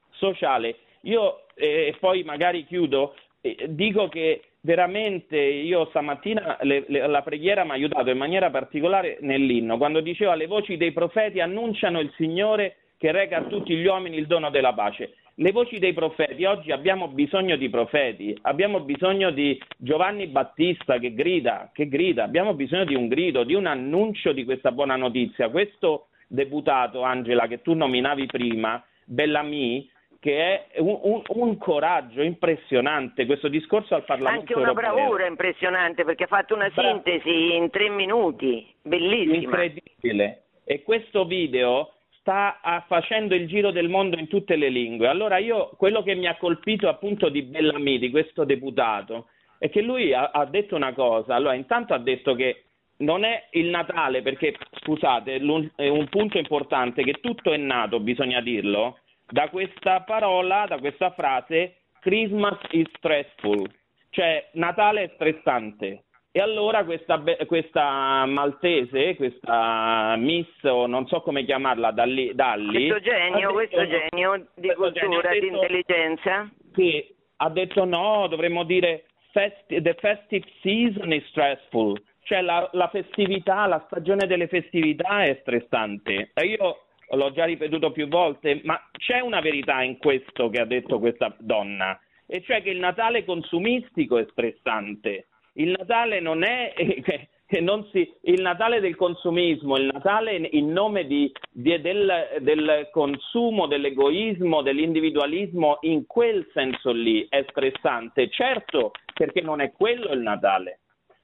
sociale. 0.10 0.78
Io, 1.02 1.46
eh, 1.56 1.96
poi 2.00 2.24
magari 2.24 2.66
chiudo, 2.66 3.16
eh, 3.42 3.66
dico 3.70 4.08
che 4.08 4.42
veramente 4.62 5.38
io 5.38 5.86
stamattina 5.86 6.58
le, 6.62 6.86
le, 6.88 7.08
la 7.08 7.22
preghiera 7.22 7.64
mi 7.64 7.72
ha 7.72 7.74
aiutato 7.74 8.10
in 8.10 8.18
maniera 8.18 8.50
particolare 8.50 9.18
nell'inno, 9.22 9.78
quando 9.78 10.02
diceva 10.02 10.36
le 10.36 10.48
voci 10.48 10.78
dei 10.78 10.92
profeti 10.92 11.40
annunciano 11.40 12.00
il 12.00 12.12
Signore 12.16 12.76
che 12.98 13.12
reca 13.12 13.38
a 13.38 13.44
tutti 13.44 13.76
gli 13.76 13.86
uomini 13.86 14.18
il 14.18 14.28
dono 14.28 14.52
della 14.52 14.74
pace 14.74 15.16
le 15.36 15.52
voci 15.52 15.80
dei 15.80 15.94
profeti, 15.94 16.44
oggi 16.46 16.72
abbiamo 16.72 17.08
bisogno 17.08 17.56
di 17.56 17.70
profeti, 17.70 18.38
abbiamo 18.44 18.82
bisogno 18.82 19.32
di 19.32 19.60
Giovanni 19.78 20.28
Battista 20.28 21.00
che 21.00 21.14
grida, 21.14 21.72
che 21.74 21.88
grida, 21.88 22.24
abbiamo 22.24 22.54
bisogno 22.54 22.86
di 22.86 22.96
un 22.96 23.08
grido, 23.08 23.44
di 23.44 23.54
un 23.56 23.66
annuncio 23.66 24.34
di 24.34 24.44
questa 24.44 24.72
buona 24.72 24.96
notizia. 24.96 25.50
Questo 25.50 26.08
deputato, 26.28 27.02
Angela, 27.02 27.48
che 27.48 27.62
tu 27.62 27.74
nominavi 27.74 28.26
prima, 28.26 28.84
Bellamy, 29.06 29.90
che 30.22 30.70
è 30.70 30.80
un, 30.80 31.00
un, 31.02 31.22
un, 31.30 31.58
coraggio 31.58 32.22
impressionante 32.22 33.26
questo 33.26 33.48
discorso 33.48 33.96
al 33.96 34.06
Parlamento 34.06 34.42
Anche 34.42 34.54
una 34.54 34.68
europeo. 34.68 34.94
bravura 34.94 35.26
impressionante 35.26 36.06
perché 36.06 36.26
ha 36.26 36.28
fatto 36.28 36.54
una 36.54 36.70
Bra- 36.70 36.92
sintesi 36.92 37.56
in 37.56 37.72
tre 37.72 37.90
minuti, 37.90 38.72
bellissima. 38.84 39.34
Incredibile. 39.64 40.44
E 40.64 40.84
questo 40.84 41.26
video 41.26 41.94
sta 42.20 42.60
facendo 42.88 43.34
il 43.34 43.48
giro 43.48 43.72
del 43.72 43.90
mondo 43.90 44.16
in 44.16 44.28
tutte 44.28 44.58
le 44.58 44.70
lingue. 44.70 45.08
Allora 45.08 45.38
io 45.38 45.72
quello 45.76 46.04
che 46.04 46.14
mi 46.14 46.28
ha 46.28 46.38
colpito 46.38 46.88
appunto 46.88 47.30
di 47.30 47.42
Bellamy, 47.42 47.98
di 47.98 48.12
questo 48.12 48.44
deputato, 48.44 49.30
è 49.58 49.72
che 49.72 49.82
lui 49.82 50.14
ha, 50.14 50.30
ha 50.32 50.46
detto 50.46 50.76
una 50.76 50.94
cosa. 50.94 51.34
Allora, 51.34 51.56
intanto 51.56 51.96
ha 51.96 52.00
detto 52.00 52.36
che 52.36 52.66
non 52.98 53.24
è 53.24 53.48
il 53.54 53.70
Natale, 53.70 54.22
perché 54.22 54.56
scusate, 54.84 55.38
è 55.76 55.88
un 55.88 56.08
punto 56.10 56.38
importante 56.38 57.02
che 57.02 57.14
tutto 57.14 57.52
è 57.52 57.58
nato, 57.58 58.00
bisogna 58.00 58.40
dirlo, 58.40 59.00
da 59.32 59.50
questa 59.50 60.02
parola, 60.02 60.66
da 60.68 60.78
questa 60.78 61.12
frase 61.12 61.78
Christmas 62.02 62.58
is 62.72 62.88
stressful, 62.98 63.68
cioè 64.10 64.50
Natale 64.54 65.04
è 65.04 65.12
stressante. 65.16 66.04
E 66.34 66.40
allora 66.40 66.86
questa, 66.86 67.22
questa, 67.46 68.26
maltese, 68.26 69.16
questa 69.18 70.16
miss, 70.18 70.48
o 70.64 70.88
non 70.88 71.06
so 71.08 71.22
come 71.22 71.44
chiamarla, 71.44 71.92
Dalli, 71.92 72.34
Dalli 72.34 72.88
questo 72.88 73.10
genio, 73.10 73.52
detto, 73.52 73.54
questo 73.54 73.88
genio 73.88 74.48
di 74.56 74.74
questo 74.74 75.00
cultura, 75.00 75.30
genio, 75.32 75.40
di 75.40 75.56
intelligenza, 75.56 76.50
sì, 76.74 77.16
ha 77.38 77.50
detto 77.50 77.84
no, 77.84 78.28
dovremmo 78.28 78.64
dire 78.64 79.08
festi- 79.32 79.82
the 79.82 79.94
festive 79.96 80.48
season 80.62 81.12
is 81.12 81.26
stressful, 81.28 82.02
cioè 82.24 82.42
la, 82.42 82.70
la, 82.74 82.88
festività, 82.88 83.66
la 83.66 83.84
stagione 83.88 84.26
delle 84.26 84.48
festività 84.48 85.26
è 85.26 85.38
stressante. 85.42 86.32
Io 86.44 86.81
l'ho 87.12 87.32
già 87.32 87.46
ripetuto 87.46 87.92
più 87.92 88.08
volte, 88.08 88.62
ma 88.64 88.82
c'è 88.92 89.20
una 89.20 89.42
verità 89.42 89.82
in 89.82 89.98
questo 89.98 90.50
che 90.50 90.60
ha 90.60 90.66
detto 90.66 91.00
questa 91.00 91.36
donna, 91.40 92.00
e 92.26 92.42
cioè 92.42 92.62
che 92.62 92.70
il 92.70 92.80
Natale 92.80 93.26
consumistico 93.26 94.18
è 94.18 94.26
stressante 94.32 95.26
il 95.54 95.76
Natale 95.78 96.20
non 96.20 96.44
è 96.44 96.74
non 97.60 97.86
si, 97.92 98.10
il 98.22 98.42
Natale 98.42 98.80
del 98.80 98.96
consumismo, 98.96 99.76
il 99.76 99.90
Natale 99.92 100.36
in 100.52 100.72
nome 100.72 101.06
di, 101.06 101.30
di, 101.50 101.82
del, 101.82 102.38
del, 102.40 102.88
consumo, 102.92 103.68
dell'egoismo, 103.68 104.62
dell'individualismo, 104.62 105.80
in 105.82 106.06
quel 106.06 106.50
senso 106.54 106.92
lì 106.92 107.28
è 107.30 107.46
stressante, 107.50 108.30
certo 108.30 108.92
perché 109.14 109.42
non 109.42 109.60
è 109.60 109.74
quello 109.74 110.14
il 110.14 110.22
Natale. 110.22 110.80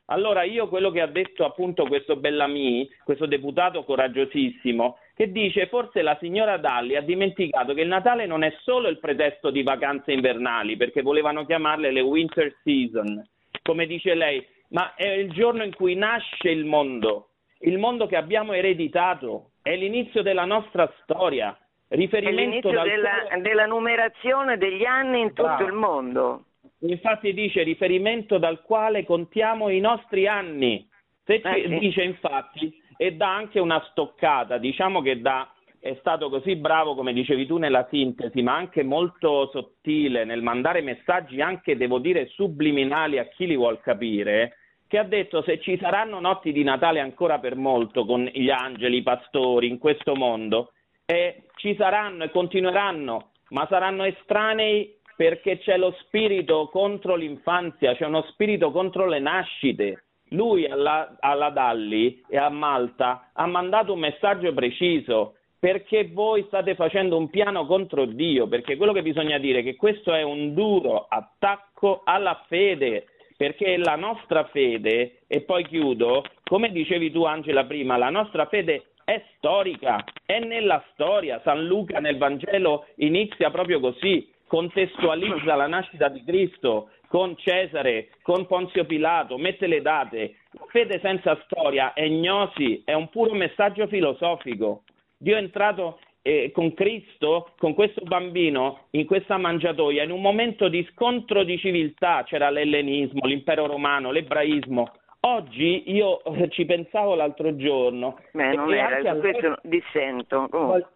Allora 0.10 0.44
io 0.44 0.68
quello 0.68 0.92
che 0.92 1.02
ha 1.02 1.08
detto 1.08 1.46
appunto 1.46 1.86
questo 1.86 2.18
Bellamy, 2.18 2.90
questo 3.04 3.26
deputato 3.26 3.84
coraggiosissimo, 3.84 4.98
che 5.18 5.32
dice 5.32 5.66
forse 5.66 6.04
la 6.04 6.16
signora 6.22 6.58
Dalli 6.58 6.96
ha 6.96 7.02
dimenticato 7.02 7.74
che 7.74 7.82
il 7.82 7.88
Natale 7.88 8.28
non 8.28 8.44
è 8.44 8.54
solo 8.62 8.88
il 8.88 9.00
pretesto 9.00 9.50
di 9.50 9.64
vacanze 9.64 10.12
invernali, 10.12 10.78
perché 10.78 11.02
volevano 11.02 11.44
chiamarle 11.44 11.92
le 11.92 12.02
winter 12.02 12.56
season, 12.64 13.28
come 13.64 13.88
dice 13.88 14.14
lei, 14.14 14.46
ma 14.70 14.94
è 14.94 15.10
il 15.10 15.32
giorno 15.32 15.64
in 15.64 15.74
cui 15.74 15.96
nasce 15.96 16.52
il 16.52 16.66
mondo, 16.66 17.30
il 17.62 17.80
mondo 17.80 18.06
che 18.06 18.16
abbiamo 18.16 18.54
ereditato, 18.54 19.54
è 19.64 19.76
l'inizio 19.76 20.22
della 20.22 20.46
nostra 20.46 20.88
storia. 21.02 21.58
Riferimento 21.88 22.40
è 22.40 22.44
l'inizio 22.44 22.70
della, 22.84 23.10
quale... 23.26 23.42
della, 23.42 23.66
numerazione 23.66 24.58
degli 24.58 24.86
anni 24.86 25.22
in 25.22 25.30
tutto 25.30 25.42
Bravo. 25.42 25.66
il 25.66 25.74
mondo. 25.74 26.44
Infatti 26.82 27.34
dice 27.34 27.64
riferimento 27.64 28.38
dal 28.38 28.62
quale 28.62 29.04
contiamo 29.04 29.70
i 29.70 29.80
nostri 29.80 30.28
anni. 30.28 30.88
Se 31.26 31.42
eh, 31.44 31.64
sì. 31.68 31.80
Dice 31.80 32.04
infatti 32.04 32.86
e 32.98 33.14
dà 33.14 33.34
anche 33.34 33.60
una 33.60 33.82
stoccata, 33.90 34.58
diciamo 34.58 35.02
che 35.02 35.22
dà 35.22 35.50
è 35.80 35.96
stato 36.00 36.30
così 36.30 36.56
bravo, 36.56 36.96
come 36.96 37.14
dicevi 37.14 37.46
tu, 37.46 37.58
nella 37.58 37.88
sintesi, 37.90 38.42
ma 38.42 38.56
anche 38.56 38.84
molto 38.84 39.50
sottile 39.52 40.26
nel 40.26 40.42
mandare 40.42 40.82
messaggi 40.82 41.40
anche, 41.40 41.78
devo 41.78 42.00
dire, 42.00 42.28
subliminali 42.28 43.20
a 43.20 43.28
chi 43.28 43.48
li 43.48 43.56
vuol 43.56 43.80
capire, 43.80 44.58
che 44.88 44.98
ha 44.98 45.04
detto 45.04 45.42
se 45.44 45.60
ci 45.62 45.78
saranno 45.78 46.20
notti 46.20 46.52
di 46.52 46.64
Natale 46.64 47.00
ancora 47.00 47.40
per 47.40 47.56
molto 47.56 48.06
con 48.06 48.24
gli 48.24 48.50
angeli, 48.50 48.98
i 48.98 49.04
pastori 49.04 49.68
in 49.68 49.78
questo 49.78 50.16
mondo, 50.16 50.72
eh, 51.06 51.44
ci 51.56 51.76
saranno 51.78 52.24
e 52.24 52.32
continueranno, 52.32 53.32
ma 53.50 53.66
saranno 53.70 54.04
estranei 54.04 54.96
perché 55.16 55.58
c'è 55.60 55.78
lo 55.78 55.96
spirito 56.02 56.70
contro 56.70 57.16
l'infanzia, 57.16 57.96
c'è 57.96 58.06
uno 58.06 58.24
spirito 58.30 58.72
contro 58.72 59.08
le 59.08 59.20
nascite. 59.20 60.04
Lui 60.30 60.66
alla, 60.66 61.16
alla 61.20 61.50
Dalli 61.50 62.24
e 62.28 62.38
a 62.38 62.50
Malta 62.50 63.30
ha 63.34 63.46
mandato 63.46 63.94
un 63.94 64.00
messaggio 64.00 64.54
preciso 64.54 65.36
perché 65.60 66.10
voi 66.12 66.44
state 66.48 66.76
facendo 66.76 67.18
un 67.18 67.30
piano 67.30 67.66
contro 67.66 68.06
Dio, 68.06 68.48
perché 68.48 68.78
quello 68.78 68.94
che 68.94 69.02
bisogna 69.02 69.38
dire 69.40 69.60
è 69.60 69.64
che 69.64 69.76
questo 69.76 70.14
è 70.14 70.22
un 70.22 70.54
duro 70.54 71.08
attacco 71.10 72.02
alla 72.04 72.44
fede, 72.48 73.08
perché 73.36 73.78
la 73.78 73.96
nostra 73.96 74.46
fede, 74.46 75.22
e 75.28 75.42
poi 75.42 75.66
chiudo, 75.66 76.24
come 76.44 76.72
dicevi 76.72 77.12
tu 77.12 77.24
Angela 77.24 77.66
prima, 77.66 77.98
la 77.98 78.10
nostra 78.10 78.46
fede 78.46 78.86
è 79.04 79.24
storica, 79.38 80.04
è 80.26 80.40
nella 80.40 80.84
storia, 80.94 81.42
San 81.44 81.66
Luca 81.66 82.00
nel 82.00 82.18
Vangelo 82.18 82.86
inizia 82.96 83.50
proprio 83.50 83.80
così, 83.80 84.30
contestualizza 84.48 85.56
la 85.56 85.68
nascita 85.68 86.08
di 86.08 86.24
Cristo 86.24 86.90
con 87.08 87.36
Cesare, 87.38 88.10
con 88.22 88.46
Ponzio 88.46 88.86
Pilato, 88.86 89.38
mette 89.38 89.68
le 89.68 89.82
date. 89.82 90.36
fede 90.68 91.00
senza 91.00 91.40
storia 91.46 91.94
è 91.94 92.08
gnosi, 92.08 92.82
è 92.86 92.94
un 92.94 93.10
puro 93.10 93.34
messaggio 93.34 93.88
filosofico. 93.88 94.84
Dio 95.18 95.36
è 95.36 95.40
entrato 95.40 96.00
eh, 96.22 96.52
con 96.52 96.74
Cristo, 96.74 97.54
con 97.58 97.74
questo 97.74 98.02
bambino, 98.04 98.88
in 98.92 99.06
questa 99.06 99.38
mangiatoia, 99.38 100.04
in 100.04 100.12
un 100.12 100.22
momento 100.22 100.68
di 100.68 100.86
scontro 100.92 101.44
di 101.44 101.58
civiltà, 101.58 102.24
c'era 102.24 102.50
l'ellenismo, 102.50 103.26
l'impero 103.26 103.66
romano, 103.66 104.12
l'ebraismo. 104.12 104.92
Oggi 105.22 105.84
io 105.92 106.24
eh, 106.26 106.50
ci 106.50 106.66
pensavo 106.66 107.16
l'altro 107.16 107.56
giorno. 107.56 108.20
Beh, 108.34 108.54
non 108.56 108.74
era, 108.74 109.14
su 109.14 109.20
questo 109.20 109.48
al... 109.48 109.60
dissento. 109.64 110.48
Comunque. 110.50 110.88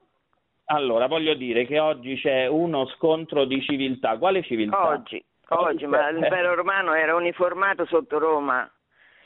Allora, 0.66 1.07
voglio 1.07 1.34
dire 1.34 1.66
che 1.66 1.80
oggi 1.80 2.16
c'è 2.16 2.47
uno 2.47 2.86
scontro 2.95 3.45
di 3.45 3.62
civiltà. 3.62 4.18
Quale 4.18 4.41
civiltà? 4.43 4.89
Oggi, 4.89 5.22
oggi, 5.60 5.86
ma 5.86 6.10
l'impero 6.10 6.56
romano 6.56 6.93
era 6.93 7.16
uniformato 7.16 7.86
sotto 7.86 8.20
Roma. 8.20 8.70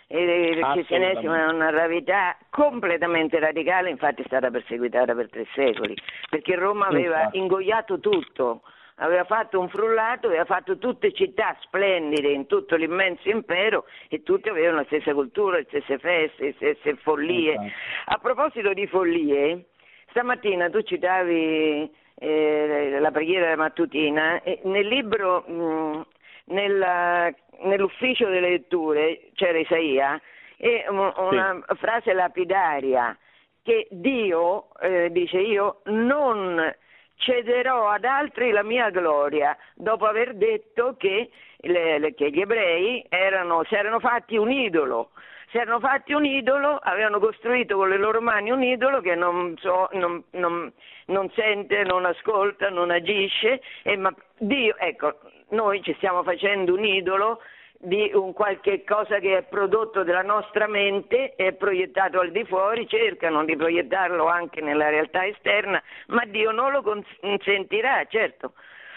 E 0.07 0.49
il 0.49 0.63
cristianesimo 0.73 1.33
è 1.33 1.45
una 1.47 1.71
ravità 1.71 2.37
completamente 2.51 3.39
radicale, 3.39 3.89
infatti 3.89 4.21
è 4.21 4.25
stata 4.25 4.51
perseguitata 4.51 5.15
per 5.15 5.29
tre 5.29 5.47
secoli, 5.55 5.95
perché 6.29 6.55
Roma 6.55 6.85
aveva 6.85 7.29
ingoiato 7.31 7.99
tutto, 7.99 8.61
aveva 8.97 9.23
fatto 9.23 9.59
un 9.59 9.67
frullato, 9.67 10.27
aveva 10.27 10.45
fatto 10.45 10.77
tutte 10.77 11.11
città 11.11 11.57
splendide 11.61 12.27
in 12.27 12.45
tutto 12.45 12.75
l'immenso 12.75 13.29
impero 13.29 13.85
e 14.07 14.21
tutte 14.21 14.51
avevano 14.51 14.77
la 14.77 14.85
stessa 14.85 15.11
cultura, 15.13 15.57
le 15.57 15.65
stesse 15.69 15.97
feste, 15.97 16.43
le 16.43 16.53
stesse 16.53 16.95
follie. 16.97 17.73
A 18.05 18.19
proposito 18.19 18.73
di 18.73 18.85
follie, 18.85 19.65
stamattina 20.09 20.69
tu 20.69 20.81
citavi 20.81 21.91
eh, 22.17 22.97
la 22.99 23.11
preghiera 23.11 23.55
mattutina 23.55 24.39
nel 24.63 24.87
libro 24.87 25.41
mh, 25.47 26.05
nella, 26.45 27.31
nell'ufficio 27.63 28.27
delle 28.27 28.49
letture 28.49 29.29
c'era 29.33 29.57
Isaia 29.57 30.21
e 30.57 30.85
una 30.89 31.63
sì. 31.67 31.75
frase 31.77 32.13
lapidaria 32.13 33.17
che 33.63 33.87
Dio 33.89 34.67
eh, 34.79 35.11
dice 35.11 35.39
io 35.39 35.81
non 35.85 36.73
cederò 37.17 37.89
ad 37.89 38.05
altri 38.05 38.51
la 38.51 38.63
mia 38.63 38.89
gloria 38.89 39.57
dopo 39.73 40.05
aver 40.05 40.35
detto 40.35 40.95
che, 40.97 41.29
le, 41.57 41.97
le, 41.97 42.13
che 42.13 42.29
gli 42.29 42.41
ebrei 42.41 43.05
erano, 43.09 43.63
si 43.63 43.75
erano 43.75 43.99
fatti 43.99 44.37
un 44.37 44.51
idolo 44.51 45.09
si 45.55 45.57
erano 45.57 45.79
fatti 45.79 46.11
un 46.11 46.25
idolo, 46.25 46.79
avevano 46.81 47.19
costruito 47.19 47.77
con 47.77 47.87
le 47.87 47.97
loro 47.97 48.19
mani 48.19 48.51
un 48.51 48.61
idolo 48.61 48.99
che 48.99 49.15
non, 49.15 49.55
so, 49.57 49.87
non, 49.93 50.21
non, 50.31 50.69
non 51.05 51.31
sente, 51.33 51.83
non 51.83 52.03
ascolta, 52.03 52.69
non 52.69 52.91
agisce, 52.91 53.61
e, 53.83 53.95
ma 53.95 54.13
Dio, 54.37 54.75
ecco, 54.77 55.17
noi 55.55 55.81
ci 55.81 55.93
stiamo 55.95 56.21
facendo 56.23 56.73
un 56.73 56.83
idolo 56.83 57.39
di 57.77 58.11
un 58.13 58.33
qualche 58.33 58.83
cosa 58.83 59.19
che 59.19 59.37
è 59.37 59.43
prodotto 59.43 60.03
dalla 60.03 60.21
nostra 60.21 60.67
mente 60.67 61.35
e 61.35 61.53
proiettato 61.53 62.19
al 62.19 62.31
di 62.31 62.43
fuori, 62.45 62.87
cercano 62.87 63.43
di 63.45 63.55
proiettarlo 63.55 64.27
anche 64.27 64.61
nella 64.61 64.89
realtà 64.89 65.25
esterna, 65.25 65.81
ma 66.07 66.25
Dio 66.25 66.51
non 66.51 66.71
lo 66.71 66.81
consentirà, 66.81 68.05
certo, 68.09 68.53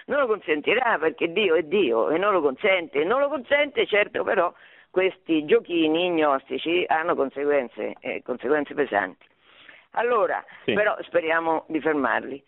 non 0.06 0.20
lo 0.20 0.26
consentirà 0.26 0.96
perché 0.98 1.32
Dio 1.32 1.54
è 1.54 1.62
Dio 1.62 2.10
e 2.10 2.18
non 2.18 2.32
lo 2.32 2.40
consente, 2.40 3.04
non 3.04 3.20
lo 3.20 3.28
consente 3.28 3.86
certo 3.86 4.24
però 4.24 4.52
questi 4.90 5.44
giochini 5.44 6.10
gnostici 6.10 6.84
hanno 6.88 7.14
conseguenze, 7.14 7.94
eh, 8.00 8.22
conseguenze 8.22 8.74
pesanti. 8.74 9.26
Allora, 9.92 10.44
sì. 10.64 10.72
però 10.72 10.96
speriamo 11.02 11.64
di 11.68 11.80
fermarli. 11.80 12.42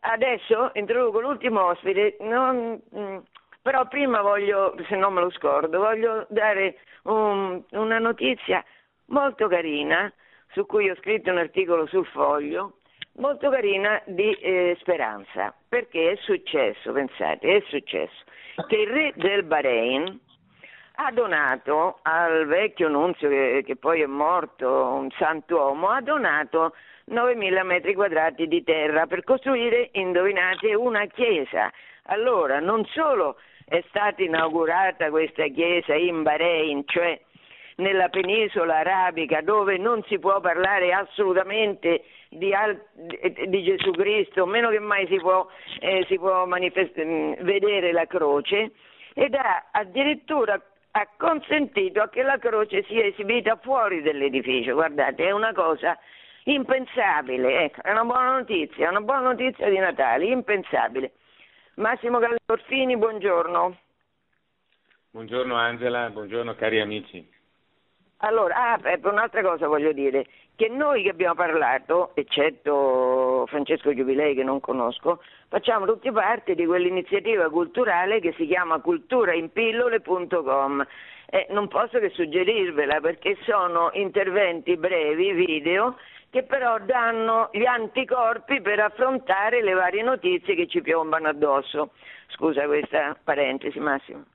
Adesso 0.00 0.70
introduco 0.74 1.20
l'ultimo 1.20 1.64
ospite, 1.64 2.16
non, 2.20 2.80
mm, 2.94 3.16
però 3.66 3.84
prima 3.88 4.20
voglio, 4.20 4.76
se 4.86 4.94
non 4.94 5.12
me 5.12 5.22
lo 5.22 5.30
scordo, 5.30 5.80
voglio 5.80 6.24
dare 6.28 6.76
un, 7.02 7.60
una 7.70 7.98
notizia 7.98 8.64
molto 9.06 9.48
carina 9.48 10.12
su 10.52 10.64
cui 10.66 10.88
ho 10.88 10.94
scritto 10.94 11.32
un 11.32 11.38
articolo 11.38 11.84
sul 11.88 12.06
foglio, 12.06 12.74
molto 13.14 13.50
carina 13.50 14.00
di 14.04 14.30
eh, 14.34 14.76
speranza, 14.78 15.52
perché 15.68 16.12
è 16.12 16.16
successo, 16.20 16.92
pensate, 16.92 17.56
è 17.56 17.62
successo 17.66 18.22
che 18.68 18.76
il 18.76 18.88
re 18.88 19.12
del 19.16 19.42
Bahrain, 19.42 20.16
ha 20.98 21.10
donato 21.10 21.98
al 22.02 22.46
vecchio 22.46 22.88
nunzio 22.88 23.28
che, 23.28 23.64
che 23.66 23.74
poi 23.74 24.00
è 24.00 24.06
morto, 24.06 24.68
un 24.68 25.10
santuomo, 25.18 25.88
ha 25.88 26.00
donato 26.02 26.72
9.000 27.10 27.64
metri 27.64 27.94
quadrati 27.94 28.46
di 28.46 28.62
terra 28.62 29.06
per 29.06 29.24
costruire, 29.24 29.88
indovinate, 29.94 30.72
una 30.76 31.04
chiesa. 31.06 31.68
Allora, 32.04 32.60
non 32.60 32.84
solo 32.86 33.36
è 33.68 33.82
stata 33.88 34.22
inaugurata 34.22 35.10
questa 35.10 35.46
chiesa 35.48 35.94
in 35.94 36.22
Bahrain, 36.22 36.84
cioè 36.86 37.20
nella 37.76 38.08
penisola 38.08 38.78
arabica 38.78 39.40
dove 39.42 39.76
non 39.76 40.02
si 40.04 40.18
può 40.18 40.40
parlare 40.40 40.92
assolutamente 40.92 42.04
di, 42.30 42.54
al- 42.54 42.80
di 42.94 43.62
Gesù 43.64 43.90
Cristo, 43.90 44.46
meno 44.46 44.70
che 44.70 44.78
mai 44.78 45.06
si 45.08 45.16
può, 45.16 45.46
eh, 45.80 46.04
si 46.08 46.16
può 46.16 46.46
manifest- 46.46 47.42
vedere 47.42 47.92
la 47.92 48.06
croce, 48.06 48.70
ed 49.14 49.34
ha 49.34 49.66
addirittura 49.72 50.60
ha 50.92 51.08
consentito 51.18 52.08
che 52.08 52.22
la 52.22 52.38
croce 52.38 52.82
sia 52.84 53.04
esibita 53.04 53.56
fuori 53.56 54.00
dell'edificio. 54.00 54.72
Guardate, 54.72 55.26
è 55.26 55.30
una 55.30 55.52
cosa 55.52 55.98
impensabile, 56.44 57.64
ecco, 57.64 57.82
è 57.82 57.90
una 57.90 58.04
buona 58.04 58.32
notizia, 58.32 58.88
una 58.88 59.02
buona 59.02 59.32
notizia 59.32 59.68
di 59.68 59.76
Natale, 59.76 60.24
impensabile. 60.24 61.12
Massimo 61.76 62.18
Gallorfini, 62.18 62.96
buongiorno. 62.96 63.76
Buongiorno 65.10 65.56
Angela, 65.56 66.08
buongiorno 66.08 66.54
cari 66.54 66.80
amici. 66.80 67.22
Allora, 68.20 68.72
ah, 68.72 68.78
per 68.78 68.98
un'altra 69.02 69.42
cosa 69.42 69.66
voglio 69.66 69.92
dire, 69.92 70.26
che 70.56 70.68
noi 70.68 71.02
che 71.02 71.10
abbiamo 71.10 71.34
parlato, 71.34 72.12
eccetto 72.14 73.44
Francesco 73.48 73.94
Giubilei 73.94 74.34
che 74.34 74.42
non 74.42 74.60
conosco, 74.60 75.20
facciamo 75.48 75.84
tutti 75.84 76.10
parte 76.10 76.54
di 76.54 76.64
quell'iniziativa 76.64 77.50
culturale 77.50 78.20
che 78.20 78.32
si 78.38 78.46
chiama 78.46 78.80
culturainpillole.com. 78.80 80.86
Eh, 81.28 81.48
non 81.50 81.68
posso 81.68 81.98
che 81.98 82.08
suggerirvela 82.08 83.00
perché 83.00 83.36
sono 83.42 83.90
interventi 83.92 84.78
brevi, 84.78 85.32
video, 85.32 85.98
che 86.36 86.42
però 86.42 86.78
danno 86.80 87.48
gli 87.50 87.64
anticorpi 87.64 88.60
per 88.60 88.78
affrontare 88.78 89.62
le 89.62 89.72
varie 89.72 90.02
notizie 90.02 90.54
che 90.54 90.66
ci 90.66 90.82
piombano 90.82 91.28
addosso. 91.28 91.92
Scusa 92.28 92.66
questa 92.66 93.16
parentesi 93.24 93.78
Massimo. 93.80 94.26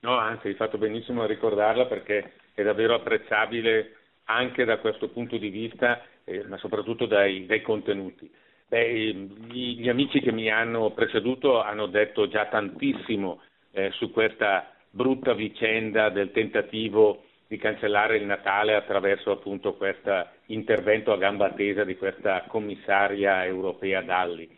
No, 0.00 0.16
anzi, 0.18 0.48
hai 0.48 0.54
fatto 0.54 0.76
benissimo 0.76 1.22
a 1.22 1.26
ricordarla 1.26 1.86
perché 1.86 2.32
è 2.52 2.64
davvero 2.64 2.94
apprezzabile 2.94 3.94
anche 4.24 4.64
da 4.64 4.78
questo 4.78 5.08
punto 5.08 5.36
di 5.36 5.50
vista, 5.50 6.02
eh, 6.24 6.44
ma 6.48 6.56
soprattutto 6.56 7.06
dai, 7.06 7.46
dai 7.46 7.62
contenuti. 7.62 8.28
Beh, 8.66 8.92
gli, 8.92 9.78
gli, 9.78 9.88
amici 9.88 10.18
che 10.18 10.32
mi 10.32 10.50
hanno 10.50 10.90
preceduto 10.90 11.62
hanno 11.62 11.86
detto 11.86 12.26
già 12.26 12.46
tantissimo 12.46 13.40
eh, 13.70 13.92
su 13.92 14.10
questa 14.10 14.68
brutta 14.90 15.32
vicenda 15.32 16.08
del 16.08 16.32
tentativo 16.32 17.22
di 17.54 17.60
cancellare 17.60 18.16
il 18.16 18.24
Natale 18.24 18.74
attraverso 18.74 19.30
appunto 19.30 19.74
questo 19.74 20.26
intervento 20.46 21.12
a 21.12 21.16
gamba 21.16 21.50
tesa 21.50 21.84
di 21.84 21.96
questa 21.96 22.44
commissaria 22.48 23.44
europea 23.44 24.02
Dalli. 24.02 24.48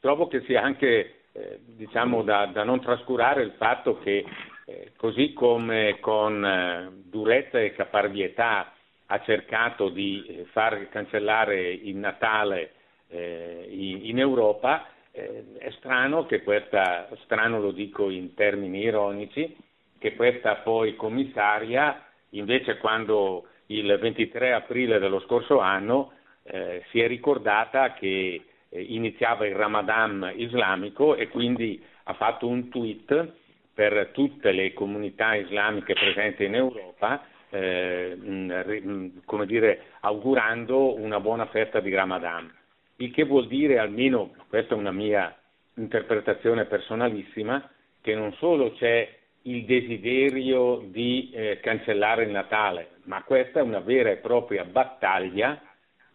Trovo 0.00 0.28
che 0.28 0.40
sia 0.46 0.62
anche 0.62 1.24
eh, 1.32 1.60
diciamo 1.62 2.22
da, 2.22 2.46
da, 2.46 2.64
non 2.64 2.80
trascurare 2.80 3.42
il 3.42 3.52
fatto 3.58 3.98
che 3.98 4.24
eh, 4.64 4.92
così 4.96 5.34
come 5.34 5.98
con 6.00 6.42
eh, 6.42 6.90
durezza 7.04 7.60
e 7.60 7.74
caparbietà 7.74 8.72
ha 9.06 9.20
cercato 9.20 9.90
di 9.90 10.24
eh, 10.24 10.44
far 10.52 10.88
cancellare 10.88 11.70
il 11.70 11.96
Natale 11.96 12.72
eh, 13.08 13.66
in, 13.68 14.06
in, 14.06 14.18
Europa, 14.18 14.86
eh, 15.10 15.44
è 15.58 15.70
strano 15.72 16.24
che 16.24 16.42
questa, 16.42 17.08
strano 17.24 17.60
lo 17.60 17.72
dico 17.72 18.08
in 18.08 18.32
termini 18.32 18.80
ironici, 18.80 19.54
che 19.98 20.16
questa 20.16 20.56
poi 20.56 20.96
commissaria 20.96 22.06
invece 22.32 22.78
quando 22.78 23.46
il 23.66 23.98
23 24.00 24.52
aprile 24.52 24.98
dello 24.98 25.20
scorso 25.20 25.58
anno 25.58 26.12
eh, 26.44 26.82
si 26.90 27.00
è 27.00 27.06
ricordata 27.06 27.94
che 27.94 28.42
iniziava 28.68 29.46
il 29.46 29.54
Ramadan 29.54 30.32
islamico 30.36 31.14
e 31.14 31.28
quindi 31.28 31.82
ha 32.04 32.14
fatto 32.14 32.46
un 32.46 32.68
tweet 32.68 33.32
per 33.74 34.10
tutte 34.12 34.52
le 34.52 34.72
comunità 34.72 35.34
islamiche 35.34 35.94
presenti 35.94 36.44
in 36.44 36.54
Europa, 36.54 37.24
eh, 37.50 39.10
come 39.24 39.46
dire, 39.46 39.82
augurando 40.00 40.98
una 40.98 41.20
buona 41.20 41.46
festa 41.46 41.80
di 41.80 41.94
Ramadan. 41.94 42.52
Il 42.96 43.12
che 43.12 43.24
vuol 43.24 43.46
dire, 43.46 43.78
almeno 43.78 44.34
questa 44.48 44.74
è 44.74 44.78
una 44.78 44.92
mia 44.92 45.34
interpretazione 45.74 46.66
personalissima, 46.66 47.68
che 48.00 48.14
non 48.14 48.32
solo 48.34 48.72
c'è 48.72 49.20
il 49.42 49.64
desiderio 49.64 50.82
di 50.86 51.30
eh, 51.32 51.60
cancellare 51.60 52.24
il 52.24 52.30
Natale, 52.30 52.90
ma 53.04 53.22
questa 53.22 53.60
è 53.60 53.62
una 53.62 53.80
vera 53.80 54.10
e 54.10 54.16
propria 54.16 54.64
battaglia 54.64 55.60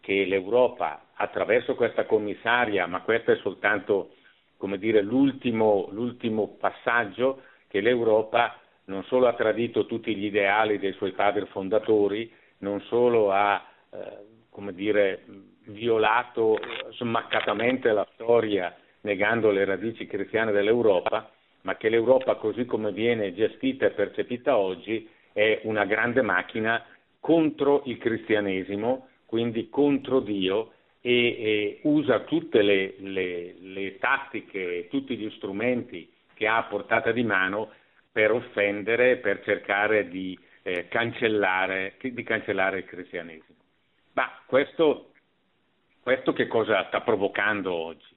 che 0.00 0.24
l'Europa 0.24 1.08
attraverso 1.14 1.74
questa 1.74 2.04
commissaria, 2.04 2.86
ma 2.86 3.02
questo 3.02 3.32
è 3.32 3.36
soltanto 3.36 4.14
dire, 4.76 5.02
l'ultimo, 5.02 5.88
l'ultimo 5.90 6.56
passaggio 6.58 7.42
che 7.68 7.80
l'Europa 7.80 8.58
non 8.86 9.04
solo 9.04 9.26
ha 9.26 9.34
tradito 9.34 9.84
tutti 9.86 10.14
gli 10.16 10.24
ideali 10.24 10.78
dei 10.78 10.92
suoi 10.94 11.12
padri 11.12 11.44
fondatori, 11.46 12.32
non 12.58 12.80
solo 12.82 13.30
ha 13.30 13.62
eh, 13.90 14.72
dire, 14.72 15.24
violato 15.66 16.58
smaccatamente 16.92 17.92
la 17.92 18.06
storia 18.14 18.74
negando 19.02 19.50
le 19.50 19.64
radici 19.64 20.06
cristiane 20.06 20.52
dell'Europa, 20.52 21.30
ma 21.68 21.76
che 21.76 21.90
l'Europa 21.90 22.36
così 22.36 22.64
come 22.64 22.92
viene 22.92 23.34
gestita 23.34 23.84
e 23.84 23.90
percepita 23.90 24.56
oggi 24.56 25.06
è 25.34 25.60
una 25.64 25.84
grande 25.84 26.22
macchina 26.22 26.82
contro 27.20 27.82
il 27.84 27.98
cristianesimo, 27.98 29.08
quindi 29.26 29.68
contro 29.68 30.20
Dio 30.20 30.72
e, 31.02 31.12
e 31.12 31.80
usa 31.82 32.20
tutte 32.20 32.62
le, 32.62 32.94
le, 33.00 33.56
le 33.60 33.98
tattiche, 33.98 34.86
tutti 34.88 35.14
gli 35.18 35.28
strumenti 35.32 36.10
che 36.32 36.46
ha 36.46 36.56
a 36.56 36.62
portata 36.62 37.12
di 37.12 37.22
mano 37.22 37.70
per 38.10 38.32
offendere, 38.32 39.18
per 39.18 39.42
cercare 39.44 40.08
di, 40.08 40.38
eh, 40.62 40.88
cancellare, 40.88 41.96
di 42.00 42.22
cancellare 42.22 42.78
il 42.78 42.84
cristianesimo. 42.86 43.58
Ma 44.14 44.40
questo, 44.46 45.12
questo 46.00 46.32
che 46.32 46.46
cosa 46.46 46.86
sta 46.86 47.02
provocando 47.02 47.74
oggi? 47.74 48.16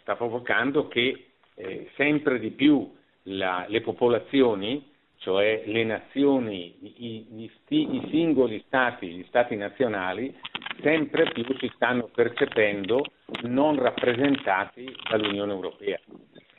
Sta 0.00 0.14
provocando 0.14 0.88
che 0.88 1.31
eh, 1.54 1.90
sempre 1.96 2.38
di 2.38 2.50
più 2.50 2.90
la, 3.24 3.64
le 3.68 3.80
popolazioni, 3.80 4.90
cioè 5.18 5.62
le 5.66 5.84
nazioni, 5.84 6.76
i, 6.80 7.26
gli 7.30 7.50
i 7.68 8.08
singoli 8.10 8.62
stati, 8.66 9.08
gli 9.08 9.24
stati 9.28 9.54
nazionali, 9.54 10.34
sempre 10.80 11.30
più 11.30 11.44
si 11.58 11.70
stanno 11.74 12.10
percependo 12.12 13.04
non 13.42 13.78
rappresentati 13.78 14.92
dall'Unione 15.08 15.52
Europea. 15.52 15.98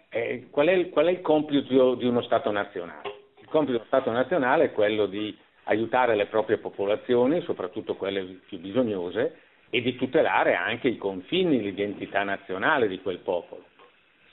Eh, 0.09 0.47
qual, 0.49 0.67
è, 0.67 0.89
qual, 0.89 1.07
è, 1.07 1.11
il 1.11 1.21
compito 1.21 1.95
di 1.95 2.05
uno 2.05 2.21
Stato 2.21 2.51
nazionale? 2.51 3.09
Il 3.41 3.47
compito 3.47 3.71
di 3.71 3.77
uno 3.77 3.85
Stato 3.87 4.11
nazionale 4.11 4.65
è 4.65 4.71
quello 4.71 5.07
di 5.07 5.35
aiutare 5.63 6.15
le 6.15 6.27
proprie 6.27 6.57
popolazioni, 6.57 7.41
soprattutto 7.41 7.95
quelle 7.95 8.23
più 8.47 8.59
bisognose, 8.59 9.39
e 9.69 9.81
di 9.81 9.95
tutelare 9.95 10.53
anche 10.53 10.87
i 10.87 10.97
confini, 10.97 11.59
l'identità 11.59 12.23
nazionale 12.23 12.87
di 12.87 13.01
quel 13.01 13.19
popolo. 13.19 13.65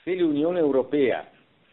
Se 0.03 0.15
l'Unione 0.15 0.57
Europea 0.57 1.29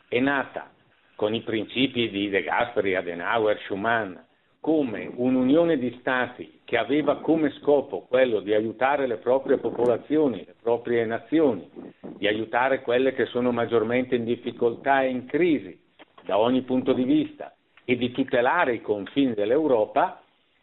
è 0.07 0.21
nata 0.21 0.71
con 1.17 1.33
i 1.33 1.41
principi 1.41 2.11
di 2.11 2.29
De 2.29 2.43
Gasperi, 2.43 2.95
Adenauer, 2.95 3.59
Schumann, 3.61 4.15
come 4.61 5.11
un'unione 5.15 5.79
di 5.79 5.97
stati 6.01 6.61
che 6.65 6.77
aveva 6.77 7.21
come 7.21 7.51
scopo 7.53 8.03
quello 8.03 8.41
di 8.41 8.53
aiutare 8.53 9.07
le 9.07 9.17
proprie 9.17 9.57
popolazioni, 9.57 10.45
le 10.45 10.55
proprie 10.61 11.07
nazioni, 11.07 11.71
di 12.19 12.27
aiutare 12.27 12.83
quelle 12.83 13.15
che 13.15 13.25
sono 13.25 13.51
maggiormente 13.51 14.17
in 14.17 14.25
difficoltà 14.25 15.03
e 15.03 15.09
in 15.09 15.25
crisi 15.25 15.81
da 16.23 16.39
ogni 16.39 16.61
punto 16.61 16.93
di 16.93 17.05
vista 17.05 17.55
e 17.87 17.97
di 17.97 18.11
tutelare 18.11 18.75
i 18.75 18.83
confini 18.83 19.33
dell'Europa, 19.33 20.23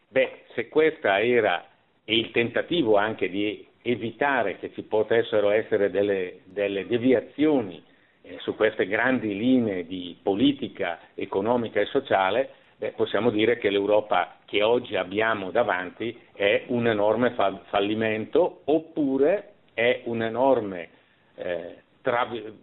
beh, 0.10 0.44
se 0.54 0.70
questa 0.70 1.20
era 1.20 1.66
il 2.04 2.30
tentativo 2.30 2.96
anche 2.98 3.28
di 3.28 3.68
evitare 3.88 4.58
che 4.58 4.72
ci 4.74 4.82
potessero 4.82 5.52
essere 5.52 5.92
delle, 5.92 6.40
delle 6.46 6.88
deviazioni 6.88 7.84
eh, 8.24 8.38
su 8.40 8.56
queste 8.56 8.88
grandi 8.88 9.38
linee 9.38 9.86
di 9.86 10.18
politica 10.22 11.00
economica 11.14 11.80
e 11.80 11.86
sociale, 11.86 12.50
beh, 12.78 12.94
possiamo 12.94 13.30
dire 13.30 13.60
che 13.60 13.70
l'Europa 13.70 14.38
che 14.46 14.64
oggi 14.64 14.96
abbiamo 14.96 15.52
davanti 15.52 16.18
è 16.34 16.64
un 16.68 16.88
enorme 16.88 17.32
fa- 17.32 17.62
fallimento 17.68 18.62
oppure 18.66 19.52
è 19.76 20.02
un 20.06 20.24
enorme 20.24 20.90
eh, 21.36 21.76
trav- 22.02 22.54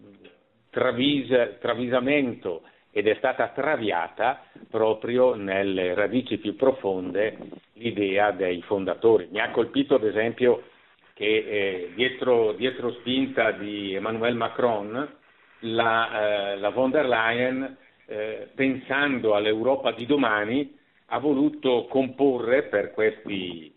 travis- 0.70 1.58
travisamento 1.60 2.62
ed 2.90 3.06
è 3.06 3.14
stata 3.14 3.46
traviata 3.54 4.42
proprio 4.68 5.34
nelle 5.34 5.94
radici 5.94 6.38
più 6.38 6.56
profonde 6.56 7.38
l'idea 7.74 8.32
dei 8.32 8.60
fondatori. 8.62 9.28
Mi 9.30 9.40
ha 9.40 9.50
colpito 9.50 9.94
ad 9.94 10.04
esempio 10.04 10.64
che 11.14 11.24
eh, 11.24 11.92
dietro, 11.94 12.52
dietro, 12.52 12.92
spinta 12.94 13.52
di 13.52 13.94
Emmanuel 13.94 14.34
Macron 14.34 15.16
la, 15.60 16.52
eh, 16.52 16.56
la 16.58 16.70
von 16.70 16.90
der 16.90 17.06
Leyen 17.06 17.76
eh, 18.06 18.48
pensando 18.54 19.34
all'Europa 19.34 19.92
di 19.92 20.06
domani, 20.06 20.76
ha 21.06 21.18
voluto 21.18 21.86
comporre 21.88 22.64
per 22.64 22.92
questi, 22.92 23.72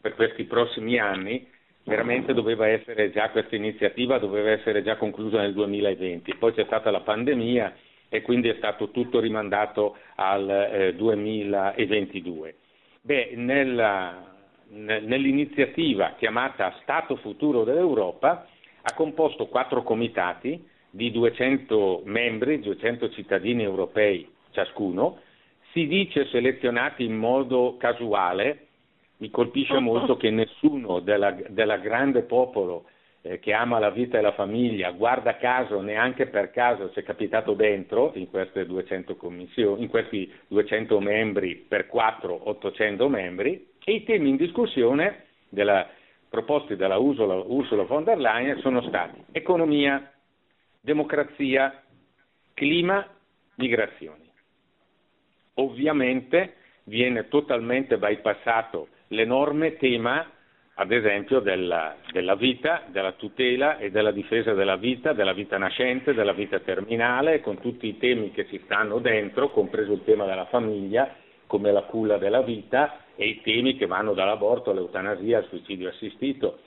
per 0.00 0.14
questi 0.14 0.44
prossimi 0.44 0.98
anni, 0.98 1.46
veramente 1.84 2.34
doveva 2.34 2.66
essere 2.66 3.10
già 3.10 3.30
questa 3.30 3.56
iniziativa, 3.56 4.18
doveva 4.18 4.50
essere 4.50 4.82
già 4.82 4.96
conclusa 4.96 5.40
nel 5.40 5.52
2020, 5.52 6.36
poi 6.36 6.52
c'è 6.52 6.64
stata 6.64 6.90
la 6.90 7.00
pandemia 7.00 7.74
e 8.08 8.22
quindi 8.22 8.48
è 8.48 8.54
stato 8.56 8.90
tutto 8.90 9.20
rimandato 9.20 9.96
al 10.16 10.48
eh, 10.48 10.94
2022. 10.94 12.54
Beh, 13.00 13.32
nella, 13.34 14.33
nell'iniziativa 14.68 16.14
chiamata 16.18 16.76
Stato 16.82 17.16
Futuro 17.16 17.64
dell'Europa 17.64 18.46
ha 18.82 18.94
composto 18.94 19.46
quattro 19.46 19.82
comitati 19.82 20.62
di 20.90 21.10
200 21.10 22.02
membri, 22.04 22.60
200 22.60 23.10
cittadini 23.10 23.62
europei 23.62 24.28
ciascuno, 24.50 25.18
si 25.72 25.86
dice 25.86 26.26
selezionati 26.26 27.04
in 27.04 27.16
modo 27.16 27.76
casuale, 27.78 28.66
mi 29.16 29.30
colpisce 29.30 29.78
molto 29.80 30.16
che 30.16 30.30
nessuno 30.30 31.00
della, 31.00 31.32
grande 31.78 32.22
popolo 32.22 32.84
eh, 33.22 33.40
che 33.40 33.52
ama 33.52 33.78
la 33.78 33.90
vita 33.90 34.18
e 34.18 34.20
la 34.20 34.32
famiglia, 34.32 34.90
guarda 34.92 35.36
caso, 35.36 35.80
neanche 35.80 36.26
per 36.26 36.50
caso 36.50 36.90
si 36.92 37.00
è 37.00 37.02
capitato 37.02 37.54
dentro 37.54 38.12
in, 38.14 38.28
200 38.30 39.16
in 39.78 39.88
questi 39.88 40.32
200 40.48 41.00
membri 41.00 41.56
per 41.56 41.86
4, 41.86 42.50
800 42.50 43.08
membri, 43.08 43.72
e 43.84 43.92
i 43.92 44.04
temi 44.04 44.30
in 44.30 44.36
discussione 44.36 45.26
della, 45.50 45.88
proposti 46.28 46.74
dalla 46.74 46.96
Ursula, 46.96 47.34
Ursula 47.34 47.84
von 47.84 48.02
der 48.02 48.18
Leyen 48.18 48.58
sono 48.60 48.82
stati 48.82 49.22
economia, 49.30 50.10
democrazia, 50.80 51.82
clima, 52.54 53.06
migrazioni. 53.56 54.28
Ovviamente 55.54 56.56
viene 56.84 57.28
totalmente 57.28 57.98
bypassato 57.98 58.88
l'enorme 59.08 59.76
tema, 59.76 60.28
ad 60.74 60.90
esempio, 60.90 61.38
della, 61.38 61.96
della, 62.10 62.34
vita, 62.34 62.82
della 62.88 63.12
tutela 63.12 63.78
e 63.78 63.90
della 63.90 64.10
difesa 64.10 64.54
della 64.54 64.76
vita, 64.76 65.12
della 65.12 65.32
vita 65.32 65.56
nascente, 65.56 66.14
della 66.14 66.32
vita 66.32 66.58
terminale, 66.58 67.40
con 67.40 67.60
tutti 67.60 67.86
i 67.86 67.98
temi 67.98 68.32
che 68.32 68.48
ci 68.48 68.60
stanno 68.64 68.98
dentro, 68.98 69.50
compreso 69.50 69.92
il 69.92 70.02
tema 70.04 70.24
della 70.24 70.46
famiglia, 70.46 71.14
come 71.46 71.72
la 71.72 71.82
culla 71.82 72.18
della 72.18 72.42
vita 72.42 72.98
e 73.16 73.26
i 73.26 73.40
temi 73.42 73.76
che 73.76 73.86
vanno 73.86 74.12
dall'aborto 74.12 74.70
all'eutanasia, 74.70 75.38
al 75.38 75.46
suicidio 75.48 75.88
assistito, 75.88 76.58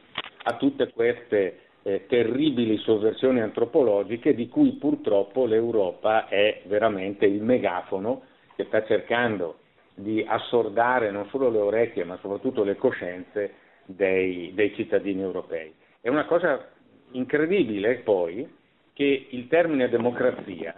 a 0.43 0.55
tutte 0.55 0.91
queste 0.93 1.59
eh, 1.84 2.05
terribili 2.07 2.78
sovversioni 2.78 3.41
antropologiche 3.41 4.34
di 4.34 4.47
cui 4.49 4.73
purtroppo 4.73 5.45
l'Europa 5.45 6.28
è 6.28 6.61
veramente 6.65 7.25
il 7.25 7.41
megafono 7.41 8.23
che 8.55 8.65
sta 8.65 8.84
cercando 8.86 9.59
di 9.93 10.23
assordare 10.28 11.11
non 11.11 11.28
solo 11.30 11.49
le 11.49 11.59
orecchie 11.59 12.03
ma 12.03 12.17
soprattutto 12.21 12.63
le 12.63 12.75
coscienze 12.75 13.53
dei, 13.86 14.51
dei 14.53 14.73
cittadini 14.75 15.21
europei. 15.21 15.73
È 16.01 16.09
una 16.09 16.25
cosa 16.25 16.69
incredibile 17.11 17.95
poi 17.99 18.47
che 18.93 19.28
il 19.30 19.47
termine 19.47 19.89
democrazia 19.89 20.75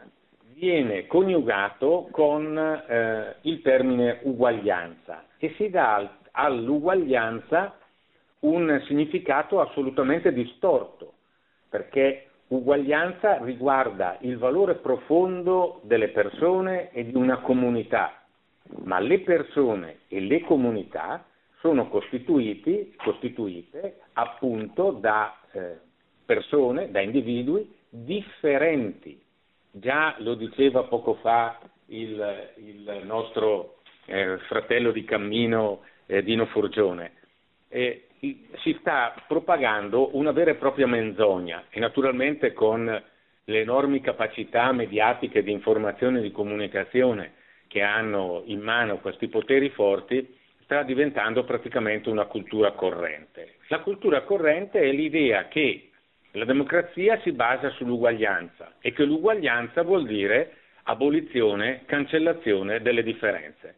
viene 0.60 1.07
coniugato 1.07 2.10
con 2.12 2.57
eh, 2.57 3.36
il 3.41 3.62
termine 3.62 4.20
uguaglianza 4.24 5.26
e 5.38 5.53
si 5.55 5.70
dà 5.70 6.18
all'uguaglianza 6.32 7.76
un 8.41 8.82
significato 8.86 9.62
assolutamente 9.62 10.34
distorto, 10.34 11.14
perché 11.70 12.28
uguaglianza 12.47 13.41
riguarda 13.43 14.18
il 14.22 14.38
valore 14.38 14.76
profondo 14.76 15.80
delle 15.84 16.10
persone 16.10 16.91
e 16.91 17.05
di 17.05 17.16
una 17.16 17.38
comunità, 17.38 18.22
ma 18.84 18.99
le 18.99 19.20
persone 19.22 19.99
e 20.10 20.20
le 20.20 20.41
comunità 20.41 21.26
sono 21.62 21.88
costituite 21.88 22.91
appunto 24.14 24.91
da 24.91 25.38
eh, 25.51 25.78
persone, 26.26 26.91
da 26.91 27.01
individui 27.01 27.76
differenti. 27.89 29.28
Già 29.80 30.15
lo 30.19 30.36
diceva 30.36 30.84
poco 30.84 31.13
fa 31.15 31.57
il, 31.88 32.51
il 32.57 33.01
nostro 33.05 33.77
eh, 34.05 34.38
fratello 34.47 34.91
di 34.91 35.05
cammino 35.05 35.84
eh, 36.05 36.21
Dino 36.21 36.45
Forgione. 36.47 37.13
Eh, 37.69 38.07
si 38.19 38.75
sta 38.82 39.13
propagando 39.25 40.17
una 40.17 40.32
vera 40.32 40.51
e 40.51 40.55
propria 40.55 40.86
menzogna 40.86 41.67
e 41.69 41.80
naturalmente 41.80 42.51
con 42.51 42.84
le 42.86 43.59
enormi 43.61 44.01
capacità 44.01 44.69
mediatiche 44.73 45.41
di 45.43 45.51
informazione 45.53 46.19
e 46.19 46.23
di 46.23 46.32
comunicazione 46.32 47.36
che 47.67 47.82
hanno 47.82 48.43
in 48.47 48.59
mano 48.59 48.97
questi 48.97 49.30
poteri 49.30 49.69
forti, 49.69 50.38
sta 50.63 50.84
diventando 50.84 51.45
praticamente 51.45 52.09
una 52.09 52.25
cultura 52.25 52.73
corrente. 52.73 53.55
La 53.69 53.80
cultura 53.80 54.23
corrente 54.23 54.82
è 54.82 54.91
l'idea 54.91 55.47
che 55.47 55.89
la 56.32 56.45
democrazia 56.45 57.19
si 57.21 57.32
basa 57.32 57.69
sull'uguaglianza 57.71 58.75
e 58.80 58.91
che 58.93 59.03
l'uguaglianza 59.03 59.82
vuol 59.82 60.05
dire 60.05 60.57
abolizione, 60.84 61.84
cancellazione 61.86 62.82
delle 62.82 63.03
differenze. 63.03 63.77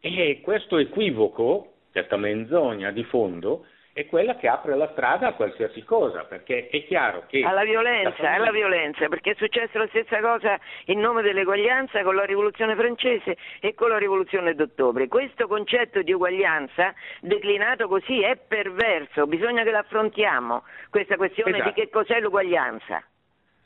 E 0.00 0.40
questo 0.42 0.78
equivoco, 0.78 1.74
questa 1.90 2.16
menzogna 2.16 2.90
di 2.90 3.04
fondo, 3.04 3.66
è 3.94 4.06
quella 4.06 4.34
che 4.34 4.48
apre 4.48 4.74
la 4.74 4.88
strada 4.90 5.28
a 5.28 5.34
qualsiasi 5.34 5.84
cosa, 5.84 6.24
perché 6.24 6.66
è 6.66 6.84
chiaro 6.84 7.26
che... 7.28 7.44
Alla 7.44 7.62
violenza, 7.62 8.10
famiglia... 8.10 8.34
alla 8.34 8.50
violenza, 8.50 9.08
perché 9.08 9.30
è 9.30 9.34
successa 9.36 9.78
la 9.78 9.86
stessa 9.86 10.18
cosa 10.20 10.58
in 10.86 10.98
nome 10.98 11.22
dell'eguaglianza 11.22 12.02
con 12.02 12.16
la 12.16 12.24
rivoluzione 12.24 12.74
francese 12.74 13.36
e 13.60 13.72
con 13.74 13.90
la 13.90 13.98
rivoluzione 13.98 14.56
d'ottobre. 14.56 15.06
Questo 15.06 15.46
concetto 15.46 16.02
di 16.02 16.12
uguaglianza 16.12 16.92
declinato 17.20 17.86
così 17.86 18.20
è 18.20 18.36
perverso, 18.36 19.28
bisogna 19.28 19.62
che 19.62 19.70
l'affrontiamo, 19.70 20.64
questa 20.90 21.14
questione 21.14 21.58
esatto. 21.58 21.68
di 21.68 21.80
che 21.80 21.88
cos'è 21.88 22.18
l'uguaglianza. 22.18 23.00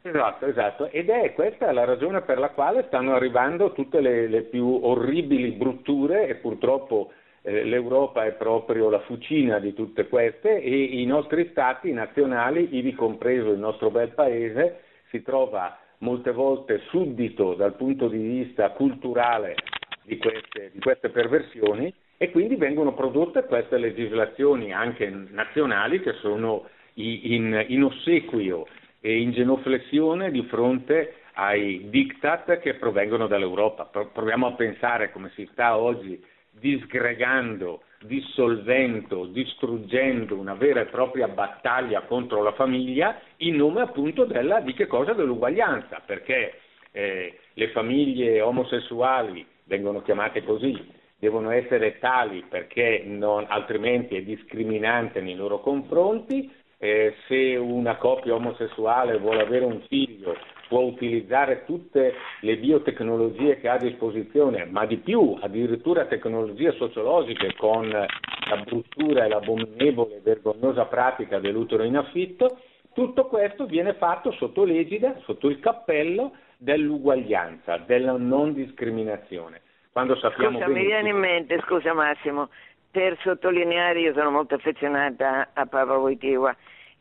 Esatto, 0.03 0.45
esatto, 0.45 0.91
ed 0.91 1.09
è 1.09 1.33
questa 1.33 1.73
la 1.73 1.87
ragione 1.87 2.21
per 2.21 2.39
la 2.39 2.51
quale 2.51 2.85
stanno 2.89 3.15
arrivando 3.15 3.73
tutte 3.73 4.01
le, 4.03 4.29
le 4.29 4.43
più 4.43 4.81
orribili 4.83 5.53
brutture 5.53 6.27
e 6.29 6.35
purtroppo 6.35 7.13
l'Europa 7.43 8.25
è 8.25 8.33
proprio 8.33 8.91
la 8.91 9.01
fucina 9.01 9.59
di 9.59 9.73
tutte 9.75 10.09
queste 10.09 10.61
e 10.61 10.71
i 10.71 11.07
nostri 11.07 11.49
stati 11.51 11.93
nazionali, 11.93 12.77
ivi 12.77 12.93
compreso 12.95 13.51
il 13.51 13.59
nostro 13.59 13.91
bel 13.91 14.11
paese, 14.11 14.83
si 15.11 15.23
trova 15.23 15.79
molte 15.99 16.33
volte 16.33 16.81
suddito 16.89 17.55
dal 17.55 17.75
punto 17.75 18.09
di 18.09 18.19
vista 18.19 18.71
culturale 18.71 19.57
di 20.03 20.17
queste, 20.19 20.71
di 20.73 20.81
queste 20.81 21.11
perversioni 21.11 21.93
e 22.17 22.31
quindi 22.31 22.57
vengono 22.57 22.95
prodotte 22.95 23.45
queste 23.45 23.79
legislazioni 23.79 24.73
anche 24.73 25.09
nazionali 25.09 26.01
che 26.01 26.15
sono 26.15 26.67
in, 26.95 27.65
in 27.69 27.85
ossequio 27.85 28.67
e 29.01 29.21
in 29.21 29.33
genuflessione 29.33 30.31
di 30.31 30.43
fronte 30.43 31.15
ai 31.35 31.89
diktat 31.89 32.59
che 32.59 32.75
provengono 32.75 33.29
dall'Europa. 33.29 33.85
Proviamo 33.85 34.49
a 34.49 34.53
pensare 34.55 35.13
come 35.13 35.31
si 35.35 35.49
sta 35.53 35.77
oggi 35.79 36.21
disgregando, 36.59 37.83
dissolvendo, 38.01 39.27
distruggendo 39.27 40.37
una 40.37 40.55
vera 40.55 40.81
e 40.81 40.87
propria 40.87 41.29
battaglia 41.29 42.03
contro 42.03 42.43
la 42.43 42.53
famiglia 42.53 43.21
in 43.39 43.57
nome 43.57 43.81
appunto 43.81 44.25
della, 44.25 44.61
di 44.61 44.75
che 44.75 44.87
cosa? 44.87 45.13
Dell'uguaglianza, 45.13 46.03
perché 46.05 46.61
eh, 46.93 47.39
le 47.53 47.69
famiglie 47.69 48.41
omosessuali 48.41 49.45
vengono 49.65 50.03
chiamate 50.03 50.43
così, 50.43 50.97
devono 51.19 51.51
essere 51.51 51.99
tali 51.99 52.45
perché 52.49 53.03
non, 53.05 53.45
altrimenti 53.49 54.17
è 54.17 54.23
discriminante 54.23 55.21
nei 55.21 55.35
loro 55.35 55.61
confronti, 55.61 56.51
eh, 56.79 57.15
se 57.27 57.57
una 57.57 57.97
coppia 57.97 58.35
omosessuale 58.35 59.19
vuole 59.19 59.43
avere 59.43 59.65
un 59.65 59.81
figlio 59.89 60.37
può 60.69 60.81
utilizzare 60.81 61.65
tutte 61.65 62.15
le 62.41 62.57
biotecnologie 62.59 63.59
che 63.59 63.69
ha 63.69 63.75
a 63.75 63.79
disposizione, 63.79 64.67
ma 64.67 64.85
di 64.85 64.99
più, 64.99 65.37
addirittura 65.41 66.05
tecnologie 66.05 66.73
sociologiche 66.73 67.55
con 67.57 67.89
la 67.89 68.57
bruttura 68.65 69.25
e 69.25 69.29
l'abominevole 69.29 70.17
e 70.17 70.21
vergognosa 70.23 70.85
pratica 70.85 71.39
dell'utero 71.39 71.85
in 71.85 71.97
affitto, 71.97 72.59
tutto 72.93 73.27
questo 73.27 73.67
viene 73.67 73.95
fatto 73.95 74.31
sotto 74.33 74.65
l'egida, 74.65 75.19
sotto 75.25 75.49
il 75.49 75.59
cappello 75.59 76.33
dell'uguaglianza, 76.59 77.79
della 77.79 78.13
non 78.13 78.53
discriminazione. 78.53 79.63
Quando 79.91 80.17
sappiamo 80.17 80.59
scusa, 80.59 80.71
mi 80.71 80.85
viene 80.85 81.09
in 81.09 81.17
mente, 81.17 81.61
scusa 81.61 81.95
Massimo, 81.95 82.51
per 82.91 83.19
sottolineare, 83.21 84.01
io 84.01 84.13
sono 84.13 84.31
molto 84.31 84.55
affezionata 84.55 85.51
a 85.53 85.67
Papa 85.67 85.99
Wojtyła, 85.99 86.57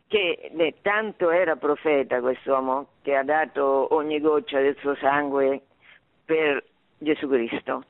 che 0.08 0.52
beh, 0.54 0.76
tanto 0.82 1.32
era 1.32 1.56
profeta 1.56 2.20
quest'uomo 2.22 2.90
che 3.02 3.16
ha 3.16 3.24
dato 3.24 3.94
ogni 3.94 4.20
goccia 4.20 4.60
del 4.60 4.78
suo 4.80 4.96
sangue 4.96 5.62
per 6.26 6.64
Gesù 6.98 7.28
Cristo. 7.28 7.86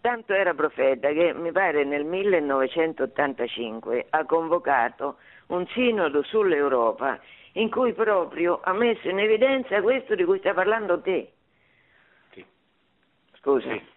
Tanto 0.00 0.32
era 0.32 0.54
profeta 0.54 1.12
che 1.12 1.32
mi 1.32 1.52
pare 1.52 1.84
nel 1.84 2.04
1985 2.04 4.06
ha 4.10 4.24
convocato 4.24 5.16
un 5.48 5.66
sinodo 5.68 6.22
sull'Europa 6.22 7.20
in 7.52 7.70
cui 7.70 7.92
proprio 7.92 8.60
ha 8.62 8.72
messo 8.72 9.08
in 9.08 9.20
evidenza 9.20 9.80
questo 9.80 10.14
di 10.14 10.24
cui 10.24 10.38
stai 10.38 10.54
parlando 10.54 11.00
te. 11.00 11.32
Sì. 12.32 12.44
Scusa. 13.34 13.68
Sì. 13.68 13.91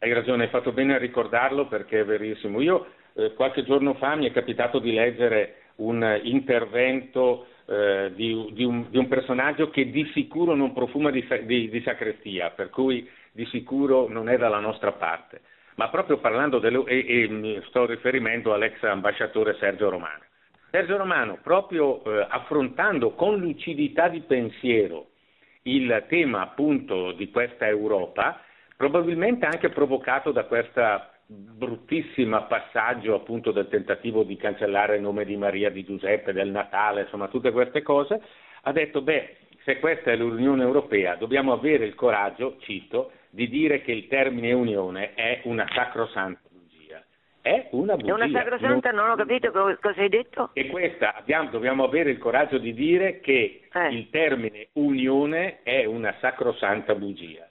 Hai 0.00 0.12
ragione, 0.12 0.44
hai 0.44 0.50
fatto 0.50 0.70
bene 0.70 0.94
a 0.94 0.98
ricordarlo 0.98 1.66
perché 1.66 2.00
è 2.00 2.04
verissimo. 2.04 2.60
Io 2.60 2.86
eh, 3.14 3.34
qualche 3.34 3.64
giorno 3.64 3.94
fa 3.94 4.14
mi 4.14 4.28
è 4.28 4.32
capitato 4.32 4.78
di 4.78 4.92
leggere 4.92 5.72
un 5.76 6.20
intervento 6.22 7.48
eh, 7.66 8.12
di, 8.14 8.48
di, 8.52 8.62
un, 8.62 8.86
di, 8.90 8.96
un, 8.96 9.08
personaggio 9.08 9.70
che 9.70 9.90
di 9.90 10.08
sicuro 10.14 10.54
non 10.54 10.72
profuma 10.72 11.10
di, 11.10 11.26
di, 11.46 11.82
sacrestia, 11.84 12.50
per 12.50 12.70
cui 12.70 13.10
di 13.32 13.44
sicuro 13.46 14.08
non 14.08 14.28
è 14.28 14.36
dalla 14.36 14.60
nostra 14.60 14.92
parte. 14.92 15.40
Ma 15.74 15.88
proprio 15.88 16.18
parlando 16.18 16.60
dello, 16.60 16.86
e, 16.86 17.04
e 17.04 17.62
sto 17.66 17.84
riferendo 17.84 18.54
all'ex 18.54 18.80
ambasciatore 18.84 19.56
Sergio 19.58 19.90
Romano. 19.90 20.22
Sergio 20.70 20.96
Romano, 20.96 21.40
proprio 21.42 22.04
eh, 22.04 22.24
affrontando 22.28 23.14
con 23.14 23.36
lucidità 23.36 24.06
di 24.06 24.20
pensiero 24.20 25.08
il 25.62 26.04
tema 26.08 26.42
appunto 26.42 27.10
di 27.12 27.30
questa 27.32 27.66
Europa, 27.66 28.42
probabilmente 28.78 29.44
anche 29.44 29.70
provocato 29.70 30.30
da 30.30 30.44
questa 30.44 31.10
bruttissimo 31.26 32.46
passaggio 32.46 33.16
appunto 33.16 33.50
del 33.50 33.66
tentativo 33.68 34.22
di 34.22 34.36
cancellare 34.36 34.96
il 34.96 35.02
nome 35.02 35.24
di 35.24 35.36
Maria, 35.36 35.68
di 35.68 35.84
Giuseppe, 35.84 36.32
del 36.32 36.50
Natale, 36.50 37.02
insomma 37.02 37.26
tutte 37.26 37.50
queste 37.50 37.82
cose, 37.82 38.22
ha 38.62 38.72
detto 38.72 39.02
beh, 39.02 39.36
se 39.64 39.80
questa 39.80 40.12
è 40.12 40.16
l'Unione 40.16 40.62
Europea 40.62 41.16
dobbiamo 41.16 41.52
avere 41.52 41.86
il 41.86 41.96
coraggio, 41.96 42.56
cito, 42.60 43.10
di 43.30 43.48
dire 43.48 43.82
che 43.82 43.90
il 43.90 44.06
termine 44.06 44.52
Unione 44.52 45.14
è 45.14 45.40
una 45.42 45.66
sacrosanta 45.74 46.48
bugia. 46.48 47.04
È 47.42 47.66
una 47.72 47.96
bugia. 47.96 48.12
È 48.12 48.14
una 48.14 48.30
sacrosanta, 48.30 48.90
non, 48.92 49.06
non 49.06 49.10
ho 49.10 49.16
capito 49.16 49.50
cosa 49.50 50.00
hai 50.00 50.08
detto. 50.08 50.50
E 50.52 50.68
questa, 50.68 51.16
abbiamo, 51.16 51.50
dobbiamo 51.50 51.82
avere 51.82 52.10
il 52.10 52.18
coraggio 52.18 52.58
di 52.58 52.72
dire 52.72 53.18
che 53.18 53.62
eh. 53.72 53.88
il 53.88 54.08
termine 54.10 54.68
Unione 54.74 55.62
è 55.64 55.84
una 55.84 56.14
sacrosanta 56.20 56.94
bugia. 56.94 57.47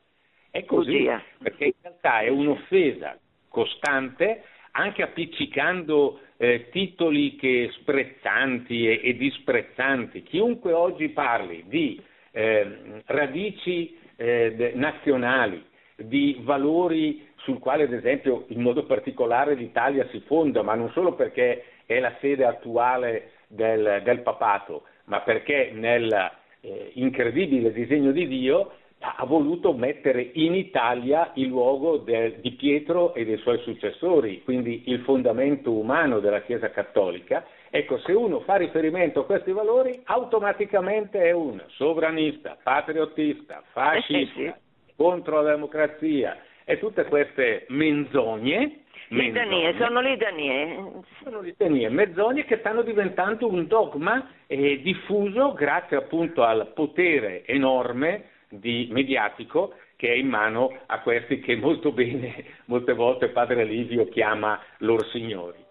È 0.58 0.66
così, 0.66 0.98
bugia. 0.98 1.22
perché 1.38 1.66
in 1.66 1.74
realtà 1.82 2.22
è 2.22 2.30
un'offesa 2.30 3.16
costante, 3.48 4.42
anche 4.72 5.04
appiccicando 5.04 6.20
eh, 6.38 6.70
titoli 6.72 7.36
che 7.36 7.70
sprezzanti 7.74 8.88
e, 8.88 9.02
e, 9.04 9.16
disprezzanti. 9.16 10.24
Chiunque 10.24 10.74
oggi 10.74 11.10
parli 11.10 11.64
di 11.68 12.02
eh, 12.32 13.02
radici 13.06 13.96
eh, 14.16 14.72
nazionali, 14.74 15.64
di 15.96 16.40
valori 16.42 17.28
sul 17.36 17.60
quale 17.60 17.84
ad 17.84 17.94
esempio 17.94 18.46
in 18.48 18.62
modo 18.62 18.84
particolare 18.86 19.54
l'Italia 19.54 20.08
si 20.10 20.22
fonda, 20.22 20.64
ma 20.64 20.74
non 20.74 20.90
solo 20.90 21.14
perché 21.14 21.66
è 21.86 22.00
la 22.00 22.16
sede 22.20 22.46
attuale 22.46 23.32
del, 23.48 24.02
del 24.04 24.22
papato, 24.22 24.86
ma 25.06 25.22
perché 25.22 25.70
nel 25.72 26.32
eh, 26.62 26.92
incredibile 26.96 27.72
disegno 27.72 28.12
di 28.12 28.28
Dio 28.28 28.72
ha 29.00 29.26
voluto 29.26 29.74
mettere 29.74 30.32
in 30.34 30.56
Italia 30.56 31.32
il 31.36 31.48
luogo 31.48 31.98
de, 31.98 32.40
di 32.40 32.52
Pietro 32.52 33.14
e 33.14 33.26
dei 33.26 33.38
suoi 33.38 33.60
successori, 33.60 34.42
quindi 34.44 34.84
il 34.88 35.02
fondamento 35.02 35.72
umano 35.72 36.20
della 36.20 36.42
Chiesa 36.42 36.72
Cattolica. 36.72 37.46
Ecco, 37.70 38.00
se 38.00 38.14
uno 38.14 38.40
fa 38.40 38.56
riferimento 38.56 39.22
a 39.22 39.26
questi 39.26 39.52
valori, 39.52 40.00
automaticamente 40.06 41.22
è 41.22 41.32
un 41.32 41.62
sovranista, 41.68 42.58
patriottista, 42.62 43.62
fascista, 43.72 44.58
contro 44.96 45.42
la 45.42 45.52
democrazia 45.52 46.38
e 46.66 46.80
tutte 46.80 47.06
queste 47.06 47.66
menzogne. 47.70 48.84
Litanie, 49.10 49.74
sono 49.78 50.02
litanie. 50.02 51.04
Sono 51.24 51.40
litanie, 51.40 51.88
menzogne 51.90 52.46
che 52.46 52.58
stanno 52.58 52.82
diventando 52.82 53.48
un 53.48 53.68
dogma 53.68 54.32
eh, 54.48 54.82
diffuso 54.82 55.54
grazie 55.54 55.98
appunto 55.98 56.44
al 56.44 56.72
potere 56.74 57.46
enorme 57.46 58.36
di 58.50 58.88
mediatico 58.92 59.74
che 59.96 60.10
è 60.10 60.16
in 60.16 60.28
mano 60.28 60.72
a 60.86 61.00
questi 61.02 61.40
che 61.40 61.56
molto 61.56 61.92
bene 61.92 62.46
molte 62.66 62.94
volte 62.94 63.30
padre 63.30 63.66
Livio 63.66 64.08
chiama 64.08 64.62
loro 64.80 65.04
signori. 65.06 65.66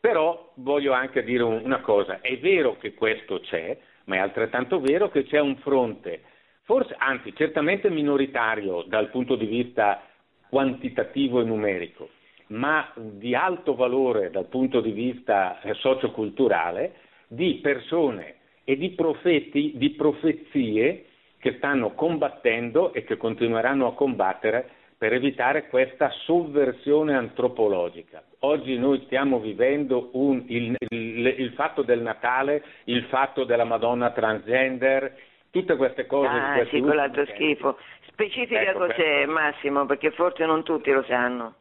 Però 0.00 0.52
voglio 0.56 0.92
anche 0.92 1.22
dire 1.22 1.42
una 1.42 1.80
cosa, 1.80 2.20
è 2.20 2.38
vero 2.38 2.76
che 2.78 2.94
questo 2.94 3.40
c'è, 3.40 3.76
ma 4.04 4.16
è 4.16 4.18
altrettanto 4.18 4.80
vero 4.80 5.10
che 5.10 5.24
c'è 5.24 5.38
un 5.38 5.56
fronte, 5.56 6.22
forse, 6.62 6.94
anzi 6.98 7.34
certamente 7.34 7.90
minoritario 7.90 8.82
dal 8.86 9.10
punto 9.10 9.36
di 9.36 9.44
vista 9.44 10.02
quantitativo 10.48 11.40
e 11.40 11.44
numerico, 11.44 12.08
ma 12.48 12.90
di 12.96 13.34
alto 13.34 13.74
valore 13.74 14.30
dal 14.30 14.46
punto 14.46 14.80
di 14.80 14.90
vista 14.90 15.60
eh, 15.60 15.74
socioculturale, 15.74 16.94
di 17.28 17.60
persone 17.62 18.36
e 18.64 18.76
di 18.76 18.90
profeti, 18.90 19.72
di 19.76 19.90
profezie 19.90 21.04
che 21.40 21.54
stanno 21.56 21.94
combattendo 21.94 22.92
e 22.92 23.02
che 23.02 23.16
continueranno 23.16 23.86
a 23.88 23.94
combattere 23.94 24.68
per 24.96 25.14
evitare 25.14 25.68
questa 25.68 26.10
sovversione 26.10 27.16
antropologica. 27.16 28.22
Oggi 28.40 28.78
noi 28.78 29.00
stiamo 29.06 29.40
vivendo 29.40 30.10
un, 30.12 30.44
il, 30.48 30.76
il, 30.90 31.26
il, 31.38 31.52
fatto 31.52 31.80
del 31.80 32.02
Natale, 32.02 32.62
il 32.84 33.04
fatto 33.04 33.44
della 33.44 33.64
Madonna 33.64 34.10
transgender, 34.10 35.16
tutte 35.50 35.76
queste 35.76 36.04
cose. 36.04 36.28
Ah, 36.28 36.66
sì, 36.66 36.80
quell'altro 36.80 37.24
schifo. 37.28 37.78
Specifica 38.08 38.60
Ecco, 38.60 38.80
cos'è 38.80 38.94
per- 38.94 39.28
Massimo, 39.28 39.86
perché 39.86 40.10
forse 40.10 40.44
non 40.44 40.62
tutti 40.62 40.90
lo 40.90 41.02
sanno. 41.04 41.54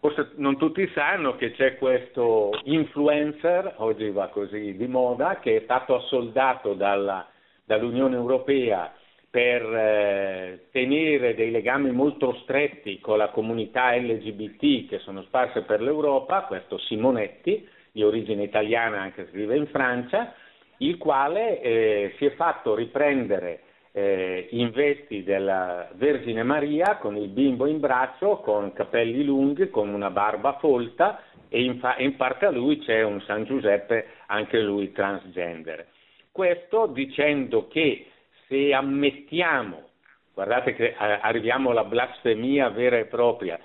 Forse 0.00 0.30
non 0.36 0.56
tutti 0.56 0.90
sanno 0.94 1.36
che 1.36 1.50
c'è 1.50 1.76
questo 1.76 2.58
influencer, 2.64 3.74
oggi 3.76 4.08
va 4.08 4.28
così 4.28 4.74
di 4.74 4.86
moda, 4.86 5.38
che 5.40 5.58
è 5.58 5.60
stato 5.64 5.96
assoldato 5.96 6.72
dalla- 6.72 7.28
dall'Unione 7.66 8.16
Europea 8.16 8.94
per 9.30 9.62
eh, 9.62 10.66
tenere 10.72 11.36
dei 11.36 11.52
legami 11.52 11.92
molto 11.92 12.34
stretti 12.42 12.98
con 12.98 13.16
la 13.16 13.28
comunità 13.28 13.94
LGBT 13.94 14.88
che 14.88 14.98
sono 14.98 15.22
sparse 15.22 15.62
per 15.62 15.80
l'Europa, 15.80 16.42
questo 16.42 16.78
Simonetti, 16.78 17.66
di 17.92 18.02
origine 18.02 18.42
italiana 18.42 19.00
anche 19.00 19.26
se 19.26 19.30
vive 19.32 19.56
in 19.56 19.66
Francia, 19.68 20.34
il 20.78 20.96
quale 20.96 21.60
eh, 21.60 22.14
si 22.18 22.26
è 22.26 22.34
fatto 22.34 22.74
riprendere 22.74 23.60
eh, 23.92 24.48
in 24.50 24.70
vesti 24.70 25.22
della 25.22 25.88
Vergine 25.94 26.42
Maria 26.42 26.96
con 26.96 27.16
il 27.16 27.28
bimbo 27.28 27.66
in 27.66 27.78
braccio, 27.78 28.38
con 28.38 28.72
capelli 28.72 29.24
lunghi, 29.24 29.70
con 29.70 29.88
una 29.90 30.10
barba 30.10 30.58
folta 30.58 31.22
e 31.48 31.62
in, 31.62 31.78
fa- 31.78 31.96
in 31.98 32.16
parte 32.16 32.46
a 32.46 32.50
lui 32.50 32.78
c'è 32.78 33.02
un 33.02 33.20
San 33.22 33.44
Giuseppe, 33.44 34.06
anche 34.26 34.60
lui 34.60 34.92
transgender. 34.92 35.86
Questo 36.32 36.86
dicendo 36.86 37.66
che 37.68 38.06
se 38.50 38.74
ammettiamo, 38.74 39.88
guardate 40.34 40.74
che 40.74 40.86
eh, 40.88 40.94
arriviamo 40.98 41.70
alla 41.70 41.84
blasfemia 41.84 42.68
vera 42.70 42.98
e 42.98 43.04
propria, 43.04 43.56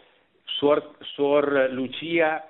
Suor, 0.43 0.95
Suor 0.99 1.69
Lucia 1.71 2.47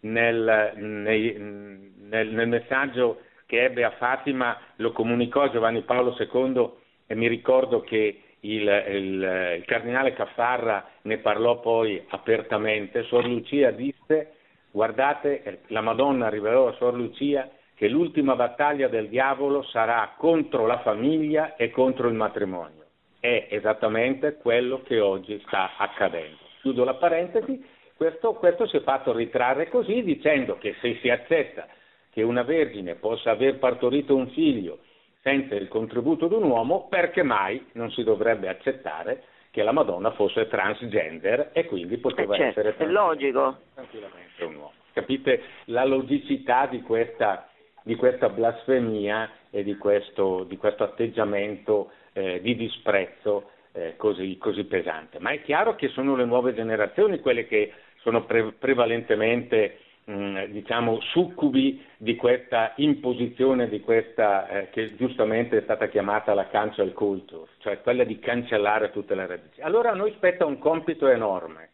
nel, 0.00 0.72
nei- 0.76 1.34
nel- 1.38 2.28
nel 2.28 2.46
messaggio 2.48 3.22
che 3.46 3.64
ebbe 3.64 3.84
a 3.84 3.90
Fatima 3.92 4.58
lo 4.76 4.92
comunicò 4.92 5.48
Giovanni 5.50 5.80
Paolo 5.82 6.14
II 6.18 6.70
e 7.06 7.14
mi 7.14 7.26
ricordo 7.26 7.80
che 7.80 8.20
il, 8.40 8.62
il- 8.88 9.54
il 9.58 9.64
cardinale 9.64 10.12
Caffarra 10.12 10.86
ne 11.02 11.18
parlò 11.18 11.60
poi 11.60 12.02
apertamente. 12.08 13.04
Suor 13.04 13.24
Lucia 13.26 13.70
disse, 13.70 14.32
guardate, 14.70 15.60
la 15.68 15.80
Madonna 15.80 16.28
rivelò 16.28 16.68
a 16.68 16.72
Suor 16.72 16.94
Lucia 16.94 17.48
che 17.82 17.88
l'ultima 17.88 18.36
battaglia 18.36 18.86
del 18.86 19.08
diavolo 19.08 19.64
sarà 19.64 20.14
contro 20.16 20.66
la 20.66 20.78
famiglia 20.82 21.56
e 21.56 21.72
contro 21.72 22.06
il 22.06 22.14
matrimonio. 22.14 22.84
È 23.18 23.48
esattamente 23.50 24.36
quello 24.36 24.82
che 24.82 25.00
oggi 25.00 25.42
sta 25.48 25.72
accadendo. 25.76 26.36
Chiudo 26.60 26.84
la 26.84 26.94
parentesi, 26.94 27.60
questo, 27.96 28.34
questo 28.34 28.68
si 28.68 28.76
è 28.76 28.82
fatto 28.82 29.12
ritrarre 29.12 29.68
così 29.68 30.04
dicendo 30.04 30.58
che 30.58 30.76
se 30.80 30.96
si 31.00 31.10
accetta 31.10 31.66
che 32.12 32.22
una 32.22 32.42
vergine 32.44 32.94
possa 32.94 33.32
aver 33.32 33.58
partorito 33.58 34.14
un 34.14 34.28
figlio 34.28 34.78
senza 35.20 35.56
il 35.56 35.66
contributo 35.66 36.28
di 36.28 36.34
un 36.34 36.44
uomo, 36.44 36.86
perché 36.88 37.24
mai 37.24 37.66
non 37.72 37.90
si 37.90 38.04
dovrebbe 38.04 38.46
accettare 38.48 39.24
che 39.50 39.64
la 39.64 39.72
Madonna 39.72 40.12
fosse 40.12 40.46
transgender 40.46 41.50
e 41.52 41.64
quindi 41.66 41.98
poteva 41.98 42.36
Eh, 42.36 42.38
certo, 42.38 42.60
essere 42.60 42.76
è 42.76 42.86
logico. 42.86 43.56
tranquillamente 43.74 44.44
un 44.44 44.54
uomo. 44.54 44.72
Capite 44.92 45.42
la 45.64 45.84
logicità 45.84 46.66
di 46.66 46.82
questa, 46.82 47.48
di 47.82 47.94
questa 47.96 48.28
blasfemia 48.28 49.30
e 49.50 49.62
di 49.62 49.76
questo, 49.76 50.44
di 50.44 50.56
questo 50.56 50.84
atteggiamento 50.84 51.90
eh, 52.12 52.40
di 52.40 52.56
disprezzo 52.56 53.50
eh, 53.72 53.94
così, 53.96 54.36
così 54.38 54.64
pesante. 54.64 55.18
Ma 55.18 55.30
è 55.30 55.42
chiaro 55.42 55.74
che 55.74 55.88
sono 55.88 56.14
le 56.14 56.24
nuove 56.24 56.54
generazioni 56.54 57.20
quelle 57.20 57.46
che 57.46 57.72
sono 58.02 58.24
pre- 58.24 58.52
prevalentemente 58.52 59.78
mh, 60.04 60.44
diciamo, 60.46 61.00
succubi 61.00 61.84
di 61.96 62.16
questa 62.16 62.72
imposizione, 62.76 63.68
di 63.68 63.80
questa, 63.80 64.48
eh, 64.48 64.70
che 64.70 64.94
giustamente 64.96 65.58
è 65.58 65.62
stata 65.62 65.88
chiamata 65.88 66.34
la 66.34 66.48
cancel 66.48 66.92
culture, 66.92 67.48
cioè 67.58 67.80
quella 67.80 68.04
di 68.04 68.18
cancellare 68.18 68.90
tutte 68.90 69.14
le 69.14 69.26
radici. 69.26 69.60
Allora 69.60 69.90
a 69.90 69.94
noi 69.94 70.12
spetta 70.12 70.44
un 70.44 70.58
compito 70.58 71.08
enorme 71.08 71.70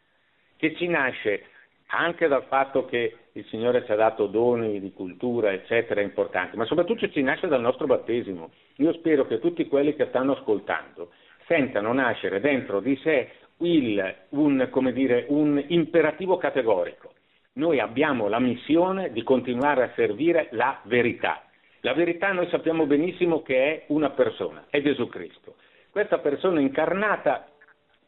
che 0.56 0.74
ci 0.74 0.88
nasce 0.88 1.44
anche 1.89 2.28
dal 2.28 2.45
fatto 2.45 2.84
che 2.84 3.14
il 3.32 3.45
Signore 3.47 3.84
ci 3.84 3.93
ha 3.93 3.97
dato 3.97 4.26
doni 4.26 4.80
di 4.80 4.93
cultura, 4.93 5.53
eccetera, 5.53 6.01
importanti, 6.01 6.57
ma 6.57 6.64
soprattutto 6.64 7.09
ci 7.09 7.22
nasce 7.22 7.47
dal 7.47 7.61
nostro 7.61 7.86
battesimo. 7.86 8.51
Io 8.76 8.93
spero 8.95 9.26
che 9.26 9.39
tutti 9.39 9.66
quelli 9.68 9.95
che 9.95 10.07
stanno 10.07 10.32
ascoltando 10.32 11.11
sentano 11.47 11.93
nascere 11.93 12.41
dentro 12.41 12.80
di 12.80 12.97
sé 12.97 13.30
il- 13.59 14.14
un, 14.30 14.68
dire, 14.93 15.24
un 15.28 15.62
imperativo 15.68 16.36
categorico. 16.36 17.12
Noi 17.55 17.80
abbiamo 17.80 18.28
la 18.28 18.39
missione 18.39 19.11
di 19.12 19.22
continuare 19.22 19.82
a 19.82 19.93
servire 19.95 20.49
la 20.53 20.80
verità. 20.84 21.43
La 21.80 21.95
verità 21.95 22.32
noi 22.32 22.49
sappiamo 22.49 22.86
benissimo 22.86 23.43
che 23.43 23.57
è 23.57 23.84
una 23.89 24.11
persona, 24.11 24.66
è 24.68 24.82
Gesù 24.82 25.09
Cristo. 25.09 25.57
Questa 25.91 26.18
persona 26.18 26.61
incarnata 26.61 27.49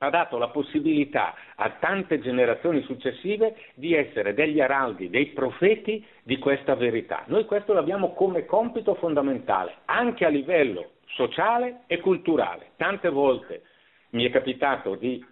ha 0.02 0.08
dato 0.08 0.38
la 0.38 0.48
possibilità 0.48 1.34
a 1.56 1.76
tante 1.78 2.20
generazioni 2.20 2.80
successive 2.82 3.54
di 3.74 3.94
essere 3.94 4.32
degli 4.32 4.58
araldi, 4.58 5.10
dei 5.10 5.26
profeti 5.26 6.02
di 6.22 6.38
questa 6.38 6.74
verità. 6.74 7.24
Noi 7.26 7.44
questo 7.44 7.74
l'abbiamo 7.74 8.14
come 8.14 8.46
compito 8.46 8.94
fondamentale, 8.94 9.74
anche 9.84 10.24
a 10.24 10.30
livello 10.30 10.92
sociale 11.04 11.82
e 11.86 12.00
culturale. 12.00 12.70
Tante 12.76 13.10
volte 13.10 13.62
mi 14.10 14.24
è 14.24 14.30
capitato 14.30 14.94
di 14.94 15.22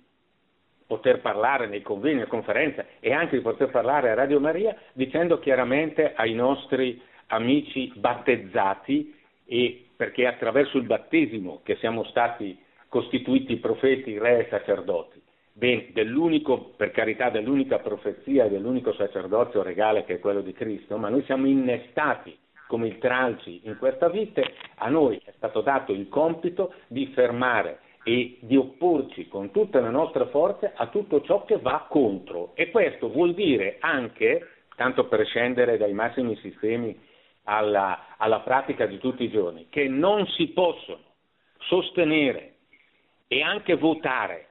poter 0.87 1.23
parlare 1.23 1.67
nei 1.67 1.81
convegni 1.81 2.21
e 2.21 2.27
conferenze 2.27 2.89
e 3.01 3.13
anche 3.15 3.37
di 3.37 3.43
poter 3.43 3.71
parlare 3.71 4.11
a 4.11 4.15
Radio 4.15 4.39
Maria 4.39 4.77
dicendo 4.93 5.39
chiaramente 5.39 6.13
ai 6.15 6.35
nostri 6.35 7.01
amici 7.29 7.91
battezzati 7.95 9.15
e 9.47 9.87
perché 9.97 10.27
attraverso 10.27 10.77
il 10.77 10.85
battesimo 10.85 11.63
che 11.65 11.77
siamo 11.77 12.05
stati 12.05 12.67
costituiti 12.89 13.57
profeti, 13.57 14.19
re 14.19 14.47
e 14.47 14.49
sacerdoti. 14.49 15.23
Dell'unico, 15.53 16.73
per 16.77 16.93
carità, 16.93 17.31
dell'unica 17.31 17.79
profezia 17.79 18.45
e 18.45 18.49
dell'unico 18.49 18.93
sacerdozio 18.93 19.63
regale 19.63 20.05
che 20.05 20.15
è 20.15 20.21
quello 20.21 20.41
di 20.41 20.53
Cristo, 20.53 20.97
ma 20.99 21.09
noi 21.09 21.25
siamo 21.25 21.47
innestati 21.47 22.37
come 22.69 22.87
il 22.87 22.99
tralci 22.99 23.63
in 23.65 23.77
questa 23.79 24.09
vite, 24.09 24.55
a 24.77 24.89
noi 24.89 25.21
è 25.25 25.33
stato 25.37 25.63
dato 25.63 25.93
il 25.93 26.09
compito 26.09 26.75
di 26.87 27.07
fermare 27.09 27.81
e 28.05 28.39
di 28.41 28.57
opporci 28.57 29.27
con 29.27 29.51
tutte 29.51 29.81
le 29.81 29.91
nostre 29.91 30.27
forze 30.27 30.73
a 30.75 30.87
tutto 30.87 31.23
ciò 31.23 31.45
che 31.45 31.59
va 31.59 31.87
contro. 31.89 32.53
E 32.55 32.71
questo 32.71 33.11
vuol 33.11 33.35
dire 33.35 33.79
anche, 33.81 34.47
tanto 34.77 35.09
per 35.09 35.27
scendere 35.27 35.77
dai 35.77 35.93
massimi 35.93 36.37
sistemi 36.37 36.97
alla, 37.45 38.15
alla 38.17 38.41
pratica 38.41 38.87
di 38.87 38.99
tutti 38.99 39.25
i 39.25 39.31
giorni, 39.31 39.67
che 39.71 39.89
non 39.89 40.27
si 40.29 40.49
possono 40.49 41.01
sostenere 41.59 42.58
e 43.29 43.43
anche 43.43 43.77
votare 43.77 44.47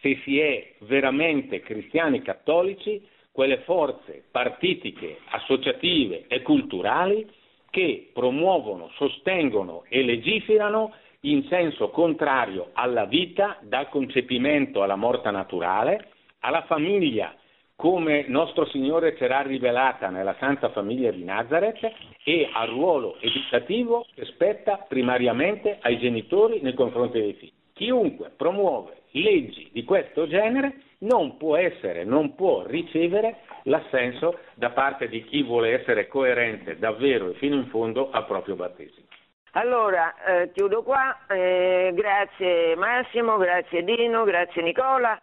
se 0.00 0.20
si 0.24 0.38
è 0.38 0.74
veramente 0.80 1.60
cristiani 1.60 2.22
cattolici 2.22 3.06
quelle 3.32 3.58
forze 3.58 4.24
partitiche, 4.30 5.18
associative 5.30 6.24
e 6.26 6.42
culturali 6.42 7.26
che 7.70 8.10
promuovono, 8.12 8.90
sostengono 8.96 9.84
e 9.88 10.02
legiferano 10.02 10.92
in 11.20 11.44
senso 11.48 11.90
contrario 11.90 12.70
alla 12.72 13.04
vita, 13.04 13.58
dal 13.62 13.88
concepimento 13.88 14.82
alla 14.82 14.96
morte 14.96 15.30
naturale, 15.30 16.10
alla 16.40 16.62
famiglia 16.62 17.34
come 17.76 18.24
nostro 18.26 18.66
Signore 18.66 19.16
ce 19.16 19.28
l'ha 19.28 19.42
rivelata 19.42 20.08
nella 20.08 20.34
Santa 20.40 20.70
Famiglia 20.70 21.12
di 21.12 21.22
Nazareth 21.22 21.88
e 22.24 22.50
al 22.52 22.70
ruolo 22.70 23.16
educativo 23.20 24.04
che 24.16 24.24
spetta 24.24 24.84
primariamente 24.88 25.78
ai 25.82 25.96
genitori 26.00 26.60
nei 26.60 26.74
confronti 26.74 27.20
dei 27.20 27.34
figli. 27.34 27.57
Chiunque 27.78 28.32
promuove 28.36 29.02
leggi 29.12 29.70
di 29.72 29.84
questo 29.84 30.26
genere 30.26 30.80
non 31.02 31.36
può 31.36 31.56
essere, 31.56 32.02
non 32.02 32.34
può 32.34 32.64
ricevere 32.66 33.42
l'assenso 33.62 34.40
da 34.54 34.70
parte 34.70 35.08
di 35.08 35.22
chi 35.22 35.44
vuole 35.44 35.80
essere 35.80 36.08
coerente 36.08 36.76
davvero 36.76 37.30
e 37.30 37.34
fino 37.34 37.54
in 37.54 37.68
fondo 37.68 38.10
al 38.10 38.26
proprio 38.26 38.56
battesimo. 38.56 39.06
Allora, 39.52 40.12
eh, 40.24 40.50
chiudo 40.50 40.82
qua, 40.82 41.24
eh, 41.28 41.92
grazie 41.94 42.74
Massimo, 42.74 43.36
grazie 43.36 43.84
Dino, 43.84 44.24
grazie 44.24 44.60
Nicola 44.60 45.16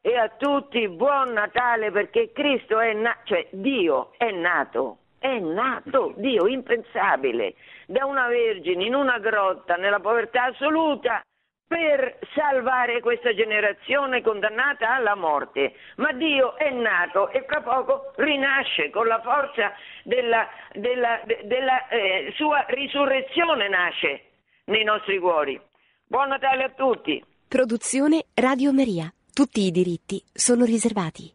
e 0.00 0.16
a 0.16 0.30
tutti 0.38 0.88
buon 0.88 1.32
Natale 1.32 1.90
perché 1.90 2.32
Cristo 2.32 2.80
è 2.80 2.94
nato, 2.94 3.18
cioè 3.24 3.46
Dio 3.50 4.12
è 4.16 4.30
nato, 4.30 5.00
è 5.18 5.38
nato, 5.38 6.14
Dio 6.16 6.46
impensabile, 6.46 7.56
da 7.84 8.06
una 8.06 8.26
vergine 8.26 8.84
in 8.86 8.94
una 8.94 9.18
grotta 9.18 9.74
nella 9.74 10.00
povertà 10.00 10.44
assoluta 10.44 11.22
per 11.70 12.18
salvare 12.34 13.00
questa 13.00 13.32
generazione 13.32 14.22
condannata 14.22 14.92
alla 14.92 15.14
morte. 15.14 15.74
Ma 15.98 16.10
Dio 16.10 16.56
è 16.56 16.68
nato 16.70 17.30
e 17.30 17.44
fra 17.46 17.60
poco 17.60 18.12
rinasce 18.16 18.90
con 18.90 19.06
la 19.06 19.20
forza 19.20 19.72
della, 20.02 20.48
della, 20.72 21.20
de- 21.24 21.42
della 21.44 21.86
eh, 21.86 22.32
sua 22.34 22.64
risurrezione 22.70 23.68
nasce 23.68 24.24
nei 24.64 24.82
nostri 24.82 25.20
cuori. 25.20 25.60
Buon 26.06 26.30
Natale 26.30 26.64
a 26.64 26.70
tutti! 26.70 27.24
Produzione 27.46 28.24
Radio 28.34 28.72
Maria. 28.72 29.12
Tutti 29.32 29.60
i 29.60 29.70
diritti 29.70 30.20
sono 30.32 30.64
riservati. 30.64 31.28